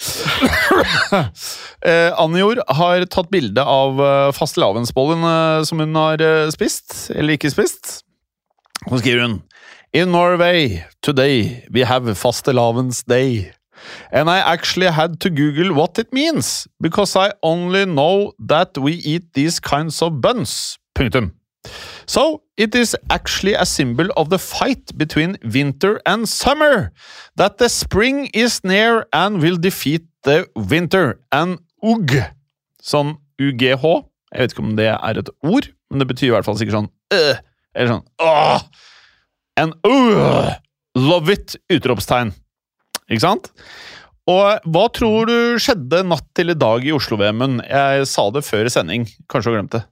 eh, 1.84 2.10
Anjor 2.16 2.62
har 2.72 3.04
tatt 3.12 3.30
bilde 3.32 3.64
av 3.64 4.00
uh, 4.00 4.32
fastelavnsbollen 4.32 5.24
eh, 5.28 5.62
som 5.68 5.82
hun 5.82 5.98
har 5.98 6.22
eh, 6.24 6.48
spist, 6.54 7.10
eller 7.14 7.36
ikke 7.36 7.52
spist. 7.52 8.00
Så 8.86 9.00
skriver 9.02 9.26
hun 9.26 9.40
In 9.92 10.12
Norway, 10.14 10.84
today 11.02 11.66
we 11.74 11.84
have 11.84 12.14
fastelavns 12.14 13.02
day. 13.04 13.52
And 14.12 14.28
I 14.30 14.38
actually 14.38 14.86
had 14.92 15.20
to 15.20 15.30
Google 15.30 15.72
what 15.74 15.98
it 15.98 16.12
means, 16.12 16.68
because 16.80 17.16
I 17.16 17.32
only 17.42 17.86
know 17.86 18.32
that 18.38 18.78
we 18.78 18.92
eat 18.92 19.32
these 19.34 19.58
kinds 19.58 20.02
of 20.02 20.20
buns. 20.20 20.78
Punktum. 20.94 21.32
So, 22.06 22.42
it 22.56 22.74
is 22.74 22.96
actually 23.10 23.54
a 23.54 23.66
symbol 23.66 24.08
of 24.16 24.30
the 24.30 24.38
fight 24.38 24.96
between 24.96 25.36
winter 25.44 26.00
and 26.06 26.28
summer, 26.28 26.92
that 27.36 27.58
the 27.58 27.68
spring 27.68 28.30
is 28.32 28.64
near 28.64 29.06
and 29.12 29.40
will 29.40 29.56
defeat 29.56 30.02
the 30.24 30.48
winter. 30.56 31.20
And 31.30 31.60
ugg, 31.82 32.16
sånn 32.82 33.16
UGH, 33.40 33.84
jeg 34.30 34.42
vet 34.42 34.54
ikke 34.54 34.64
om 34.64 34.74
det 34.78 34.88
er 34.92 35.20
et 35.20 35.30
ord, 35.42 35.70
men 35.90 36.02
det 36.02 36.08
betyr 36.10 36.30
i 36.30 36.34
hvert 36.36 36.46
fall 36.46 36.58
sikkert 36.58 36.76
sånn 36.76 36.90
øh, 37.16 37.38
eller 37.74 37.92
sånn 37.94 38.04
åh, 38.22 38.66
and 39.60 39.74
uh, 39.86 40.52
love 40.98 41.32
it, 41.32 41.56
utropstegn. 41.72 42.34
Ikke 43.10 43.24
sant? 43.24 43.50
Og 44.30 44.68
hva 44.70 44.84
tror 44.94 45.30
du 45.30 45.58
skjedde 45.62 46.04
natt 46.06 46.28
til 46.36 46.52
i 46.52 46.58
dag 46.58 46.84
i 46.86 46.92
Oslo-VM-en? 46.94 47.62
Jeg 47.66 48.06
sa 48.06 48.28
det 48.34 48.44
før 48.46 48.68
i 48.68 48.72
sending, 48.72 49.08
kanskje 49.30 49.48
du 49.48 49.54
har 49.54 49.58
glemt 49.62 49.74
det. 49.74 49.82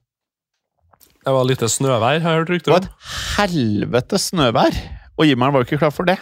Det 1.29 1.35
var 1.35 1.45
litt 1.45 1.61
snøvær, 1.61 2.21
har 2.23 2.31
jeg 2.33 2.39
hørt 2.41 2.65
Det 2.65 2.71
var 2.73 2.85
et 2.87 3.09
helvete 3.37 4.17
snøvær, 4.17 4.77
og 5.19 5.27
Jimmeren 5.27 5.53
var 5.53 5.61
jo 5.61 5.67
ikke 5.67 5.77
klar 5.83 5.93
for 5.93 6.09
det. 6.09 6.15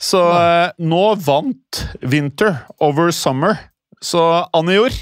Så 0.00 0.20
eh, 0.36 0.72
nå 0.84 1.00
vant 1.24 1.80
Winter 2.04 2.58
over 2.84 3.08
Summer. 3.16 3.56
Så 4.04 4.20
Anjor, 4.56 4.92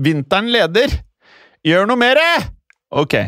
vinteren 0.00 0.48
leder. 0.52 0.96
Gjør 1.64 1.90
noe 1.90 2.00
mer! 2.00 2.20
Ok. 2.88 3.18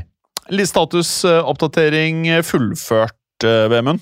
Litt 0.56 0.70
statusoppdatering 0.72 2.24
fullført, 2.46 3.44
Vemund. 3.44 4.00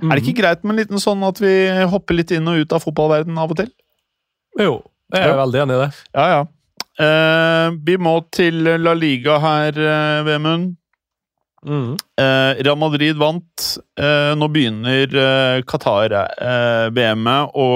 Mm. 0.00 0.12
Er 0.12 0.16
det 0.16 0.24
ikke 0.24 0.38
greit 0.40 0.64
med 0.64 0.76
en 0.76 0.80
liten 0.80 1.02
sånn 1.02 1.24
at 1.28 1.40
vi 1.42 1.52
hopper 1.92 2.16
litt 2.16 2.32
inn 2.32 2.48
og 2.48 2.60
ut 2.62 2.72
av 2.76 2.84
fotballverdenen 2.86 3.40
av 3.42 3.52
og 3.52 3.60
til? 3.60 3.72
Jo, 4.56 4.78
jeg 5.12 5.24
er 5.26 5.34
Ja. 5.34 5.40
veldig 5.44 5.60
enig 5.66 5.76
i 5.76 5.82
det. 5.84 5.90
Ja, 6.14 6.26
ja. 6.32 6.44
Eh, 6.98 7.70
vi 7.86 7.94
må 8.00 8.18
til 8.34 8.66
La 8.82 8.94
Liga 8.98 9.38
her, 9.42 9.78
uh, 9.78 10.26
Vemund. 10.26 10.74
Mm. 11.58 11.96
Uh, 12.18 12.52
Real 12.62 12.78
Madrid 12.78 13.18
vant. 13.18 13.64
Nå 14.38 14.46
begynner 14.54 15.10
Qatar-VM-et 15.66 17.56
å 17.58 17.66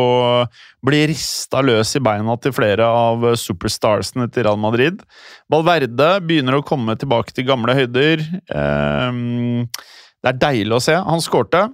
bli 0.87 1.01
rista 1.11 1.59
løs 1.67 1.91
i 1.99 2.03
beina 2.03 2.37
til 2.39 2.55
flere 2.55 2.87
av 2.87 3.27
superstarsene 3.39 4.29
til 4.31 4.47
Real 4.47 4.61
Madrid. 4.63 5.03
Valverde 5.51 6.13
begynner 6.23 6.61
å 6.61 6.65
komme 6.67 6.95
tilbake 6.97 7.35
til 7.35 7.49
gamle 7.51 7.75
høyder. 7.75 8.23
Det 8.47 10.31
er 10.31 10.41
deilig 10.47 10.79
å 10.79 10.83
se. 10.87 10.95
Han 10.95 11.23
skårte. 11.25 11.67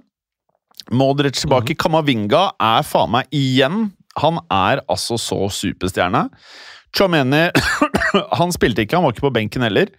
Modric 0.89 1.37
tilbake. 1.37 1.77
Kamavinga 1.77 2.49
er 2.57 2.85
faen 2.87 3.13
meg 3.13 3.29
igjen 3.35 3.91
Han 4.17 4.39
er 4.49 4.81
altså 4.89 5.19
så 5.21 5.45
superstjerne. 5.53 6.25
Chomeni 6.95 7.47
Han 8.39 8.53
spilte 8.55 8.83
ikke, 8.83 8.97
han 8.97 9.05
var 9.05 9.13
ikke 9.13 9.27
på 9.27 9.35
benken 9.35 9.65
heller. 9.65 9.91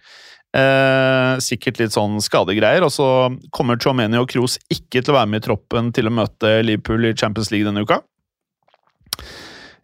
Eh, 0.51 1.37
sikkert 1.39 1.79
litt 1.79 1.93
sånn 1.95 2.19
skadegreier. 2.23 2.83
Og 2.83 2.91
så 2.93 3.07
kommer 3.55 3.79
Chomeni 3.79 4.19
og 4.19 4.27
Kroos 4.31 4.57
ikke 4.71 4.99
til 4.99 5.13
å 5.13 5.19
være 5.21 5.31
med 5.31 5.43
i 5.43 5.45
troppen 5.47 5.93
til 5.95 6.09
å 6.09 6.15
møte 6.15 6.57
Liverpool 6.65 7.07
i 7.07 7.15
Champions 7.15 7.53
League 7.53 7.67
denne 7.69 7.85
uka. 7.85 8.01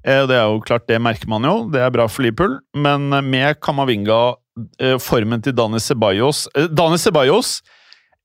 Eh, 0.04 0.24
det 0.28 0.36
er 0.36 0.46
jo 0.48 0.60
klart, 0.64 0.88
det 0.92 1.00
merker 1.04 1.32
man 1.32 1.48
jo. 1.48 1.56
Det 1.72 1.82
er 1.84 1.94
bra 1.94 2.08
for 2.12 2.26
Liverpool. 2.26 2.60
Men 2.76 3.10
med 3.30 3.62
Kamavinga, 3.64 4.36
eh, 4.82 4.98
formen 5.00 5.44
til 5.44 5.56
Dani 5.56 5.80
Ceballos 5.84 6.48
eh, 6.56 6.66
Dani 6.74 6.98
Ceballos 6.98 7.62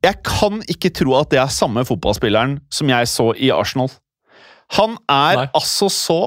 Jeg 0.03 0.22
kan 0.24 0.62
ikke 0.72 0.91
tro 0.97 1.12
at 1.18 1.30
det 1.30 1.39
er 1.39 1.53
samme 1.53 1.85
fotballspilleren 1.87 2.57
som 2.72 2.91
jeg 2.91 3.07
så 3.07 3.28
i 3.39 3.53
Arsenal. 3.55 3.91
Han 4.78 4.97
er 5.07 5.45
Nei. 5.45 5.49
altså 5.55 5.87
så 5.93 6.20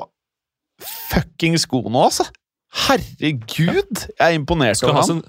fuckings 0.79 1.65
god 1.67 1.89
nå, 1.91 2.05
altså! 2.07 2.29
Herregud! 2.75 4.05
Jeg 4.19 4.25
er 4.25 4.35
imponert 4.35 4.83
over 4.83 5.01
ham. 5.01 5.23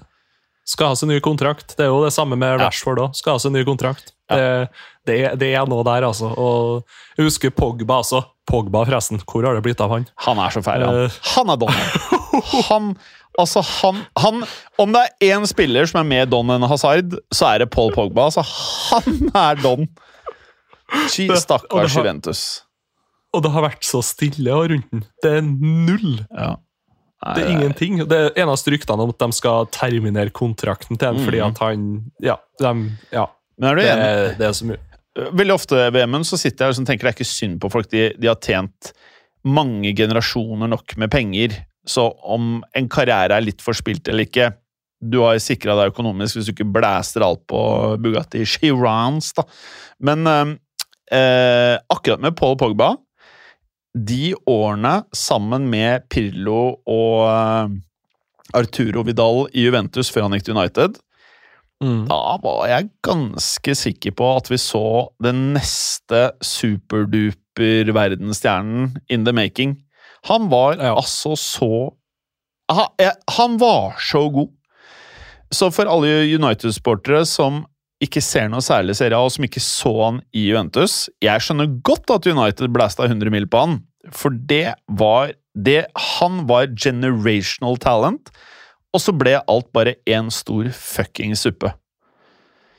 skal 0.67 0.91
ha 0.91 0.99
sin 0.99 1.11
ny 1.11 1.19
kontrakt. 1.23 1.75
Det 1.77 1.85
er 1.85 1.91
jo 1.93 2.03
det 2.03 2.13
samme 2.15 2.35
med. 2.39 2.59
Rashford 2.61 2.99
òg. 3.05 3.17
Skal 3.17 3.37
ha 3.37 3.43
sin 3.43 3.55
ny 3.55 3.63
kontrakt. 3.67 4.13
Det, 4.27 4.67
det, 5.07 5.19
det 5.39 5.53
er 5.55 5.67
noe 5.71 5.85
der, 5.87 6.03
altså. 6.09 6.33
Og 6.35 6.81
jeg 7.17 7.29
husker 7.29 7.53
Pogba, 7.55 8.01
altså. 8.03 8.25
Pogba, 8.47 8.83
forresten. 8.87 9.21
Hvor 9.23 9.47
har 9.47 9.55
det 9.55 9.63
blitt 9.65 9.81
av 9.83 9.93
han? 9.95 10.07
Han 10.27 10.41
er 10.43 10.55
så 10.55 10.63
fæl, 10.65 10.83
han. 10.83 11.05
Eh. 11.05 11.21
Han 11.35 11.53
er 11.53 11.61
Don. 11.63 11.79
Han, 12.67 12.91
altså, 13.39 13.63
han, 13.79 14.03
han 14.19 14.43
Om 14.77 14.91
det 14.93 15.01
er 15.07 15.31
én 15.37 15.47
spiller 15.49 15.87
som 15.89 16.03
er 16.03 16.07
mer 16.11 16.27
Don 16.29 16.51
enn 16.53 16.67
Hazard, 16.69 17.15
så 17.33 17.49
er 17.53 17.63
det 17.63 17.71
Paul 17.73 17.95
Pogba. 17.95 18.27
Altså, 18.27 18.43
han 18.91 19.31
er 19.31 19.63
Don. 19.63 19.87
Gee, 21.11 21.31
Stakkars 21.39 21.95
Juventus. 21.97 22.43
Og 23.35 23.43
det 23.43 23.51
har 23.55 23.65
vært 23.65 23.83
så 23.87 23.99
stille 24.05 24.53
rundt 24.55 24.87
den. 24.91 25.03
Det 25.23 25.33
er 25.39 25.43
null. 25.47 26.21
Ja. 26.31 26.53
Det 27.25 27.43
er 27.43 27.49
ingenting. 27.49 27.97
Det 28.07 28.17
er 28.17 28.43
eneste 28.43 28.69
ryktene 28.71 29.01
om 29.03 29.09
at 29.09 29.17
de 29.23 29.31
skal 29.33 29.65
terminere 29.73 30.29
kontrakten 30.29 30.97
til 30.99 31.07
ham 31.07 31.17
fordi 31.25 31.39
Mhm. 31.41 31.47
at 31.49 31.57
han 31.59 32.11
Ja. 32.21 32.35
De, 32.59 32.91
ja 33.11 33.25
Men 33.57 33.69
er 33.71 33.75
du 33.75 33.81
det, 33.81 33.89
enig? 33.89 34.03
er- 34.05 34.35
det 34.37 34.45
er 34.47 34.53
så 34.53 34.65
mye. 34.65 34.77
Veldig 35.33 35.53
ofte 35.55 35.91
VM-en 35.91 36.21
så 36.23 36.37
sitter 36.37 36.65
jeg 36.65 36.69
og 36.69 36.75
sånn 36.77 36.85
tenker 36.85 37.07
det 37.07 37.15
er 37.15 37.17
ikke 37.23 37.25
synd 37.25 37.59
på 37.59 37.71
folk. 37.71 37.89
De, 37.89 38.13
de 38.19 38.27
har 38.27 38.35
tjent 38.35 38.93
mange 39.43 39.95
generasjoner 39.95 40.69
nok 40.69 40.95
med 40.97 41.09
penger. 41.09 41.65
Så 41.87 42.13
om 42.23 42.63
en 42.75 42.87
karriere 42.87 43.31
er 43.31 43.41
litt 43.41 43.61
forspilt 43.61 44.07
eller 44.07 44.25
ikke 44.25 44.53
Du 45.01 45.19
har 45.21 45.37
sikra 45.37 45.75
deg 45.77 45.93
økonomisk 45.93 46.35
hvis 46.37 46.45
du 46.45 46.53
ikke 46.53 46.71
blæster 46.73 47.21
alt 47.21 47.45
på 47.47 47.97
Bugatti 48.01 48.43
Chirans, 48.45 49.31
da. 49.33 49.43
Men 50.01 50.25
eh, 50.25 50.55
eh, 51.17 51.77
akkurat 51.89 52.19
med 52.19 52.35
Paul 52.35 52.55
Pogba 52.57 52.95
De 53.95 54.33
årene 54.47 55.03
sammen 55.15 55.69
med 55.71 56.07
Pirlo 56.09 56.77
og 56.87 57.27
eh, 57.27 57.75
Arturo 58.57 59.03
Vidal 59.07 59.45
i 59.53 59.67
Juventus 59.67 60.11
før 60.13 60.27
han 60.27 60.37
gikk 60.37 60.49
til 60.49 60.57
United 60.57 60.97
Mm. 61.77 62.07
da 62.09 62.39
var 62.41 62.63
jeg 62.65 62.87
ganske 63.05 63.75
sikker 63.77 64.15
på 64.17 64.27
at 64.39 64.47
vi 64.49 64.57
så 64.57 65.11
den 65.21 65.53
neste 65.53 66.31
superduper 66.41 67.91
verdensstjernen 67.93 68.95
in 69.13 69.25
the 69.27 69.31
making. 69.31 69.75
Han 70.25 70.49
var 70.49 70.79
Ja. 70.81 70.95
altså 70.95 71.35
så 71.37 71.93
han, 72.71 72.89
han 73.29 73.59
var 73.61 73.93
så 74.01 74.23
god! 74.33 74.49
Så 75.53 75.69
for 75.71 75.85
alle 75.85 76.25
United-sportere 76.25 77.25
som 77.25 77.65
ikke 78.03 78.21
ser 78.21 78.49
noe 78.51 78.61
særlig 78.61 78.97
serie 78.99 79.17
A, 79.17 79.25
og 79.25 79.33
som 79.33 79.45
ikke 79.47 79.63
så 79.63 79.91
han 79.97 80.21
i 80.29 80.47
Juventus 80.51 81.07
Jeg 81.23 81.41
skjønner 81.41 81.71
godt 81.85 82.11
at 82.13 82.29
United 82.29 82.69
blasta 82.73 83.07
100 83.07 83.33
mil 83.33 83.47
på 83.49 83.63
han, 83.63 83.79
for 84.13 84.35
det 84.49 84.77
var 84.87 85.33
Det, 85.57 85.87
han 86.19 86.43
var 86.45 86.69
generational 86.77 87.79
talent, 87.81 88.29
og 88.93 89.01
så 89.01 89.13
ble 89.17 89.39
alt 89.49 89.71
bare 89.73 89.95
én 90.05 90.29
stor 90.29 90.69
fucking 90.69 91.33
suppe. 91.33 91.71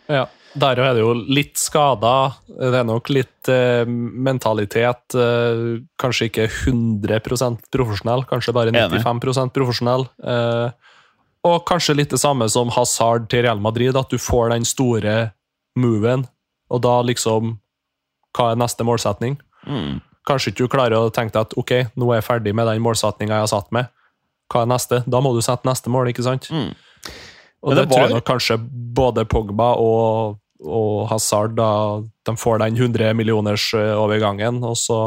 Ja. 0.06 0.28
Der 0.58 0.80
er 0.80 0.94
det 0.96 1.02
jo 1.02 1.12
litt 1.12 1.58
skada. 1.60 2.32
Det 2.48 2.78
er 2.80 2.86
nok 2.86 3.10
litt 3.12 3.50
eh, 3.52 3.84
mentalitet. 3.86 5.16
Eh, 5.18 5.82
kanskje 6.00 6.30
ikke 6.30 6.46
100% 6.48 7.66
profesjonell, 7.74 8.24
kanskje 8.30 8.54
bare 8.56 8.72
95 8.72 9.52
profesjonell. 9.54 10.06
Eh, 10.22 10.87
og 11.48 11.64
kanskje 11.68 11.96
litt 11.98 12.12
det 12.14 12.20
samme 12.22 12.46
som 12.52 12.70
Hazard 12.74 13.28
til 13.32 13.42
Real 13.46 13.60
Madrid, 13.62 13.96
at 13.96 14.10
du 14.12 14.18
får 14.20 14.52
den 14.54 14.64
store 14.68 15.16
moven, 15.78 16.26
og 16.70 16.82
da 16.84 16.98
liksom 17.06 17.56
Hva 18.36 18.50
er 18.52 18.58
neste 18.60 18.84
målsetning? 18.84 19.38
Mm. 19.66 20.00
Kanskje 20.28 20.50
ikke 20.52 20.66
du 20.66 20.70
klarer 20.70 20.98
å 21.00 21.12
tenke 21.14 21.32
deg 21.32 21.46
at 21.46 21.54
ok, 21.58 21.72
nå 21.96 22.10
er 22.12 22.18
jeg 22.20 22.26
ferdig 22.26 22.52
med 22.54 22.68
den 22.68 22.82
målsetninga 22.84 23.38
jeg 23.38 23.46
har 23.46 23.50
satt 23.50 23.70
med. 23.74 23.88
Hva 24.52 24.62
er 24.62 24.68
neste? 24.70 24.98
Da 25.08 25.20
må 25.24 25.32
du 25.34 25.40
sette 25.42 25.66
neste 25.66 25.90
mål, 25.90 26.10
ikke 26.12 26.26
sant? 26.26 26.46
Mm. 26.52 26.68
Og 27.64 27.72
det, 27.74 27.80
det 27.80 27.86
var- 27.86 27.88
tror 27.94 28.04
jeg 28.04 28.14
nok 28.18 28.26
kanskje 28.28 28.58
både 29.00 29.24
Pogba 29.26 29.70
og, 29.80 30.36
og 30.62 31.08
Hazard 31.10 31.56
da, 31.56 31.70
de 32.28 32.36
får 32.36 32.60
den 32.62 32.76
100 32.76 33.14
millioners 33.16 33.70
eh, 33.74 33.94
overgangen, 33.96 34.60
og 34.62 34.76
så 34.78 35.00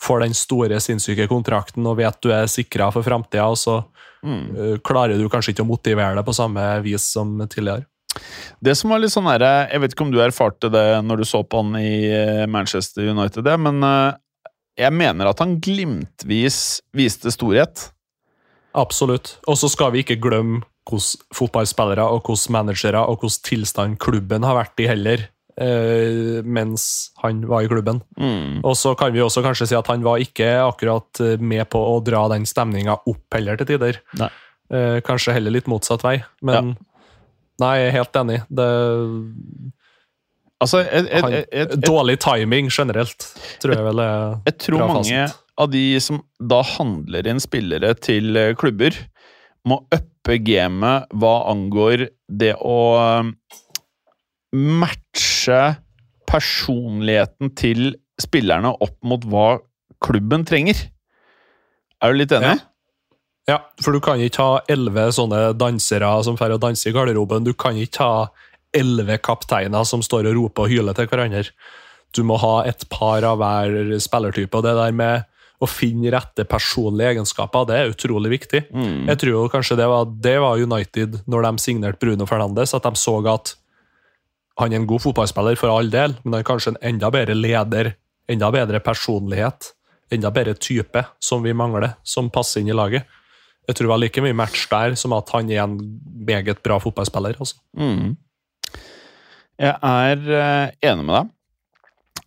får 0.00 0.22
den 0.22 0.34
store, 0.38 0.78
sinnssyke 0.80 1.26
kontrakten 1.28 1.86
og 1.90 1.98
vet 1.98 2.20
du 2.22 2.30
er 2.32 2.46
sikra 2.46 2.92
for 2.94 3.02
framtida, 3.02 3.48
og 3.50 3.58
så 3.58 3.80
Mm. 4.24 4.44
eh, 4.56 4.78
klarer 4.84 5.18
du 5.18 5.28
kanskje 5.30 5.54
ikke 5.54 5.66
å 5.66 5.70
motivere 5.70 6.16
deg 6.18 6.26
på 6.26 6.36
samme 6.36 6.64
vis 6.84 7.06
som 7.14 7.36
tidligere. 7.46 7.86
Det 8.64 8.74
som 8.74 8.90
var 8.90 9.02
litt 9.02 9.12
sånn 9.12 9.28
her, 9.28 9.44
Jeg 9.70 9.80
vet 9.80 9.92
ikke 9.92 10.06
om 10.06 10.10
du 10.10 10.18
erfarte 10.22 10.70
det 10.72 11.04
når 11.04 11.20
du 11.20 11.24
så 11.28 11.42
på 11.44 11.62
han 11.62 11.76
i 11.78 12.08
eh, 12.08 12.46
Manchester 12.46 13.06
United, 13.06 13.46
men 13.60 13.82
eh, 13.84 14.16
jeg 14.78 14.94
mener 14.94 15.30
at 15.30 15.38
han 15.42 15.58
glimtvis 15.60 16.80
viste 16.94 17.30
storhet. 17.34 17.90
Absolutt. 18.78 19.38
Og 19.46 19.58
så 19.58 19.70
skal 19.70 19.92
vi 19.92 20.04
ikke 20.04 20.20
glemme 20.22 20.62
hvordan 20.88 21.34
fotballspillere 21.36 22.04
og 22.08 22.22
hvordan 22.24 22.54
managere 22.54 23.02
og 23.04 23.20
hvordan 23.20 23.42
tilstand 23.44 23.98
klubben 24.00 24.46
har 24.46 24.56
vært 24.56 24.80
i 24.80 24.88
heller, 24.88 25.26
eh, 25.26 25.32
mens 25.58 26.84
han 27.22 27.40
var 27.50 27.64
i 27.64 27.70
klubben. 27.70 28.02
Mm. 28.20 28.60
Og 28.62 28.76
så 28.78 28.94
kan 28.98 29.14
vi 29.14 29.22
også 29.24 29.42
kanskje 29.42 29.70
si 29.70 29.78
at 29.78 29.88
han 29.90 30.04
var 30.06 30.22
ikke 30.22 30.52
akkurat 30.62 31.22
eh, 31.24 31.40
med 31.40 31.66
på 31.72 31.80
å 31.82 31.96
dra 32.04 32.26
den 32.32 32.46
stemninga 32.46 33.00
opp 33.10 33.34
heller 33.34 33.58
til 33.58 33.72
tider. 33.72 33.98
Nei. 34.20 34.30
Eh, 34.68 34.98
kanskje 35.06 35.34
heller 35.34 35.54
litt 35.54 35.70
motsatt 35.70 36.04
vei, 36.06 36.20
men 36.44 36.76
Nei, 37.58 37.72
jeg 37.80 37.88
er 37.88 37.94
helt 37.96 38.16
enig. 38.20 38.36
Det, 38.54 38.66
Altså, 40.58 40.80
et, 40.82 41.06
et, 41.14 41.44
et, 41.54 41.74
dårlig 41.78 42.16
timing 42.18 42.66
generelt, 42.74 43.28
tror 43.62 43.76
jeg 43.76 43.84
vel 43.86 44.00
er 44.02 44.40
jeg 44.48 44.56
tror 44.64 44.88
mange 44.90 45.20
av 45.58 45.70
de 45.70 45.84
som 46.02 46.18
da 46.50 46.58
handler 46.66 47.28
inn 47.30 47.38
spillere 47.42 47.92
til 48.02 48.34
eh, 48.38 48.54
klubber, 48.58 48.96
må 49.68 49.80
uppe 49.94 50.38
gamet 50.42 51.06
hva 51.14 51.34
angår 51.52 52.08
det 52.26 52.56
å 52.58 52.78
eh, 52.98 53.30
matche 54.54 55.60
personligheten 56.28 57.52
til 57.56 57.92
spillerne 58.20 58.74
opp 58.84 58.96
mot 59.06 59.24
hva 59.28 59.48
klubben 60.04 60.44
trenger. 60.48 60.80
Er 62.02 62.12
du 62.12 62.20
litt 62.20 62.34
enig? 62.34 62.56
Ja. 62.58 62.64
Ja, 63.48 63.62
for 63.80 63.96
du 63.96 64.00
kan 64.04 64.20
ikke 64.20 64.44
ha 64.44 64.56
elleve 64.68 65.06
sånne 65.16 65.54
dansere 65.56 66.10
som 66.26 66.36
får 66.36 66.58
å 66.58 66.60
danse 66.60 66.90
i 66.90 66.92
garderoben. 66.92 67.46
Du 67.46 67.54
kan 67.56 67.78
ikke 67.80 68.04
ha 68.04 68.26
elleve 68.76 69.16
kapteiner 69.24 69.86
som 69.88 70.02
står 70.04 70.28
og 70.28 70.36
roper 70.36 70.66
og 70.66 70.74
hyler 70.74 70.96
til 70.96 71.08
hverandre. 71.08 71.46
Du 72.12 72.20
må 72.28 72.36
ha 72.42 72.58
et 72.68 72.84
par 72.92 73.24
av 73.24 73.40
hver 73.40 73.96
spillertype. 74.04 74.52
og 74.52 74.66
Det 74.66 74.74
der 74.76 74.92
med 74.92 75.24
å 75.64 75.66
finne 75.66 76.12
rette 76.12 76.44
personlige 76.46 77.16
egenskaper, 77.16 77.64
det 77.66 77.78
er 77.78 77.94
utrolig 77.94 78.34
viktig. 78.36 78.66
Mm. 78.68 79.08
Jeg 79.08 79.20
tror 79.24 79.48
kanskje 79.50 79.78
det 79.80 79.88
var, 79.90 80.04
det 80.28 80.36
var 80.44 80.60
United 80.60 81.22
når 81.26 81.48
de 81.48 81.64
signerte 81.64 82.04
Bruno 82.04 82.28
Fernandes, 82.28 82.76
at 82.76 82.84
de 82.84 83.00
så 83.00 83.16
at 83.32 83.56
han 84.58 84.72
er 84.72 84.80
en 84.80 84.88
god 84.90 85.02
fotballspiller 85.04 85.58
for 85.60 85.70
all 85.70 85.90
del, 85.92 86.16
men 86.24 86.34
han 86.34 86.40
er 86.42 86.48
kanskje 86.48 86.72
en 86.74 86.80
enda 86.94 87.10
bedre 87.14 87.36
leder, 87.38 87.92
enda 88.28 88.50
bedre 88.54 88.80
personlighet, 88.84 89.72
enda 90.14 90.30
bedre 90.34 90.54
type 90.58 91.04
som 91.22 91.44
vi 91.44 91.52
mangler, 91.56 91.94
som 92.02 92.30
passer 92.32 92.60
inn 92.64 92.72
i 92.72 92.76
laget. 92.76 93.06
Jeg 93.68 93.76
tror 93.76 93.86
det 93.86 93.92
var 93.92 94.00
like 94.02 94.22
mye 94.24 94.36
match 94.36 94.64
der 94.70 94.94
som 94.96 95.12
at 95.12 95.28
han 95.34 95.50
er 95.52 95.62
en 95.66 95.76
meget 96.26 96.62
bra 96.64 96.78
fotballspiller. 96.80 97.36
Altså. 97.38 97.58
Mm. 97.76 98.14
Jeg 99.58 99.74
er 99.74 100.30
eh, 100.38 100.70
enig 100.90 101.04
med 101.04 101.14
deg. 101.18 101.34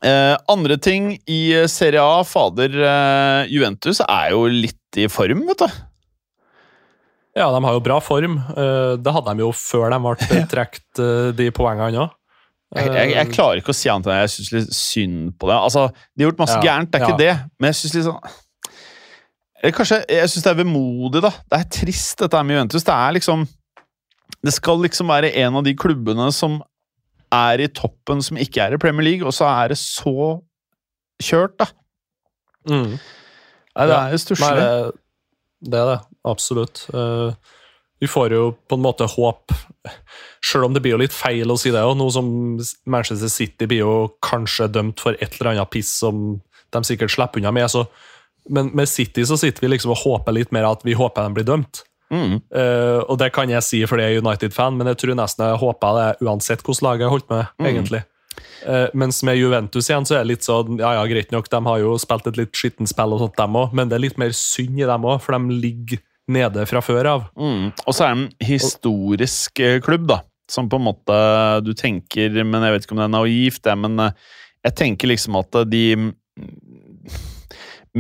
Eh, 0.02 0.36
andre 0.50 0.78
ting 0.82 1.12
i 1.30 1.42
Serie 1.70 2.02
A, 2.02 2.22
fader 2.26 2.74
eh, 2.74 3.52
Juventus 3.54 4.00
er 4.06 4.32
jo 4.36 4.46
litt 4.50 5.02
i 5.02 5.08
form, 5.12 5.44
vet 5.50 5.64
du. 5.66 5.82
Ja, 7.38 7.48
de 7.54 7.62
har 7.64 7.76
jo 7.78 7.84
bra 7.86 8.00
form. 8.04 8.38
Eh, 8.54 8.96
Det 9.02 9.14
hadde 9.16 9.36
de 9.38 9.46
jo 9.46 9.52
før 9.56 9.94
de 9.94 10.00
ble 10.04 10.46
trukket 10.54 11.02
eh, 11.02 11.30
de 11.38 11.50
poengene 11.56 12.06
òg. 12.06 12.18
Jeg, 12.72 12.88
jeg, 12.96 13.10
jeg 13.18 13.30
klarer 13.34 13.60
ikke 13.60 13.74
å 13.74 13.76
si 13.76 13.90
annet 13.92 14.08
enn 14.08 14.22
jeg 14.22 14.32
syns 14.32 14.52
litt 14.56 14.76
synd 14.76 15.34
på 15.40 15.50
det. 15.50 15.58
Altså, 15.60 15.90
De 16.16 16.24
har 16.24 16.32
gjort 16.32 16.44
masse 16.46 16.56
Ja, 16.56 16.64
gærent, 16.70 16.92
det 16.94 17.02
er 17.02 17.04
ja. 17.04 17.10
ikke 17.10 17.20
det, 17.20 17.34
men 17.60 17.72
jeg 17.72 17.80
syns 17.82 17.98
litt 17.98 18.08
sånn 18.08 18.38
eller 19.62 19.76
Kanskje 19.78 19.98
jeg 20.10 20.30
synes 20.32 20.46
det 20.46 20.52
er 20.52 20.58
vemodig, 20.64 21.22
da. 21.22 21.30
Det 21.52 21.58
er 21.60 21.68
trist, 21.76 22.16
dette 22.18 22.40
med 22.42 22.56
Juventus. 22.56 22.86
Det 22.88 22.94
er 22.96 23.12
liksom 23.14 23.44
Det 24.42 24.54
skal 24.56 24.80
liksom 24.82 25.12
være 25.12 25.30
en 25.44 25.60
av 25.60 25.66
de 25.68 25.76
klubbene 25.78 26.32
som 26.34 26.56
er 27.32 27.62
i 27.64 27.68
toppen, 27.70 28.24
som 28.26 28.40
ikke 28.42 28.64
er 28.64 28.74
i 28.76 28.80
Premier 28.82 29.06
League, 29.06 29.28
og 29.28 29.36
så 29.36 29.46
er 29.48 29.72
det 29.72 29.78
så 29.80 30.42
kjørt, 31.22 31.54
da. 31.62 31.68
Mm. 32.68 32.98
Nei, 32.98 33.86
det 33.88 33.96
er 33.96 34.16
jo 34.16 34.20
stusslig. 34.20 34.50
det, 34.58 35.70
det 35.72 35.80
er 35.80 35.92
det. 35.94 36.00
Absolutt. 36.28 36.82
Eh, 36.92 37.54
vi 38.02 38.10
får 38.10 38.34
jo 38.34 38.46
på 38.68 38.78
en 38.78 38.84
måte 38.84 39.06
håp 39.06 39.54
Selv 40.46 40.66
om 40.66 40.74
det 40.74 40.82
blir 40.82 40.96
jo 40.96 41.02
litt 41.02 41.14
feil 41.14 41.52
å 41.54 41.58
si 41.60 41.70
det, 41.74 41.82
og 41.86 41.96
noe 42.00 42.12
som 42.14 42.28
Manchester 42.90 43.30
City 43.30 43.68
blir 43.70 43.84
jo 43.84 43.94
kanskje 44.26 44.68
dømt 44.74 45.02
for 45.02 45.14
et 45.22 45.36
eller 45.38 45.52
annet 45.54 45.70
piss 45.74 45.92
som 46.02 46.42
de 46.74 46.82
sikkert 46.88 47.14
slipper 47.14 47.42
unna 47.42 47.52
med. 47.54 47.70
Så, 47.70 47.84
men 48.50 48.72
med 48.78 48.90
City 48.90 49.26
så 49.28 49.38
sitter 49.38 49.62
vi 49.66 49.72
liksom 49.76 49.94
og 49.94 50.02
håper 50.02 50.34
litt 50.34 50.54
mer 50.56 50.66
at 50.72 50.86
vi 50.88 50.96
håper 50.98 51.28
de 51.30 51.38
blir 51.38 51.48
dømt. 51.48 51.84
Mm. 52.12 52.40
Uh, 52.52 53.00
og 53.06 53.20
det 53.22 53.30
kan 53.36 53.50
jeg 53.54 53.64
si 53.64 53.84
fordi 53.88 54.04
jeg 54.08 54.18
er 54.20 54.26
United-fan, 54.26 54.78
men 54.80 54.90
jeg 54.92 55.02
tror 55.04 55.16
nesten 55.22 55.46
jeg 55.48 55.62
håper 55.62 56.00
det 56.00 56.08
uansett 56.28 56.66
hvordan 56.66 56.88
laget 56.90 57.06
har 57.08 57.14
holdt 57.16 57.30
med, 57.32 57.46
Mm. 57.62 57.68
egentlig. 57.70 58.04
Uh, 58.66 58.88
mens 58.94 59.22
med 59.24 59.38
Juventus 59.38 59.90
igjen 59.90 60.06
så 60.06 60.16
er 60.18 60.24
det 60.26 60.34
litt 60.36 60.46
sånn 60.46 60.78
Ja, 60.80 60.94
ja, 61.00 61.06
greit 61.10 61.32
nok, 61.34 61.48
de 61.50 61.62
har 61.66 61.80
jo 61.82 61.96
spilt 62.02 62.28
et 62.30 62.38
litt 62.38 62.54
skittent 62.58 62.90
spill, 62.90 63.14
og 63.14 63.20
sånt 63.24 63.38
dem 63.38 63.56
også, 63.62 63.74
men 63.78 63.90
det 63.90 63.98
er 63.98 64.04
litt 64.10 64.18
mer 64.22 64.34
synd 64.38 64.78
i 64.80 64.86
dem 64.90 65.06
òg, 65.06 65.22
for 65.22 65.38
de 65.38 65.58
ligger 65.64 66.02
nede 66.34 66.66
fra 66.70 66.82
før 66.84 67.10
av. 67.16 67.26
Mm. 67.40 67.72
Og 67.86 67.96
så 67.96 68.06
er 68.06 68.14
det 68.14 68.20
en 68.20 68.48
historisk 68.52 69.62
eh, 69.64 69.80
klubb, 69.84 70.08
da. 70.12 70.22
Som 70.52 70.68
på 70.68 70.80
en 70.82 70.84
måte 70.84 71.18
du 71.64 71.70
tenker 71.80 72.34
Men 72.44 72.66
jeg 72.66 72.74
vet 72.74 72.84
ikke 72.84 72.96
om 72.98 73.00
det 73.00 73.06
er 73.06 73.14
naivt, 73.14 73.62
det, 73.64 73.76
men 73.80 74.02
eh, 74.04 74.32
jeg 74.68 74.78
tenker 74.82 75.10
liksom 75.10 75.38
at 75.40 75.62
de 75.72 75.86
mm, 75.98 76.10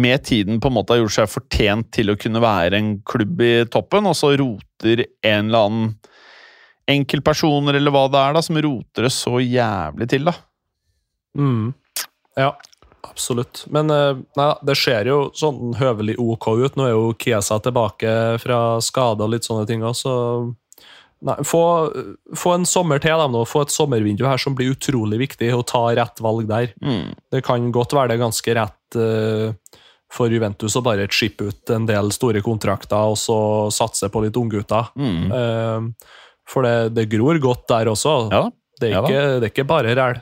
med 0.01 0.23
tiden 0.23 0.59
på 0.61 0.69
en 0.69 0.75
måte 0.75 0.93
har 0.93 1.01
gjort 1.01 1.15
seg 1.15 1.31
fortjent 1.31 1.89
til 1.95 2.13
å 2.13 2.17
kunne 2.19 2.43
være 2.43 2.79
en 2.79 2.91
klubb 3.07 3.41
i 3.43 3.53
toppen, 3.71 4.07
og 4.07 4.15
så 4.15 4.33
roter 4.39 5.05
en 5.27 5.49
eller 5.49 5.65
annen 5.67 5.89
enkeltpersoner 6.91 7.77
eller 7.79 7.93
hva 7.93 8.05
det 8.11 8.21
er, 8.21 8.35
da, 8.35 8.43
som 8.45 8.59
roter 8.63 9.07
det 9.07 9.13
så 9.15 9.39
jævlig 9.43 10.07
til, 10.11 10.27
da. 10.29 10.35
Mm. 11.37 11.71
Ja, 12.39 12.53
absolutt. 13.07 13.65
Men 13.73 13.91
eh, 13.93 14.23
nei, 14.37 14.47
det 14.67 14.77
ser 14.79 15.09
jo 15.09 15.19
sånn 15.37 15.75
høvelig 15.79 16.17
ok 16.21 16.47
ut. 16.61 16.79
Nå 16.79 16.87
er 16.87 16.95
jo 16.95 17.13
Kiesa 17.19 17.59
tilbake 17.63 18.15
fra 18.43 18.63
skade 18.83 19.25
og 19.25 19.33
litt 19.33 19.47
sånne 19.47 19.67
ting 19.69 19.85
òg, 19.85 19.97
så 19.97 20.15
Nei, 21.21 21.35
få, 21.45 21.59
få 22.33 22.55
en 22.55 22.63
sommer 22.65 22.97
til, 22.97 23.13
dem 23.13 23.35
nå. 23.35 23.43
Få 23.45 23.61
et 23.61 23.73
sommervindu 23.73 24.23
her 24.25 24.41
som 24.41 24.55
blir 24.57 24.73
utrolig 24.73 25.19
viktig, 25.21 25.51
og 25.53 25.67
ta 25.69 25.83
rett 25.93 26.17
valg 26.23 26.47
der. 26.49 26.71
Mm. 26.81 27.11
Det 27.29 27.43
kan 27.45 27.67
godt 27.73 27.93
være 27.93 28.15
det 28.15 28.23
ganske 28.23 28.55
rett 28.57 28.97
uh, 28.97 29.53
for 30.11 30.33
Juventus 30.33 30.79
å 30.79 30.81
bare 30.81 31.05
chippe 31.13 31.51
ut 31.51 31.73
en 31.75 31.85
del 31.85 32.09
store 32.15 32.41
kontrakter 32.41 33.13
og 33.13 33.19
så 33.21 33.37
satse 33.69 34.09
på 34.09 34.23
litt 34.25 34.39
unggutter. 34.41 34.89
Mm. 34.97 35.29
Uh, 35.29 36.25
for 36.49 36.65
det, 36.65 36.95
det 36.97 37.05
gror 37.13 37.37
godt 37.43 37.67
der 37.69 37.93
også. 37.93 38.15
Ja. 38.33 38.43
Det 38.81 38.89
er, 38.89 38.95
ja 38.97 39.01
ikke, 39.05 39.23
det 39.39 39.47
er 39.47 39.53
ikke 39.53 39.67
bare 39.69 39.95
ræl. 39.97 40.19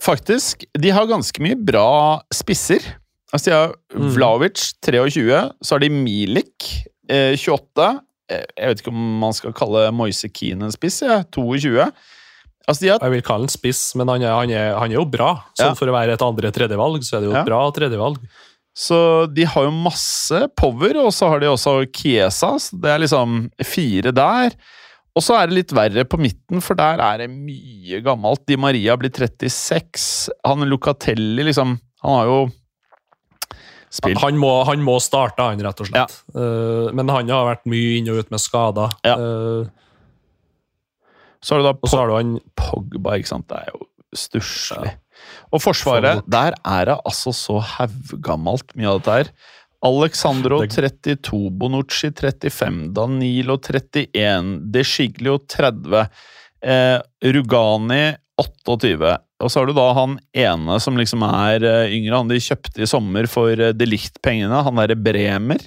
Faktisk, 0.00 0.64
de 0.78 0.90
har 0.94 1.08
ganske 1.10 1.42
mye 1.44 1.58
bra 1.68 1.86
spisser. 2.34 2.84
Altså, 3.32 3.50
de 3.50 3.56
har 3.56 3.74
Mm. 3.94 4.10
Vlaovic, 4.14 4.72
23. 4.84 5.38
Så 5.64 5.74
har 5.74 5.80
de 5.84 5.88
Milik, 5.92 6.68
eh, 7.08 7.34
28. 7.36 8.00
Eh, 8.30 8.44
Jeg 8.56 8.68
vet 8.68 8.80
ikke 8.82 8.92
om 8.92 9.18
man 9.20 9.32
skal 9.36 9.52
kalle 9.56 9.86
Moise 9.92 10.28
Keane 10.28 10.64
en 10.68 10.72
spiss, 10.74 11.00
ja. 11.02 11.22
22. 11.32 11.90
Altså, 12.68 12.84
har 12.90 12.98
Jeg 13.00 13.10
vil 13.10 13.22
kalle 13.24 13.46
han 13.46 13.52
spiss, 13.52 13.94
men 13.96 14.08
han 14.12 14.22
er, 14.22 14.32
han 14.36 14.50
er, 14.52 14.74
han 14.78 14.90
er 14.92 14.98
jo 15.00 15.04
bra. 15.08 15.30
Sånn 15.56 15.70
Ja. 15.72 15.74
For 15.74 15.88
å 15.88 15.92
være 15.96 16.12
et 16.12 16.20
andre-tredjevalg, 16.24 17.00
så 17.04 17.16
er 17.16 17.20
det 17.20 17.28
jo 17.30 17.32
et 17.32 17.40
Ja. 17.40 17.44
bra 17.48 17.70
tredjevalg. 17.72 18.18
Så 18.76 19.26
de 19.34 19.44
har 19.44 19.64
jo 19.64 19.70
masse 19.72 20.48
power, 20.56 20.96
og 21.00 21.10
så 21.12 21.28
har 21.28 21.40
de 21.40 21.46
også 21.48 21.90
Kiesa. 21.90 22.54
Så 22.60 22.78
det 22.80 22.90
er 22.92 22.98
liksom 23.00 23.50
fire 23.64 24.12
der. 24.12 24.52
Og 25.18 25.24
så 25.24 25.34
er 25.34 25.48
det 25.50 25.56
litt 25.56 25.72
verre 25.74 26.04
på 26.06 26.20
midten, 26.22 26.62
for 26.62 26.78
der 26.78 27.00
er 27.02 27.24
det 27.24 27.26
mye 27.32 27.98
gammelt. 28.06 28.44
Di 28.46 28.54
Maria 28.60 28.94
blir 29.00 29.10
36. 29.10 30.28
Han 30.46 30.62
Lucatelli, 30.70 31.42
liksom 31.48 31.74
Han 32.04 32.14
har 32.14 32.28
jo 32.30 32.38
spilt 33.90 34.20
Han 34.22 34.38
må, 34.38 34.52
han 34.68 34.84
må 34.84 34.98
starte, 35.02 35.42
han, 35.42 35.58
rett 35.64 35.82
og 35.82 35.90
slett. 35.90 36.14
Eh, 36.36 36.94
men 36.94 37.10
han 37.10 37.34
har 37.34 37.48
vært 37.48 37.66
mye 37.66 37.98
inn 37.98 38.12
og 38.12 38.22
ut 38.22 38.30
med 38.30 38.44
skader. 38.44 38.94
Ja. 39.08 39.16
Uh, 39.18 39.66
Så 41.42 41.54
har 41.54 41.62
du 41.62 41.68
da 41.68 41.74
Pog 41.74 41.94
har 41.94 42.10
du 42.10 42.16
han 42.16 42.32
Pogba, 42.58 43.18
ikke 43.18 43.32
sant. 43.32 43.48
Det 43.50 43.58
er 43.58 43.74
jo 43.74 43.86
stusslig. 44.14 44.94
Og 45.50 45.62
Forsvaret, 45.62 46.22
der 46.30 46.54
er 46.62 46.84
det 46.90 46.98
altså 47.06 47.32
så 47.34 47.58
haugammalt 47.74 48.70
mye 48.78 48.90
av 48.90 49.00
dette 49.00 49.16
her. 49.16 49.30
Alexandro 49.86 50.60
32, 50.66 51.50
Bonucci 51.54 52.10
35, 52.10 52.88
Danilo 52.96 53.58
31, 53.58 54.58
De 54.72 54.84
Sciglio 54.84 55.38
30, 55.38 56.08
eh, 56.62 56.98
Rugani 57.22 58.16
28. 58.38 59.18
Og 59.38 59.50
så 59.50 59.60
har 59.60 59.68
du 59.70 59.74
da 59.76 59.86
han 59.94 60.16
ene 60.34 60.78
som 60.82 60.98
liksom 60.98 61.22
er 61.26 61.62
eh, 61.62 61.94
yngre, 61.94 62.18
han 62.18 62.30
de 62.30 62.40
kjøpte 62.42 62.82
i 62.82 62.90
sommer 62.90 63.28
for 63.30 63.54
eh, 63.54 63.74
de 63.74 63.86
Licht-pengene, 63.86 64.64
han 64.66 64.80
derre 64.82 64.98
Bremer. 64.98 65.62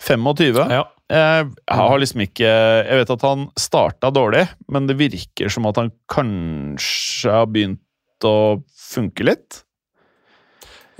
25. 0.00 0.60
ja. 0.72 0.84
Eh, 1.12 1.44
Jeg 1.46 1.76
har 1.78 2.00
liksom 2.02 2.20
ikke 2.24 2.48
Jeg 2.50 2.96
vet 2.98 3.10
at 3.14 3.22
han 3.24 3.44
starta 3.56 4.10
dårlig, 4.12 4.42
men 4.68 4.88
det 4.88 4.98
virker 4.98 5.52
som 5.52 5.68
at 5.70 5.78
han 5.80 5.92
kanskje 6.10 7.30
har 7.32 7.46
begynt 7.52 8.26
å 8.26 8.58
funke 8.74 9.28
litt. 9.28 9.62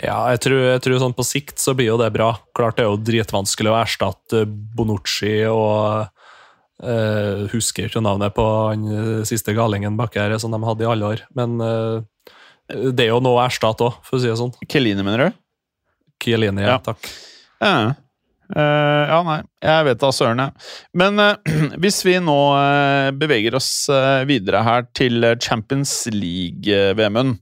Ja, 0.03 0.19
jeg 0.35 0.43
tror, 0.45 0.59
jeg 0.75 0.83
tror 0.85 1.01
sånn 1.01 1.17
på 1.17 1.25
sikt 1.25 1.63
så 1.63 1.73
blir 1.77 1.89
jo 1.89 2.01
det 2.01 2.11
bra. 2.13 2.35
Klart 2.57 2.77
det 2.77 2.85
er 2.85 2.91
jo 2.91 3.01
dritvanskelig 3.01 3.73
å 3.73 3.79
erstatte 3.79 4.43
Bonucci 4.47 5.39
og 5.49 6.11
eh, 6.85 7.47
Husker 7.55 7.89
ikke 7.89 8.03
navnet 8.05 8.37
på 8.37 8.45
han 8.45 8.85
eh, 8.93 9.23
siste 9.29 9.57
galingen 9.57 9.97
bak 9.97 10.19
her, 10.21 10.37
som 10.43 10.53
de 10.53 10.61
hadde 10.67 10.85
i 10.85 10.91
alle 10.91 11.13
år. 11.15 11.23
Men 11.39 11.57
eh, 11.65 12.35
det 12.93 13.07
er 13.07 13.15
jo 13.15 13.23
noe 13.25 13.39
å 13.39 13.45
erstatte 13.47 13.89
òg, 13.89 14.03
for 14.05 14.19
å 14.19 14.21
si 14.21 14.29
det 14.29 14.37
sånn. 14.41 14.53
Kelini, 14.69 15.07
mener 15.07 15.31
du? 15.31 15.39
Kelini, 16.25 16.67
Ja. 16.67 16.77
ja. 16.77 16.83
takk. 16.85 17.09
Ja. 17.63 17.77
Uh, 18.47 19.03
ja, 19.11 19.17
nei. 19.27 19.41
Jeg 19.65 19.87
vet 19.89 19.99
da 19.99 20.13
søren, 20.15 20.39
jeg. 20.45 20.67
Men 20.95 21.19
uh, 21.19 21.57
hvis 21.83 22.03
vi 22.07 22.19
nå 22.23 22.37
uh, 22.55 23.09
beveger 23.17 23.57
oss 23.59 23.89
videre 24.29 24.61
her 24.67 24.87
til 24.95 25.25
Champions 25.43 26.05
League-VM-en 26.13 27.39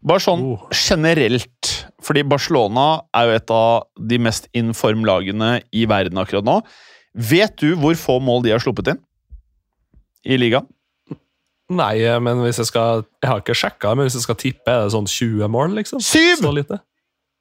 Bare 0.00 0.22
sånn 0.24 0.40
Oh. 0.40 0.68
generelt, 0.72 1.70
fordi 2.00 2.22
Barcelona 2.24 3.02
er 3.12 3.26
jo 3.28 3.36
et 3.36 3.50
av 3.52 3.86
de 4.08 4.18
mest 4.18 4.48
inform-lagene 4.56 5.62
i 5.76 5.84
verden 5.84 6.16
akkurat 6.18 6.46
nå. 6.46 6.62
Vet 7.14 7.56
du 7.60 7.74
hvor 7.76 7.94
få 7.98 8.20
mål 8.22 8.44
de 8.46 8.54
har 8.54 8.62
sluppet 8.62 8.94
inn 8.94 9.00
i 10.24 10.38
ligaen? 10.40 10.66
Nei, 11.70 12.02
men 12.18 12.40
hvis 12.42 12.58
jeg 12.58 12.66
skal 12.66 13.04
Jeg 13.22 13.28
har 13.30 13.42
ikke 13.42 13.54
sjekka, 13.54 13.94
men 13.94 14.08
hvis 14.08 14.16
jeg 14.18 14.24
skal 14.24 14.38
tippe, 14.40 14.66
er 14.66 14.86
det 14.88 14.94
sånn 14.94 15.06
20 15.06 15.46
mål, 15.52 15.76
liksom? 15.78 16.00
Syv! 16.02 16.40
Så 16.40 16.52
lite? 16.54 16.80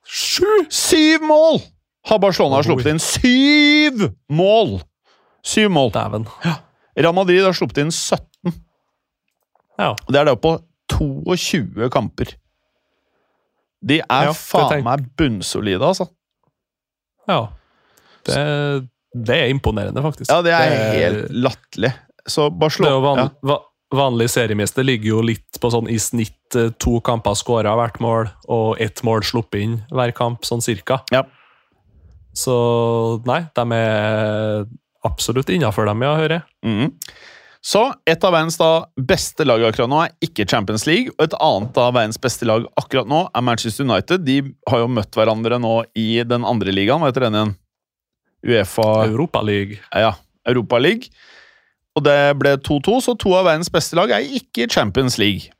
Sju! 0.05 0.65
Syv 0.69 1.25
mål 1.25 1.61
har 2.09 2.19
Barcelona 2.21 2.59
oh, 2.59 2.65
sluppet 2.65 2.91
inn. 2.91 2.99
Syv 3.01 4.09
mål! 4.29 4.81
Syv 5.45 5.71
mål. 5.73 5.91
Dæven. 5.95 6.27
Real 6.99 7.15
Madrid 7.15 7.41
har 7.45 7.55
sluppet 7.55 7.81
inn 7.85 7.91
17. 7.95 8.53
Ja. 9.79 9.93
Det 10.09 10.19
er 10.19 10.27
da 10.27 10.35
på 10.35 10.57
22 10.91 11.89
kamper. 11.93 12.35
De 13.81 13.99
er 14.03 14.29
Ja, 14.29 14.33
faen 14.35 14.83
meg 14.83 15.05
bunnsolide, 15.17 15.81
altså. 15.85 16.09
ja. 17.29 17.47
Det, 18.27 18.35
det 19.15 19.35
er 19.39 19.49
imponerende, 19.49 20.01
faktisk. 20.03 20.29
Ja, 20.29 20.41
det 20.45 20.51
er 20.53 20.73
helt 20.93 21.29
latterlig. 21.33 21.93
Så 22.29 22.49
bare 22.51 22.75
slå 22.75 22.91
van, 23.01 23.21
ja. 23.23 23.29
va, 23.47 23.55
Vanlig 23.95 24.27
seriemester 24.29 24.85
ligger 24.85 25.15
jo 25.15 25.21
litt 25.25 25.57
på 25.57 25.71
sånn 25.73 25.87
i 25.89 25.95
snitt 25.97 26.53
eh, 26.59 26.67
to 26.77 26.99
kamper 27.01 27.33
skåra 27.39 27.71
hvert 27.79 27.97
mål, 28.03 28.27
og 28.51 28.77
ett 28.83 29.01
mål 29.07 29.23
sluppet 29.25 29.63
inn 29.63 29.79
hver 29.89 30.11
kamp, 30.13 30.43
sånn 30.45 30.61
cirka. 30.61 30.99
Ja. 31.09 31.23
Så 32.37 32.53
nei, 33.25 33.39
de 33.57 33.65
er 33.79 34.67
absolutt 35.07 35.49
innafor 35.55 35.89
dem, 35.89 36.05
ja, 36.05 36.13
hører 36.19 36.35
jeg. 36.37 36.45
Mhm. 36.69 36.93
Så 37.61 37.81
et 38.07 38.23
av 38.23 38.31
verdens 38.31 38.55
da 38.57 38.85
beste 38.95 39.43
lag 39.43 39.61
akkurat 39.67 39.89
nå 39.91 39.97
er 40.05 40.13
ikke 40.23 40.45
Champions 40.47 40.85
League, 40.87 41.11
og 41.17 41.25
et 41.27 41.33
annet 41.43 41.79
av 41.81 41.93
verdens 41.97 42.19
beste 42.21 42.47
lag 42.47 42.63
akkurat 42.79 43.09
nå 43.11 43.25
er 43.35 43.43
Manchester 43.43 43.83
United. 43.83 44.23
De 44.23 44.37
har 44.71 44.79
jo 44.85 44.87
møtt 44.87 45.11
hverandre 45.19 45.59
nå 45.59 45.73
i 45.99 46.23
den 46.23 46.45
andre 46.47 46.71
ligaen. 46.71 47.01
Hva 47.03 47.11
heter 47.11 47.27
den 47.27 47.35
igjen? 47.35 47.55
Uefa 48.47 48.87
Europaliga. 49.09 49.81
ja, 49.91 50.13
Europa 50.47 50.79
League. 50.79 51.11
Og 51.97 52.03
det 52.05 52.15
ble 52.39 52.55
2-2, 52.63 53.01
så 53.03 53.17
to 53.19 53.33
av 53.35 53.49
verdens 53.49 53.67
beste 53.73 53.97
lag 53.99 54.11
er 54.15 54.23
ikke 54.23 54.63
i 54.63 54.71
Champions 54.71 55.17
League. 55.19 55.51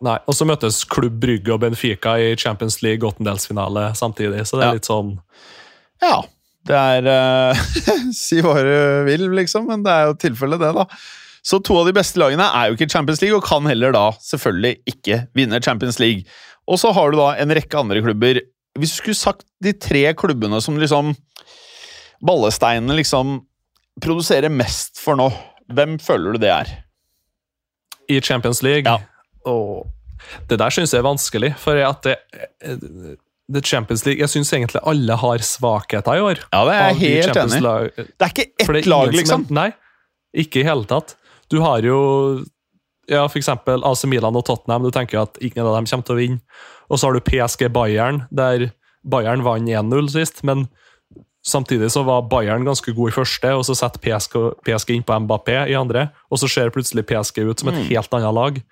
Nei, 0.00 0.14
og 0.30 0.34
så 0.38 0.46
møtes 0.46 0.84
Klubb 0.88 1.16
Brygge 1.20 1.52
og 1.52 1.60
Benfica 1.64 2.14
i 2.22 2.30
Champions 2.38 2.78
League 2.86 3.04
åttendelsfinale 3.04 3.90
samtidig, 3.98 4.44
så 4.46 4.56
det 4.56 4.64
er 4.64 4.68
Ja. 4.68 4.72
litt 4.78 4.86
sånn 4.88 5.18
Ja, 6.00 6.22
det 6.68 6.76
er 6.76 7.08
eh, 7.12 7.62
Si 8.16 8.42
hva 8.44 8.58
du 8.64 8.74
vil, 9.08 9.28
liksom, 9.38 9.68
men 9.70 9.84
det 9.86 9.94
er 9.94 10.10
jo 10.10 10.18
tilfellet, 10.20 10.60
det, 10.62 10.74
da. 10.76 10.86
Så 11.48 11.60
to 11.64 11.78
av 11.80 11.88
de 11.88 11.94
beste 11.96 12.20
lagene 12.20 12.44
er 12.44 12.68
jo 12.68 12.76
ikke 12.76 12.90
Champions 12.92 13.22
League, 13.22 13.36
og 13.36 13.46
kan 13.46 13.66
heller 13.68 13.94
da 13.94 14.10
selvfølgelig 14.24 14.82
ikke 14.92 15.22
vinne 15.38 15.62
Champions 15.64 16.00
League. 16.02 16.26
Og 16.68 16.80
så 16.82 16.92
har 16.92 17.12
du 17.12 17.20
da 17.20 17.30
en 17.40 17.54
rekke 17.56 17.78
andre 17.80 18.02
klubber. 18.04 18.42
Hvis 18.78 18.96
du 18.96 19.00
skulle 19.00 19.18
sagt 19.18 19.46
de 19.64 19.72
tre 19.72 20.04
klubbene 20.18 20.60
som 20.62 20.76
liksom 20.78 21.14
Ballesteinene 22.18 22.96
liksom 22.98 23.38
produserer 24.02 24.50
mest 24.50 24.98
for 25.00 25.18
nå, 25.18 25.28
hvem 25.70 25.96
føler 26.02 26.34
du 26.34 26.42
det 26.42 26.50
er? 26.50 26.72
I 28.10 28.18
Champions 28.24 28.60
League. 28.66 28.90
Ja. 28.90 28.98
Og 29.48 29.86
det 30.50 30.58
der 30.60 30.74
syns 30.74 30.92
jeg 30.92 31.00
er 31.00 31.06
vanskelig, 31.06 31.52
for 31.62 31.78
at 31.78 32.04
det, 32.04 32.16
det 33.50 33.64
Champions 33.64 34.04
League 34.04 34.20
Jeg 34.20 34.28
syns 34.28 34.50
egentlig 34.52 34.80
alle 34.84 35.16
har 35.16 35.38
svakheter 35.38 36.18
i 36.18 36.20
år. 36.20 36.38
Ja, 36.52 36.64
det 36.68 36.74
er 36.74 36.88
jeg 36.88 36.98
helt 37.24 37.36
enig. 37.36 37.62
Lag- 37.62 37.94
Det 37.96 38.20
er 38.20 38.32
ikke 38.34 38.46
ett 38.60 38.68
er 38.68 38.88
lag, 38.90 39.12
liksom. 39.12 39.46
er- 39.48 39.54
Nei, 39.54 39.72
ikke 40.36 40.60
i 40.60 40.64
hele 40.68 40.84
tatt. 40.84 41.14
Du 41.48 41.60
har 41.64 41.80
jo 41.80 42.44
ja, 43.08 43.26
eksempel 43.26 43.82
AC 43.88 44.04
Milan 44.04 44.36
og 44.36 44.44
Tottenham. 44.44 44.82
Du 44.84 44.90
tenker 44.90 45.22
at 45.22 45.38
ingen 45.40 45.64
av 45.64 45.74
dem 45.78 45.86
kommer 45.86 46.04
til 46.04 46.14
å 46.14 46.18
vinne. 46.18 46.40
Og 46.90 46.98
så 46.98 47.06
har 47.08 47.14
du 47.14 47.20
PSG 47.20 47.68
Bayern, 47.72 48.26
der 48.30 48.70
Bayern 49.02 49.42
vant 49.42 49.66
1-0 49.66 50.10
sist, 50.12 50.42
men 50.44 50.68
samtidig 51.46 51.88
så 51.90 52.04
var 52.04 52.26
Bayern 52.28 52.64
ganske 52.66 52.92
god 52.94 53.08
i 53.08 53.14
første, 53.16 53.54
og 53.56 53.64
så 53.64 53.74
setter 53.74 53.98
PSG, 54.04 54.34
PSG 54.66 54.90
inn 54.98 55.02
på 55.08 55.16
Mbappé 55.24 55.70
i 55.70 55.74
andre, 55.74 56.10
og 56.30 56.36
så 56.38 56.48
ser 56.50 56.68
plutselig 56.68 57.06
PSG 57.06 57.48
ut 57.48 57.58
som 57.60 57.68
et 57.70 57.76
Mm. 57.76 57.88
helt 57.88 58.12
annet 58.12 58.34
lag. 58.34 58.62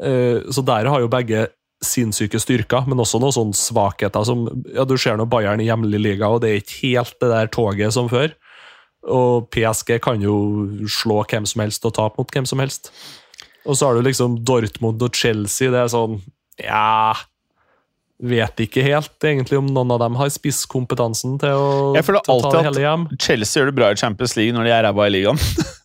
Eh, 0.00 0.40
Så 0.50 0.64
der 0.64 0.86
har 0.88 1.00
jo 1.00 1.08
begge 1.08 1.48
sinnssyke 1.84 2.40
styrker, 2.40 2.84
men 2.88 3.00
også 3.00 3.20
noen 3.22 3.34
sånne 3.34 3.56
svakheter 3.56 4.24
som 4.28 4.44
ja, 4.68 4.84
Du 4.84 4.96
ser 5.00 5.16
nå 5.16 5.26
Bayern 5.30 5.62
i 5.62 5.68
hjemlig 5.70 6.02
liga, 6.02 6.28
og 6.28 6.42
det 6.44 6.50
er 6.50 6.60
ikke 6.60 6.80
helt 6.82 7.16
det 7.22 7.30
der 7.32 7.50
toget 7.52 7.96
som 7.96 8.10
før. 8.12 8.34
Og 9.08 9.48
PSG 9.54 9.96
kan 10.04 10.20
jo 10.20 10.36
slå 10.90 11.22
hvem 11.24 11.48
som 11.48 11.64
helst 11.64 11.86
og 11.88 11.96
tape 11.96 12.20
mot 12.20 12.34
hvem 12.34 12.48
som 12.48 12.60
helst. 12.60 12.92
Og 13.64 13.76
så 13.76 13.88
har 13.88 13.96
du 13.96 14.04
liksom 14.04 14.42
Dortmund 14.44 15.02
og 15.04 15.16
Chelsea. 15.16 15.72
Det 15.72 15.80
er 15.80 15.92
sånn 15.92 16.20
Ja 16.60 17.16
Vet 18.20 18.60
ikke 18.60 18.82
helt 18.84 19.24
egentlig 19.24 19.56
om 19.56 19.68
noen 19.72 19.94
av 19.94 20.02
dem 20.02 20.16
har 20.20 20.28
spisskompetansen 20.28 21.38
til 21.40 21.56
å, 21.56 21.68
Jeg 21.96 22.04
føler 22.04 22.20
til 22.26 22.34
å 22.34 22.42
ta 22.44 22.50
det 22.52 22.64
hele 22.66 22.82
hjem. 22.82 23.06
Chelsea 23.16 23.62
gjør 23.62 23.70
det 23.70 23.76
bra 23.78 23.88
i 23.88 23.96
Champions 23.96 24.34
League 24.36 24.52
når 24.52 24.68
de 24.68 24.74
er 24.76 24.84
ræva 24.84 25.06
i 25.08 25.14
ligaen. 25.14 25.40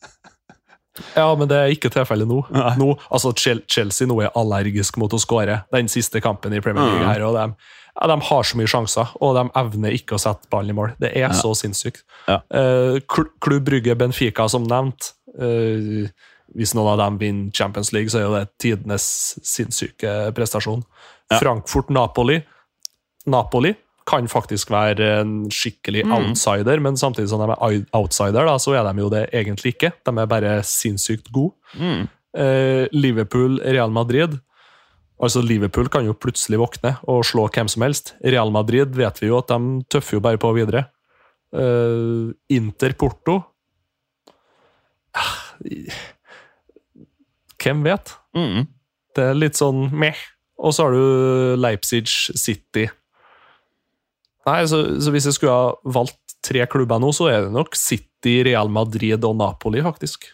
Ja, 1.16 1.28
men 1.36 1.50
det 1.52 1.58
er 1.60 1.74
ikke 1.74 1.92
tilfellet 1.94 2.30
nå. 2.30 2.42
Nå 2.80 2.90
altså 3.10 3.34
Chelsea 3.36 4.08
nå 4.08 4.20
er 4.24 4.36
allergisk 4.38 5.00
mot 5.02 5.14
å 5.14 5.20
skåre 5.22 5.62
den 5.74 5.90
siste 5.92 6.22
kampen 6.24 6.56
i 6.56 6.62
Premier 6.64 6.88
League. 6.88 7.04
Mm. 7.04 7.10
her, 7.10 7.26
og 7.28 7.36
de, 7.36 7.74
ja, 7.96 8.08
de 8.12 8.18
har 8.30 8.48
så 8.48 8.60
mye 8.60 8.72
sjanser, 8.72 9.12
og 9.20 9.36
de 9.38 9.46
evner 9.62 9.98
ikke 9.98 10.18
å 10.18 10.22
sette 10.22 10.50
ballen 10.52 10.74
i 10.74 10.78
mål. 10.78 10.96
Det 11.02 11.12
er 11.20 11.36
så 11.36 11.54
sinnssykt. 11.58 12.06
Ja. 12.30 12.40
Uh, 12.50 13.00
Klubb 13.08 13.68
Brygge 13.68 13.98
Benfica, 14.00 14.48
som 14.52 14.68
nevnt. 14.70 15.14
Uh, 15.36 16.08
hvis 16.56 16.76
noen 16.78 16.94
av 16.94 17.02
dem 17.04 17.20
vinner 17.20 17.56
Champions 17.56 17.92
League, 17.96 18.12
så 18.14 18.22
er 18.22 18.28
jo 18.28 18.36
det 18.38 18.46
tidenes 18.64 19.08
sinnssyke 19.44 20.18
prestasjon. 20.36 20.86
Ja. 21.32 21.42
Frankfurt-Napoli. 21.42 22.40
Napoli 23.26 23.74
kan 24.06 24.28
faktisk 24.30 24.70
være 24.70 25.22
en 25.22 25.50
skikkelig 25.50 26.04
Mm. 26.06 26.12
outsider, 26.14 26.80
men 26.80 26.94
samtidig 26.96 27.30
som 27.30 27.40
de 27.42 27.52
er 27.52 27.86
outsider, 27.94 28.46
da, 28.46 28.56
så 28.62 28.76
er 28.78 28.84
de 28.94 29.02
jo 29.02 29.10
det 29.10 29.30
egentlig 29.34 29.74
ikke. 29.76 29.92
De 30.06 30.12
er 30.22 30.28
bare 30.28 30.60
sinnssykt 30.64 31.32
gode. 31.34 31.54
Mm. 31.80 32.08
Eh, 32.38 32.88
Liverpool, 32.94 33.60
Real 33.64 33.90
Madrid. 33.90 34.40
Altså 35.22 35.42
Liverpool 35.42 35.88
kan 35.90 36.06
jo 36.06 36.14
plutselig 36.14 36.60
våkne 36.60 36.98
og 37.08 37.24
slå 37.24 37.48
hvem 37.50 37.70
som 37.70 37.82
helst. 37.82 38.14
Real 38.24 38.52
Madrid 38.52 38.94
vet 38.96 39.20
vi 39.22 39.28
jo 39.28 39.38
at 39.40 39.48
de 39.48 39.82
tøffer 39.90 40.18
jo 40.18 40.20
bare 40.20 40.38
på 40.38 40.54
videre. 40.54 40.86
Eh, 41.56 42.34
Inter 42.50 42.94
Porto 42.94 43.46
Ah, 45.16 45.56
Hvem 47.64 47.84
vet? 47.86 48.12
Mm. 48.36 48.66
Det 49.16 49.24
er 49.32 49.38
litt 49.40 49.56
sånn 49.56 49.88
meh. 49.96 50.18
Og 50.60 50.74
så 50.76 50.84
har 50.86 50.92
du 50.96 51.56
Leipzig 51.60 52.08
City. 52.08 52.90
Nei, 54.46 54.60
så, 54.70 54.80
så 55.02 55.10
hvis 55.14 55.26
jeg 55.26 55.34
skulle 55.40 55.54
ha 55.56 55.72
valgt 55.96 56.36
tre 56.46 56.66
klubber 56.70 57.00
nå, 57.02 57.10
så 57.18 57.30
er 57.32 57.48
det 57.48 57.54
nok 57.56 57.74
City, 57.78 58.36
Real 58.46 58.70
Madrid 58.70 59.24
og 59.26 59.34
Napoli, 59.40 59.82
faktisk. 59.82 60.28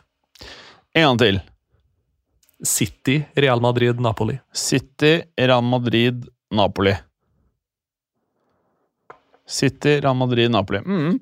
En 0.96 1.06
gang 1.14 1.20
til. 1.22 1.40
City, 2.68 3.22
Real 3.40 3.62
Madrid, 3.64 4.02
Napoli. 4.04 4.36
City, 4.54 5.14
Real 5.40 5.64
Madrid, 5.64 6.26
Napoli. 6.52 6.94
City, 9.48 9.98
Real 10.04 10.16
Madrid, 10.20 10.52
Napoli. 10.52 10.80
Mm. 10.86 11.16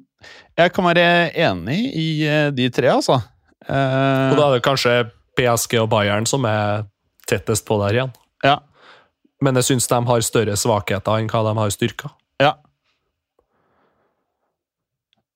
Jeg 0.60 0.74
kan 0.76 0.86
være 0.90 1.06
enig 1.40 1.78
i 1.96 2.08
eh, 2.28 2.50
de 2.54 2.66
tre, 2.76 2.90
altså. 2.92 3.20
Eh, 3.64 4.32
Og 4.34 4.36
da 4.38 4.48
er 4.50 4.58
det 4.58 4.66
kanskje 4.66 4.96
PSG 5.40 5.78
og 5.80 5.88
Bayern 5.94 6.26
som 6.28 6.44
er 6.50 6.84
tettest 7.30 7.66
på 7.70 7.78
der 7.86 8.00
igjen. 8.02 8.16
ja. 8.44 8.58
Men 9.40 9.56
jeg 9.56 9.70
syns 9.70 9.86
de 9.88 9.96
har 10.04 10.24
større 10.26 10.58
svakheter 10.60 11.22
enn 11.22 11.30
hva 11.32 11.40
de 11.48 11.54
har 11.62 11.70
styrker. 11.72 12.12
Ja. 12.44 12.50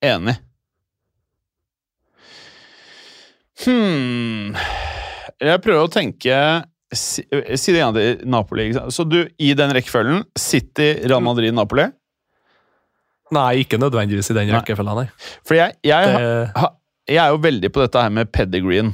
Enig. 0.03 0.35
Hmm 3.63 4.55
Jeg 5.39 5.61
prøver 5.63 5.85
å 5.85 5.91
tenke 5.91 6.37
Si, 6.93 7.23
si 7.57 7.73
det 7.73 7.79
igjen 7.79 7.95
til 7.95 8.19
Napoli. 8.29 8.67
Så 8.93 9.01
du, 9.09 9.23
i 9.41 9.53
den 9.57 9.71
rekkefølgen 9.73 10.19
City, 10.37 10.91
Real 11.07 11.23
Madrid, 11.25 11.49
Napoli? 11.57 11.87
Nei, 13.33 13.63
ikke 13.63 13.79
nødvendigvis 13.81 14.29
i 14.29 14.35
den 14.37 14.51
rekkefølgen, 14.53 14.99
nei. 15.01 15.31
For 15.41 15.57
jeg, 15.57 15.73
jeg, 15.81 16.11
Det, 16.13 16.51
ha, 16.53 16.69
jeg 17.09 17.17
er 17.23 17.33
jo 17.33 17.41
veldig 17.47 17.71
på 17.73 17.81
dette 17.81 18.03
her 18.03 18.13
med 18.13 18.29
pedigreen. 18.29 18.91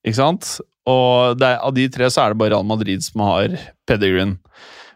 Ikke 0.00 0.16
sant? 0.16 0.48
Og 0.88 1.36
det 1.36 1.50
av 1.60 1.76
de 1.76 1.84
tre 1.92 2.08
så 2.08 2.24
er 2.24 2.32
det 2.32 2.40
bare 2.40 2.54
Real 2.54 2.64
Madrid 2.70 3.04
som 3.04 3.20
har 3.26 3.58
pedigreen. 3.90 4.38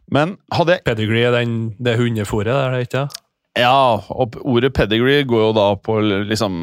Men 0.09 0.39
hadde 0.57 0.79
jeg 0.79 0.87
pedigree 0.89 1.29
er 1.29 1.37
den, 1.43 1.59
det 1.77 1.99
hundefòret, 2.01 2.57
er 2.57 2.73
det 2.73 2.87
ikke? 2.89 3.05
Ja, 3.59 4.01
og 4.11 4.35
ordet 4.43 4.73
pedigree 4.75 5.25
går 5.29 5.45
jo 5.49 5.53
da 5.55 5.69
på 5.79 6.01
liksom 6.27 6.57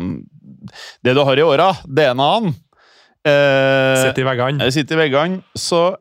Det 1.04 1.14
du 1.16 1.22
har 1.24 1.40
i 1.40 1.46
åra, 1.46 1.70
DNA-en. 1.88 2.52
Eh, 3.26 4.02
Sitter 4.02 4.24
i 4.24 4.28
veggene. 4.28 4.72
sitter 4.74 4.98
i 4.98 5.02
veggene. 5.06 5.42
Så 5.56 5.96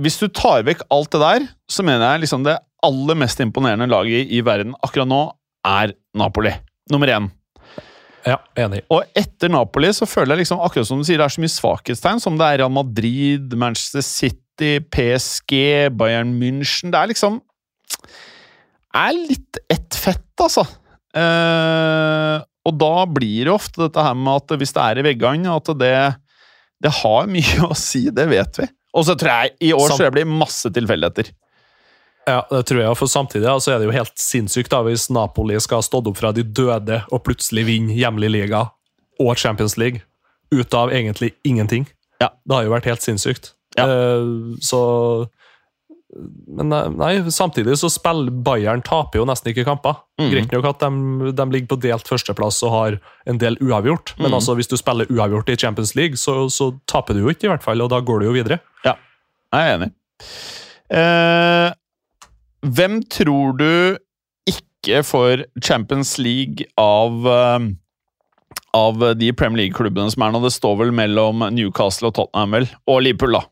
hvis 0.00 0.16
du 0.18 0.28
tar 0.28 0.64
vekk 0.66 0.86
alt 0.90 1.10
det 1.12 1.20
der, 1.20 1.46
så 1.70 1.84
mener 1.84 2.14
jeg 2.14 2.24
liksom 2.24 2.44
det 2.46 2.56
aller 2.82 3.18
mest 3.18 3.40
imponerende 3.44 3.86
laget 3.90 4.30
i 4.32 4.40
verden 4.42 4.74
akkurat 4.82 5.10
nå 5.10 5.20
er 5.68 5.92
Napoli. 6.18 6.54
Nummer 6.90 7.12
én. 7.12 7.28
Ja, 8.26 8.38
enig. 8.58 8.82
Og 8.90 9.04
etter 9.18 9.50
Napoli 9.50 9.90
så 9.94 10.06
føler 10.06 10.36
jeg 10.36 10.44
liksom, 10.44 10.60
akkurat 10.62 10.86
som 10.86 10.98
du 11.02 11.06
sier, 11.06 11.18
det 11.18 11.26
er 11.26 11.34
så 11.34 11.42
mye 11.42 11.52
svakhetstegn, 11.52 12.22
som 12.22 12.38
det 12.38 12.46
er 12.48 12.60
Real 12.62 12.70
Madrid, 12.74 13.54
Manchester 13.58 14.02
City, 14.06 14.78
PSG, 14.94 15.90
Bayern 15.98 16.34
München 16.38 16.92
Det 16.94 16.98
er 17.00 17.10
liksom 17.10 17.40
er 18.96 19.12
litt 19.16 19.60
ett 19.72 19.96
fett, 19.96 20.32
altså. 20.40 20.64
Eh, 21.16 22.36
og 22.62 22.76
da 22.78 22.94
blir 23.10 23.48
det 23.48 23.54
ofte 23.54 23.86
dette 23.86 24.04
her 24.04 24.16
med 24.16 24.42
at 24.42 24.54
hvis 24.60 24.74
det 24.76 24.84
er 24.84 25.00
i 25.00 25.06
veggene, 25.06 25.56
at 25.56 25.70
det, 25.80 25.94
det 26.82 26.92
har 27.02 27.30
mye 27.30 27.68
å 27.68 27.76
si. 27.78 28.06
Det 28.14 28.26
vet 28.30 28.62
vi. 28.62 28.68
Og 28.92 29.06
så 29.08 29.16
tror 29.18 29.32
jeg 29.32 29.70
i 29.70 29.72
år 29.76 29.88
så 29.88 30.02
det 30.04 30.12
blir 30.14 30.28
masse 30.28 30.70
tilfeldigheter. 30.72 31.32
Ja, 32.28 32.44
det 32.46 32.60
tror 32.68 32.84
jeg, 32.84 32.94
for 33.00 33.10
Samtidig 33.10 33.48
ja, 33.48 33.56
så 33.58 33.72
er 33.72 33.80
det 33.80 33.88
jo 33.88 33.96
helt 33.96 34.14
sinnssykt 34.20 34.70
da, 34.70 34.82
hvis 34.86 35.08
Napoli 35.10 35.56
skal 35.62 35.80
ha 35.80 35.86
stått 35.86 36.06
opp 36.06 36.20
fra 36.20 36.30
de 36.36 36.44
døde 36.46 37.00
og 37.10 37.24
plutselig 37.26 37.64
vinne 37.66 37.96
hjemlig 37.98 38.30
liga 38.30 38.68
og 39.22 39.32
Champions 39.40 39.74
League 39.80 40.04
ut 40.52 40.76
av 40.76 40.92
egentlig 40.94 41.32
ingenting. 41.48 41.88
Ja. 42.22 42.30
Det 42.44 42.54
har 42.54 42.66
jo 42.68 42.74
vært 42.74 42.86
helt 42.86 43.02
sinnssykt. 43.02 43.54
Ja. 43.78 43.88
Uh, 43.88 44.54
så 44.62 44.82
Men 46.12 46.68
nei, 46.68 46.80
nei, 46.92 47.10
samtidig 47.32 47.78
så 47.80 47.88
spiller 47.88 48.28
Bayern 48.44 48.82
taper 48.84 49.22
jo 49.22 49.24
nesten 49.28 49.48
ikke 49.52 49.64
kamper. 49.64 49.94
Mm. 50.20 50.26
Greit 50.32 50.52
nok 50.52 50.66
at 50.68 50.82
de, 50.84 51.32
de 51.38 51.46
ligger 51.54 51.70
på 51.72 51.78
delt 51.80 52.10
førsteplass 52.10 52.58
og 52.68 52.74
har 52.74 52.98
en 53.32 53.38
del 53.40 53.56
uavgjort, 53.64 54.12
men 54.18 54.28
Mhm. 54.30 54.36
altså 54.40 54.54
hvis 54.58 54.68
du 54.68 54.76
spiller 54.76 55.08
uavgjort 55.08 55.48
i 55.48 55.56
Champions 55.56 55.94
League, 55.96 56.16
så, 56.20 56.50
så 56.52 56.72
taper 56.86 57.14
du 57.16 57.22
jo 57.24 57.32
ikke, 57.32 57.48
i 57.48 57.52
hvert 57.54 57.64
fall, 57.64 57.80
og 57.80 57.88
da 57.94 58.00
går 58.04 58.20
du 58.20 58.26
jo 58.28 58.36
videre. 58.36 58.60
Jeg 58.84 58.96
er 59.52 59.74
enig. 59.78 59.90
Eh, 60.92 61.72
hvem 62.64 63.00
tror 63.12 63.56
du 63.58 63.98
ikke 64.48 65.00
får 65.04 65.44
Champions 65.62 66.14
League 66.20 66.66
av 66.80 67.26
eh, 67.28 67.66
av 68.76 69.02
de 69.20 69.28
Premier 69.36 69.64
League-klubbene 69.66 70.12
som 70.12 70.24
er 70.24 70.32
nå? 70.32 70.40
Det 70.44 70.52
står 70.54 70.78
vel 70.80 70.92
mellom 70.96 71.44
Newcastle 71.52 72.08
og 72.08 72.14
Tottenham, 72.16 72.54
vel? 72.56 72.68
Og 72.88 73.02
Liverpool, 73.04 73.36
da. 73.36 73.42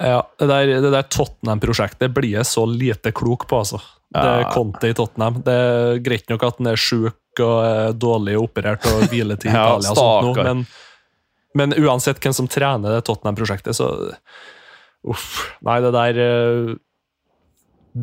Ja, 0.00 0.22
Det 0.38 0.48
der, 0.50 0.72
det 0.84 0.90
der 0.92 1.06
Tottenham-prosjektet 1.08 2.12
blir 2.14 2.34
jeg 2.38 2.44
så 2.48 2.66
lite 2.68 3.12
klok 3.16 3.46
på, 3.48 3.62
altså. 3.64 3.80
Det 4.12 4.22
er 4.22 4.50
Conte 4.52 4.88
i 4.90 4.94
Tottenham. 4.96 5.40
Det 5.44 5.52
er 5.52 5.98
greit 6.04 6.28
nok 6.30 6.42
at 6.46 6.58
han 6.60 6.68
er 6.72 6.76
sjuk 6.80 7.16
og 7.42 7.56
er 7.66 7.92
dårlig 7.96 8.36
operert 8.40 8.84
og 8.88 9.06
hviler 9.10 9.36
til 9.40 9.50
Ja, 9.56 9.76
Italia, 9.76 9.90
og 9.92 9.98
sånt 9.98 10.28
noe, 10.30 10.44
men, 10.46 10.62
men 11.58 11.74
uansett 11.82 12.20
hvem 12.22 12.32
som 12.36 12.48
trener 12.48 12.96
det 12.96 13.04
Tottenham-prosjektet, 13.08 13.76
så 13.76 13.90
Uff. 15.06 15.26
Nei, 15.62 15.76
det 15.84 15.92
der 15.94 16.16
eh, 16.18 16.70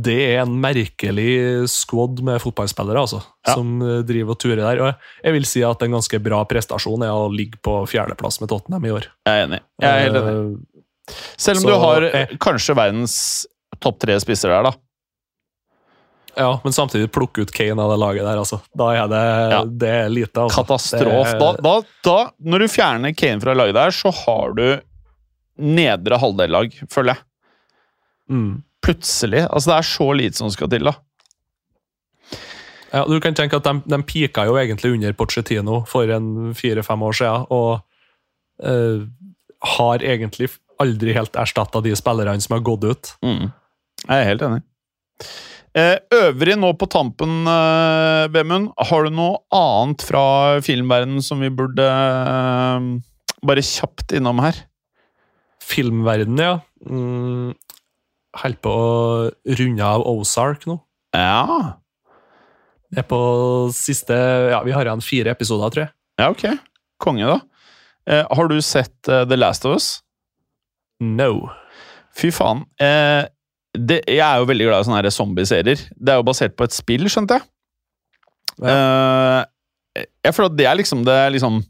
Det 0.06 0.18
er 0.34 0.42
en 0.44 0.54
merkelig 0.62 1.68
squad 1.70 2.22
med 2.26 2.40
fotballspillere, 2.42 3.02
altså, 3.06 3.20
Ja. 3.48 3.56
som 3.58 3.82
eh, 3.82 4.02
driver 4.08 4.34
og 4.36 4.40
turer 4.40 4.62
der. 4.64 4.80
Og 4.82 4.94
jeg 5.24 5.34
vil 5.36 5.46
si 5.50 5.64
at 5.68 5.82
en 5.84 5.98
ganske 5.98 6.20
bra 6.24 6.44
prestasjon 6.50 7.04
er 7.06 7.12
å 7.14 7.28
ligge 7.34 7.60
på 7.64 7.82
fjerdeplass 7.90 8.40
med 8.42 8.50
Tottenham 8.54 8.86
i 8.88 8.94
år. 8.96 9.10
Jeg 9.28 9.42
er 9.42 9.48
enig. 9.48 9.60
Jeg 9.82 9.90
er 9.90 10.06
helt 10.08 10.22
enig. 10.22 10.62
Eh, 11.10 11.14
Selv 11.38 11.58
om 11.58 11.64
så- 11.64 11.70
du 11.70 11.76
har 11.80 12.02
eh. 12.04 12.28
kanskje 12.40 12.76
verdens 12.76 13.46
topp 13.80 14.00
tre 14.00 14.20
spisser 14.20 14.50
der, 14.50 14.64
da. 14.64 14.74
Ja, 16.36 16.60
men 16.64 16.74
samtidig 16.74 17.12
plukke 17.14 17.42
ut 17.44 17.52
Kane 17.54 17.78
av 17.82 17.92
det 17.92 18.00
laget 18.02 18.24
der, 18.26 18.38
altså. 18.42 18.62
Da 18.76 18.88
er 18.96 19.08
det, 19.08 19.52
Ja. 19.52 19.64
det 19.66 19.90
er 19.90 20.10
lite, 20.10 20.34
altså. 20.42 20.64
Katastrofe. 20.64 21.38
Da, 21.40 21.52
da, 21.62 21.82
da, 22.04 22.32
når 22.42 22.60
du 22.60 22.68
fjerner 22.68 23.16
Kane 23.16 23.40
fra 23.42 23.54
laget 23.54 23.76
der, 23.76 23.92
så 23.92 24.12
har 24.12 24.54
du 24.54 24.82
nedre 25.60 26.18
halvdel-lag, 26.18 26.72
føler 26.90 27.14
jeg. 27.14 27.24
Mm. 28.32 28.64
Plutselig. 28.82 29.44
Altså, 29.52 29.70
det 29.70 29.78
er 29.78 29.90
så 29.92 30.08
lite 30.18 30.36
som 30.36 30.50
skal 30.50 30.70
til, 30.70 30.84
da. 30.90 30.96
Ja, 32.94 33.06
du 33.06 33.20
kan 33.20 33.34
tenke 33.34 33.58
at 33.58 33.64
de, 33.66 33.82
de 33.90 34.04
pika 34.06 34.46
jo 34.46 34.54
egentlig 34.58 34.94
under 34.94 35.14
Pochettino 35.18 35.84
for 35.90 36.10
en 36.14 36.54
fire-fem 36.58 37.02
år 37.02 37.16
siden, 37.18 37.46
og 37.50 37.82
uh, 38.64 39.06
har 39.78 40.04
egentlig 40.06 40.50
aldri 40.84 41.16
helt 41.16 41.36
erstatta 41.40 41.82
de 41.84 41.96
spillerne 41.98 42.44
som 42.44 42.58
har 42.58 42.64
gått 42.66 42.86
ut. 42.86 43.12
Mm. 43.26 43.50
Jeg 44.04 44.14
er 44.14 44.30
helt 44.30 44.46
enig. 44.46 44.62
Eh, 45.74 45.96
øvrig 46.14 46.54
nå 46.60 46.70
på 46.78 46.86
tampen, 46.92 47.48
eh, 47.50 48.28
Vemund. 48.30 48.70
Har 48.78 49.08
du 49.08 49.16
noe 49.16 49.40
annet 49.50 50.04
fra 50.06 50.62
filmverdenen 50.62 51.24
som 51.26 51.42
vi 51.42 51.50
burde 51.50 51.88
eh, 51.88 52.90
bare 53.42 53.66
kjapt 53.66 54.14
innom 54.14 54.44
her? 54.44 54.60
Filmverdenen, 55.64 56.38
ja. 56.44 56.60
Mm, 56.86 57.56
Holder 58.34 58.62
på 58.66 58.72
å 58.74 59.56
runde 59.60 59.86
av 59.86 60.04
Ozark 60.10 60.66
nå. 60.66 60.80
Ja. 61.14 61.78
Det 62.94 63.02
Er 63.04 63.10
på 63.10 63.20
siste 63.74 64.14
Ja, 64.52 64.62
vi 64.66 64.74
har 64.74 64.86
igjen 64.86 65.02
fire 65.06 65.34
episoder, 65.34 65.74
tror 65.74 65.86
jeg. 65.86 65.94
Ja, 66.20 66.30
ok. 66.30 66.46
Konge, 67.02 67.30
da. 67.30 67.40
Eh, 68.10 68.26
har 68.30 68.48
du 68.50 68.60
sett 68.62 69.10
uh, 69.10 69.24
The 69.26 69.38
Last 69.38 69.66
of 69.66 69.78
Us? 69.78 70.03
No. 71.04 71.50
Fy 72.18 72.32
faen. 72.34 72.64
Eh, 72.82 73.26
det, 73.74 74.04
jeg 74.06 74.22
er 74.22 74.42
jo 74.42 74.50
veldig 74.50 74.68
glad 74.70 74.84
i 74.84 74.88
sånne 74.88 75.14
zombieserier. 75.14 75.86
Det 75.98 76.14
er 76.14 76.20
jo 76.22 76.28
basert 76.28 76.56
på 76.58 76.68
et 76.68 76.76
spill, 76.76 77.08
skjønte 77.10 77.40
jeg. 77.40 77.48
Eh, 78.70 79.40
jeg 80.26 80.36
føler 80.36 80.52
at 80.52 80.58
det 80.60 80.68
er 80.70 80.78
liksom 80.78 81.02
det 81.06 81.16
er 81.24 81.32
liksom 81.34 81.64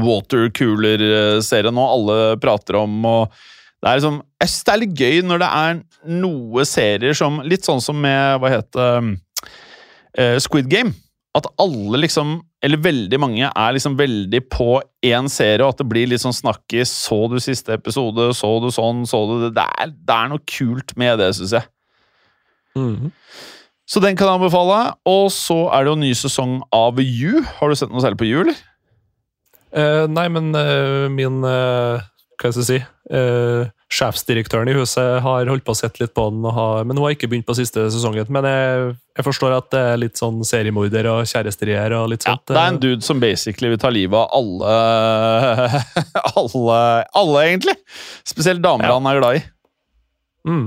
watercooler-serien 0.00 1.76
nå 1.76 1.84
alle 1.84 2.16
prater 2.40 2.80
om. 2.80 2.94
og 3.04 3.34
det 3.84 3.90
er 3.90 4.00
liksom, 4.00 4.22
Jeg 4.40 4.48
syns 4.48 4.64
det 4.64 4.72
er 4.72 4.80
litt 4.80 5.00
gøy 5.00 5.20
når 5.28 5.42
det 5.42 5.50
er 5.60 5.82
noe 6.24 6.64
serier 6.68 7.16
som 7.16 7.42
Litt 7.44 7.66
sånn 7.68 7.82
som 7.84 8.00
med 8.00 8.40
hva 8.40 8.52
heter 8.56 9.12
Uh, 10.14 10.38
Squid 10.38 10.68
Game. 10.70 10.94
At 11.34 11.48
alle 11.58 11.98
liksom, 12.04 12.36
eller 12.62 12.78
veldig 12.78 13.18
mange, 13.18 13.48
er 13.50 13.74
liksom 13.74 13.96
veldig 13.98 14.40
på 14.54 14.68
én 15.02 15.26
serie, 15.32 15.64
og 15.64 15.72
at 15.72 15.82
det 15.82 15.88
blir 15.90 16.06
litt 16.10 16.22
sånn 16.22 16.36
snakkis. 16.36 16.92
Så 17.08 17.24
du 17.32 17.40
siste 17.42 17.74
episode? 17.74 18.28
Så 18.38 18.52
du 18.62 18.68
sånn? 18.74 19.02
Så 19.10 19.24
du 19.30 19.34
det? 19.46 19.54
Det 19.56 19.64
er, 19.66 19.94
det 19.94 20.18
er 20.18 20.30
noe 20.30 20.44
kult 20.46 20.94
med 21.00 21.18
det, 21.22 21.32
syns 21.38 21.56
jeg. 21.58 21.70
Mhm. 22.78 23.10
Så 23.84 24.00
den 24.00 24.16
kan 24.16 24.30
jeg 24.30 24.38
anbefale. 24.38 24.78
Og 25.04 25.26
så 25.34 25.66
er 25.68 25.84
det 25.84 25.92
jo 25.92 25.98
en 25.98 26.06
ny 26.06 26.14
sesong 26.16 26.54
av 26.72 27.02
You. 27.02 27.42
Har 27.58 27.68
du 27.68 27.76
sett 27.76 27.92
noe 27.92 28.00
særlig 28.04 28.22
på 28.22 28.30
You, 28.30 28.46
eller? 28.46 28.62
Uh, 29.74 30.06
nei, 30.08 30.28
men 30.30 30.54
uh, 30.54 31.10
min 31.10 31.42
uh, 31.42 31.98
Hva 32.38 32.52
skal 32.54 32.60
jeg 32.62 32.68
si 32.68 32.76
eh, 33.10 33.66
Sjefsdirektøren 33.94 34.68
i 34.72 34.74
huset 34.74 35.20
har 35.22 35.46
holdt 35.50 35.64
på 35.66 35.74
å 35.74 35.78
sett 35.78 36.00
litt 36.02 36.12
på 36.16 36.24
den, 36.32 36.40
og 36.48 36.54
har, 36.56 36.86
men 36.88 36.98
hun 36.98 37.04
har 37.06 37.14
ikke 37.14 37.28
begynt 37.30 37.46
på 37.46 37.54
siste 37.58 37.84
sesongen. 37.94 38.26
Men 38.34 38.46
jeg, 38.48 38.88
jeg 39.20 39.26
forstår 39.28 39.54
at 39.54 39.68
det 39.74 39.82
er 39.92 40.00
litt 40.02 40.18
sånn 40.18 40.40
seriemorder 40.46 41.06
og 41.12 41.28
kjæresterier 41.30 41.94
og 42.00 42.08
litt 42.12 42.26
Ja, 42.26 42.34
det 42.50 42.56
er 42.58 42.72
en 42.72 42.80
dude 42.82 43.06
som 43.06 43.22
basically 43.22 43.70
vil 43.74 43.80
ta 43.82 43.92
livet 43.94 44.18
av 44.18 44.34
alle 44.34 44.74
Alle, 46.34 46.80
alle 47.22 47.44
egentlig. 47.46 47.76
Spesielt 48.26 48.64
damer 48.64 48.90
Ja. 48.90 48.96
han 48.98 49.06
er 49.12 49.20
glad 49.20 49.38
i. 49.38 49.44
mm, 50.50 50.66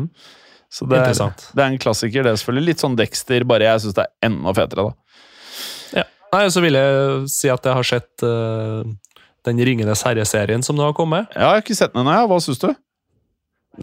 Så 0.71 0.87
det 0.87 1.01
er, 1.03 1.13
det 1.55 1.63
er 1.63 1.67
en 1.73 1.77
klassiker, 1.81 2.23
det 2.23 2.31
er 2.31 2.39
selvfølgelig. 2.39 2.69
Litt 2.71 2.85
sånn 2.85 2.95
Dexter, 2.99 3.43
bare 3.47 3.67
jeg 3.67 3.83
syns 3.85 3.97
det 3.99 4.07
er 4.07 4.31
enda 4.31 4.53
fetere, 4.55 4.87
da. 4.89 4.95
Nei, 6.33 6.47
Så 6.51 6.59
vil 6.63 6.75
jeg 6.75 7.27
si 7.31 7.47
at 7.47 7.63
jeg 7.63 7.73
har 7.77 7.85
sett 7.87 8.23
uh, 8.27 8.83
den 9.47 9.61
Ringenes 9.63 10.01
herre-serien 10.03 10.63
som 10.65 10.75
nå 10.75 10.83
har 10.89 10.95
kommet. 10.97 11.29
Ja, 11.31 11.39
jeg 11.39 11.47
har 11.53 11.63
ikke 11.63 11.77
sett 11.79 11.93
den 11.95 12.03
ennå. 12.03 12.25
Hva 12.27 12.39
syns 12.43 12.59
du? 12.59 12.67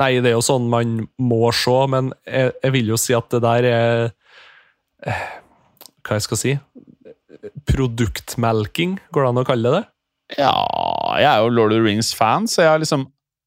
Nei, 0.00 0.10
det 0.18 0.32
er 0.32 0.36
jo 0.36 0.44
sånn 0.44 0.68
man 0.70 0.96
må 1.22 1.48
se, 1.54 1.76
men 1.90 2.12
jeg, 2.26 2.52
jeg 2.62 2.74
vil 2.74 2.92
jo 2.94 3.00
si 3.00 3.14
at 3.16 3.28
det 3.34 3.42
der 3.44 3.68
er 3.70 4.06
Hva 6.04 6.18
jeg 6.18 6.26
skal 6.26 6.40
si 6.40 6.54
Produktmelking, 7.68 8.98
går 9.12 9.26
det 9.26 9.32
an 9.32 9.42
å 9.42 9.48
kalle 9.48 9.74
det? 9.74 9.82
Ja, 10.38 10.54
jeg 11.20 11.28
er 11.28 11.42
jo 11.44 11.50
Lord 11.52 11.74
of 11.74 11.78
the 11.78 11.84
Rings-fan, 11.84 12.48
så 12.48 12.64
jeg 12.64 12.70
har 12.72 12.80
liksom 12.80 13.04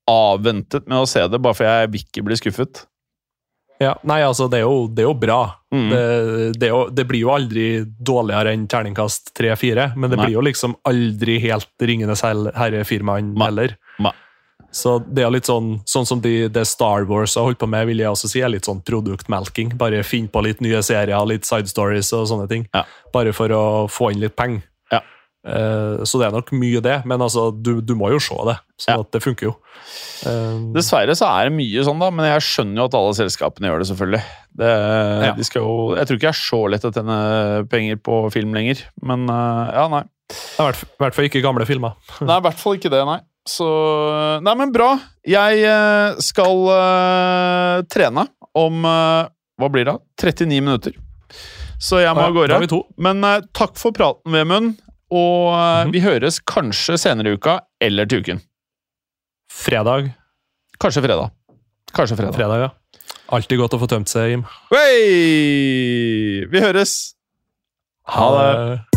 avventet 0.07 0.85
med 0.87 1.01
å 1.01 1.09
se 1.09 1.23
det, 1.27 1.39
bare 1.41 1.57
for 1.57 1.67
jeg 1.67 1.89
vil 1.93 2.05
ikke 2.05 2.23
bli 2.27 2.37
skuffet. 2.39 2.83
Ja, 3.81 3.93
Nei, 4.09 4.21
altså, 4.25 4.47
det 4.49 4.61
er 4.61 4.65
jo, 4.65 4.87
det 4.89 5.03
er 5.03 5.09
jo 5.09 5.17
bra. 5.17 5.41
Mm. 5.73 5.89
Det, 5.91 6.03
det, 6.57 6.69
er 6.69 6.71
jo, 6.73 6.83
det 6.93 7.05
blir 7.09 7.21
jo 7.25 7.33
aldri 7.33 7.65
dårligere 7.85 8.53
enn 8.55 8.65
terningkast 8.69 9.33
3-4, 9.37 9.91
men 9.95 10.09
det 10.09 10.17
Nei. 10.17 10.25
blir 10.25 10.37
jo 10.39 10.45
liksom 10.47 10.77
aldri 10.87 11.37
helt 11.43 11.85
Ringenes 11.89 12.23
herre-firmaen 12.25 13.35
heller. 13.41 13.75
Nei. 14.01 14.13
Så 14.77 14.97
det 15.03 15.25
er 15.25 15.33
litt 15.33 15.49
sånn 15.49 15.79
sånn 15.89 16.05
som 16.07 16.21
de, 16.23 16.47
det 16.53 16.65
Star 16.69 17.07
Wars 17.09 17.33
har 17.39 17.47
holdt 17.47 17.59
på 17.63 17.69
med, 17.71 17.87
vil 17.89 18.03
jeg 18.03 18.11
også 18.13 18.29
si, 18.31 18.43
er 18.45 18.53
litt 18.53 18.67
sånn 18.69 18.83
produktmelking. 18.85 19.73
Bare 19.79 20.03
finn 20.05 20.29
på 20.31 20.43
litt 20.45 20.61
nye 20.63 20.83
serier, 20.85 21.17
litt 21.29 21.47
side 21.49 21.69
stories 21.71 22.13
og 22.17 22.27
sånne 22.29 22.47
ting. 22.51 22.67
Ja. 22.75 22.85
Bare 23.15 23.33
for 23.35 23.53
å 23.55 23.63
få 23.91 24.11
inn 24.13 24.21
litt 24.23 24.37
penger. 24.37 24.61
Ja. 24.93 25.01
Uh, 25.47 26.03
så 26.07 26.19
det 26.19 26.27
er 26.27 26.35
nok 26.35 26.51
mye 26.59 26.81
det, 26.83 26.97
men 27.07 27.23
altså, 27.23 27.49
du, 27.53 27.77
du 27.81 27.93
må 27.97 28.11
jo 28.13 28.19
se 28.23 28.37
det. 28.49 28.57
Så 28.77 28.91
Ja. 28.93 28.99
at 29.01 29.11
det 29.15 29.23
funker 29.23 29.49
jo. 29.49 29.53
Uh, 30.27 30.73
Dessverre 30.75 31.15
så 31.17 31.29
er 31.29 31.47
det 31.49 31.55
mye 31.57 31.85
sånn, 31.87 32.01
da, 32.01 32.11
men 32.13 32.27
jeg 32.29 32.43
skjønner 32.45 32.81
jo 32.83 32.89
at 32.89 32.97
alle 32.99 33.15
selskapene 33.17 33.71
gjør 33.71 33.81
det, 33.81 33.87
selvfølgelig. 33.91 34.21
Det, 34.57 34.73
Ja. 35.27 35.31
de 35.37 35.47
jo, 35.55 35.71
jeg 35.97 36.09
tror 36.09 36.19
ikke 36.19 36.29
jeg 36.29 36.35
er 36.35 36.43
så 36.43 36.61
lett 36.73 36.85
å 36.85 36.93
tjene 36.93 37.17
penger 37.71 37.97
på 38.03 38.19
film 38.33 38.53
lenger, 38.57 38.83
men 39.01 39.25
uh, 39.31 39.71
ja, 39.73 39.87
nei. 39.93 40.03
I 40.59 40.65
hvert 40.99 41.15
fall 41.15 41.29
ikke 41.29 41.39
gamle 41.45 41.65
filmer. 41.69 41.95
Nei, 42.19 42.35
i 42.41 42.43
hvert 42.43 42.59
fall 42.59 42.75
ikke 42.75 42.91
det, 42.91 42.99
nei. 43.07 43.21
Så 43.47 43.67
Nei, 44.43 44.55
men 44.59 44.73
bra. 44.75 44.91
Jeg 45.27 45.61
eh, 45.63 46.17
skal 46.23 46.65
uh, 46.67 47.85
trene 47.91 48.27
om 48.57 48.83
uh, 48.83 49.29
Hva 49.57 49.69
blir 49.71 49.87
det? 49.87 49.95
39 50.19 50.59
minutter. 50.65 50.97
Så 51.79 52.01
jeg 52.01 52.13
må 52.17 52.25
av 52.27 52.35
gårde. 52.35 52.81
Men 52.99 53.23
uh, 53.23 53.39
takk 53.55 53.77
for 53.79 53.95
praten, 53.95 54.33
Vemund. 54.33 54.75
Og 55.07 55.53
mm 55.53 55.87
-hmm. 55.87 55.93
vi 55.93 55.99
høres 56.03 56.39
kanskje 56.39 56.97
senere 56.97 57.29
i 57.29 57.33
uka, 57.39 57.61
eller 57.79 58.05
til 58.05 58.19
uken. 58.19 58.41
Fredag. 59.51 60.11
Kanskje 60.79 61.01
fredag. 61.01 61.31
Kanskje 61.93 62.17
fredag. 62.17 62.35
Fredag, 62.35 62.59
ja. 62.59 62.69
Alltid 63.27 63.59
godt 63.59 63.73
å 63.73 63.79
få 63.79 63.87
tømt 63.87 64.09
seg, 64.09 64.29
Jim. 64.29 64.45
Hey! 64.71 66.45
Vi 66.51 66.59
høres! 66.59 67.15
Ha 68.07 68.29
det. 68.35 68.96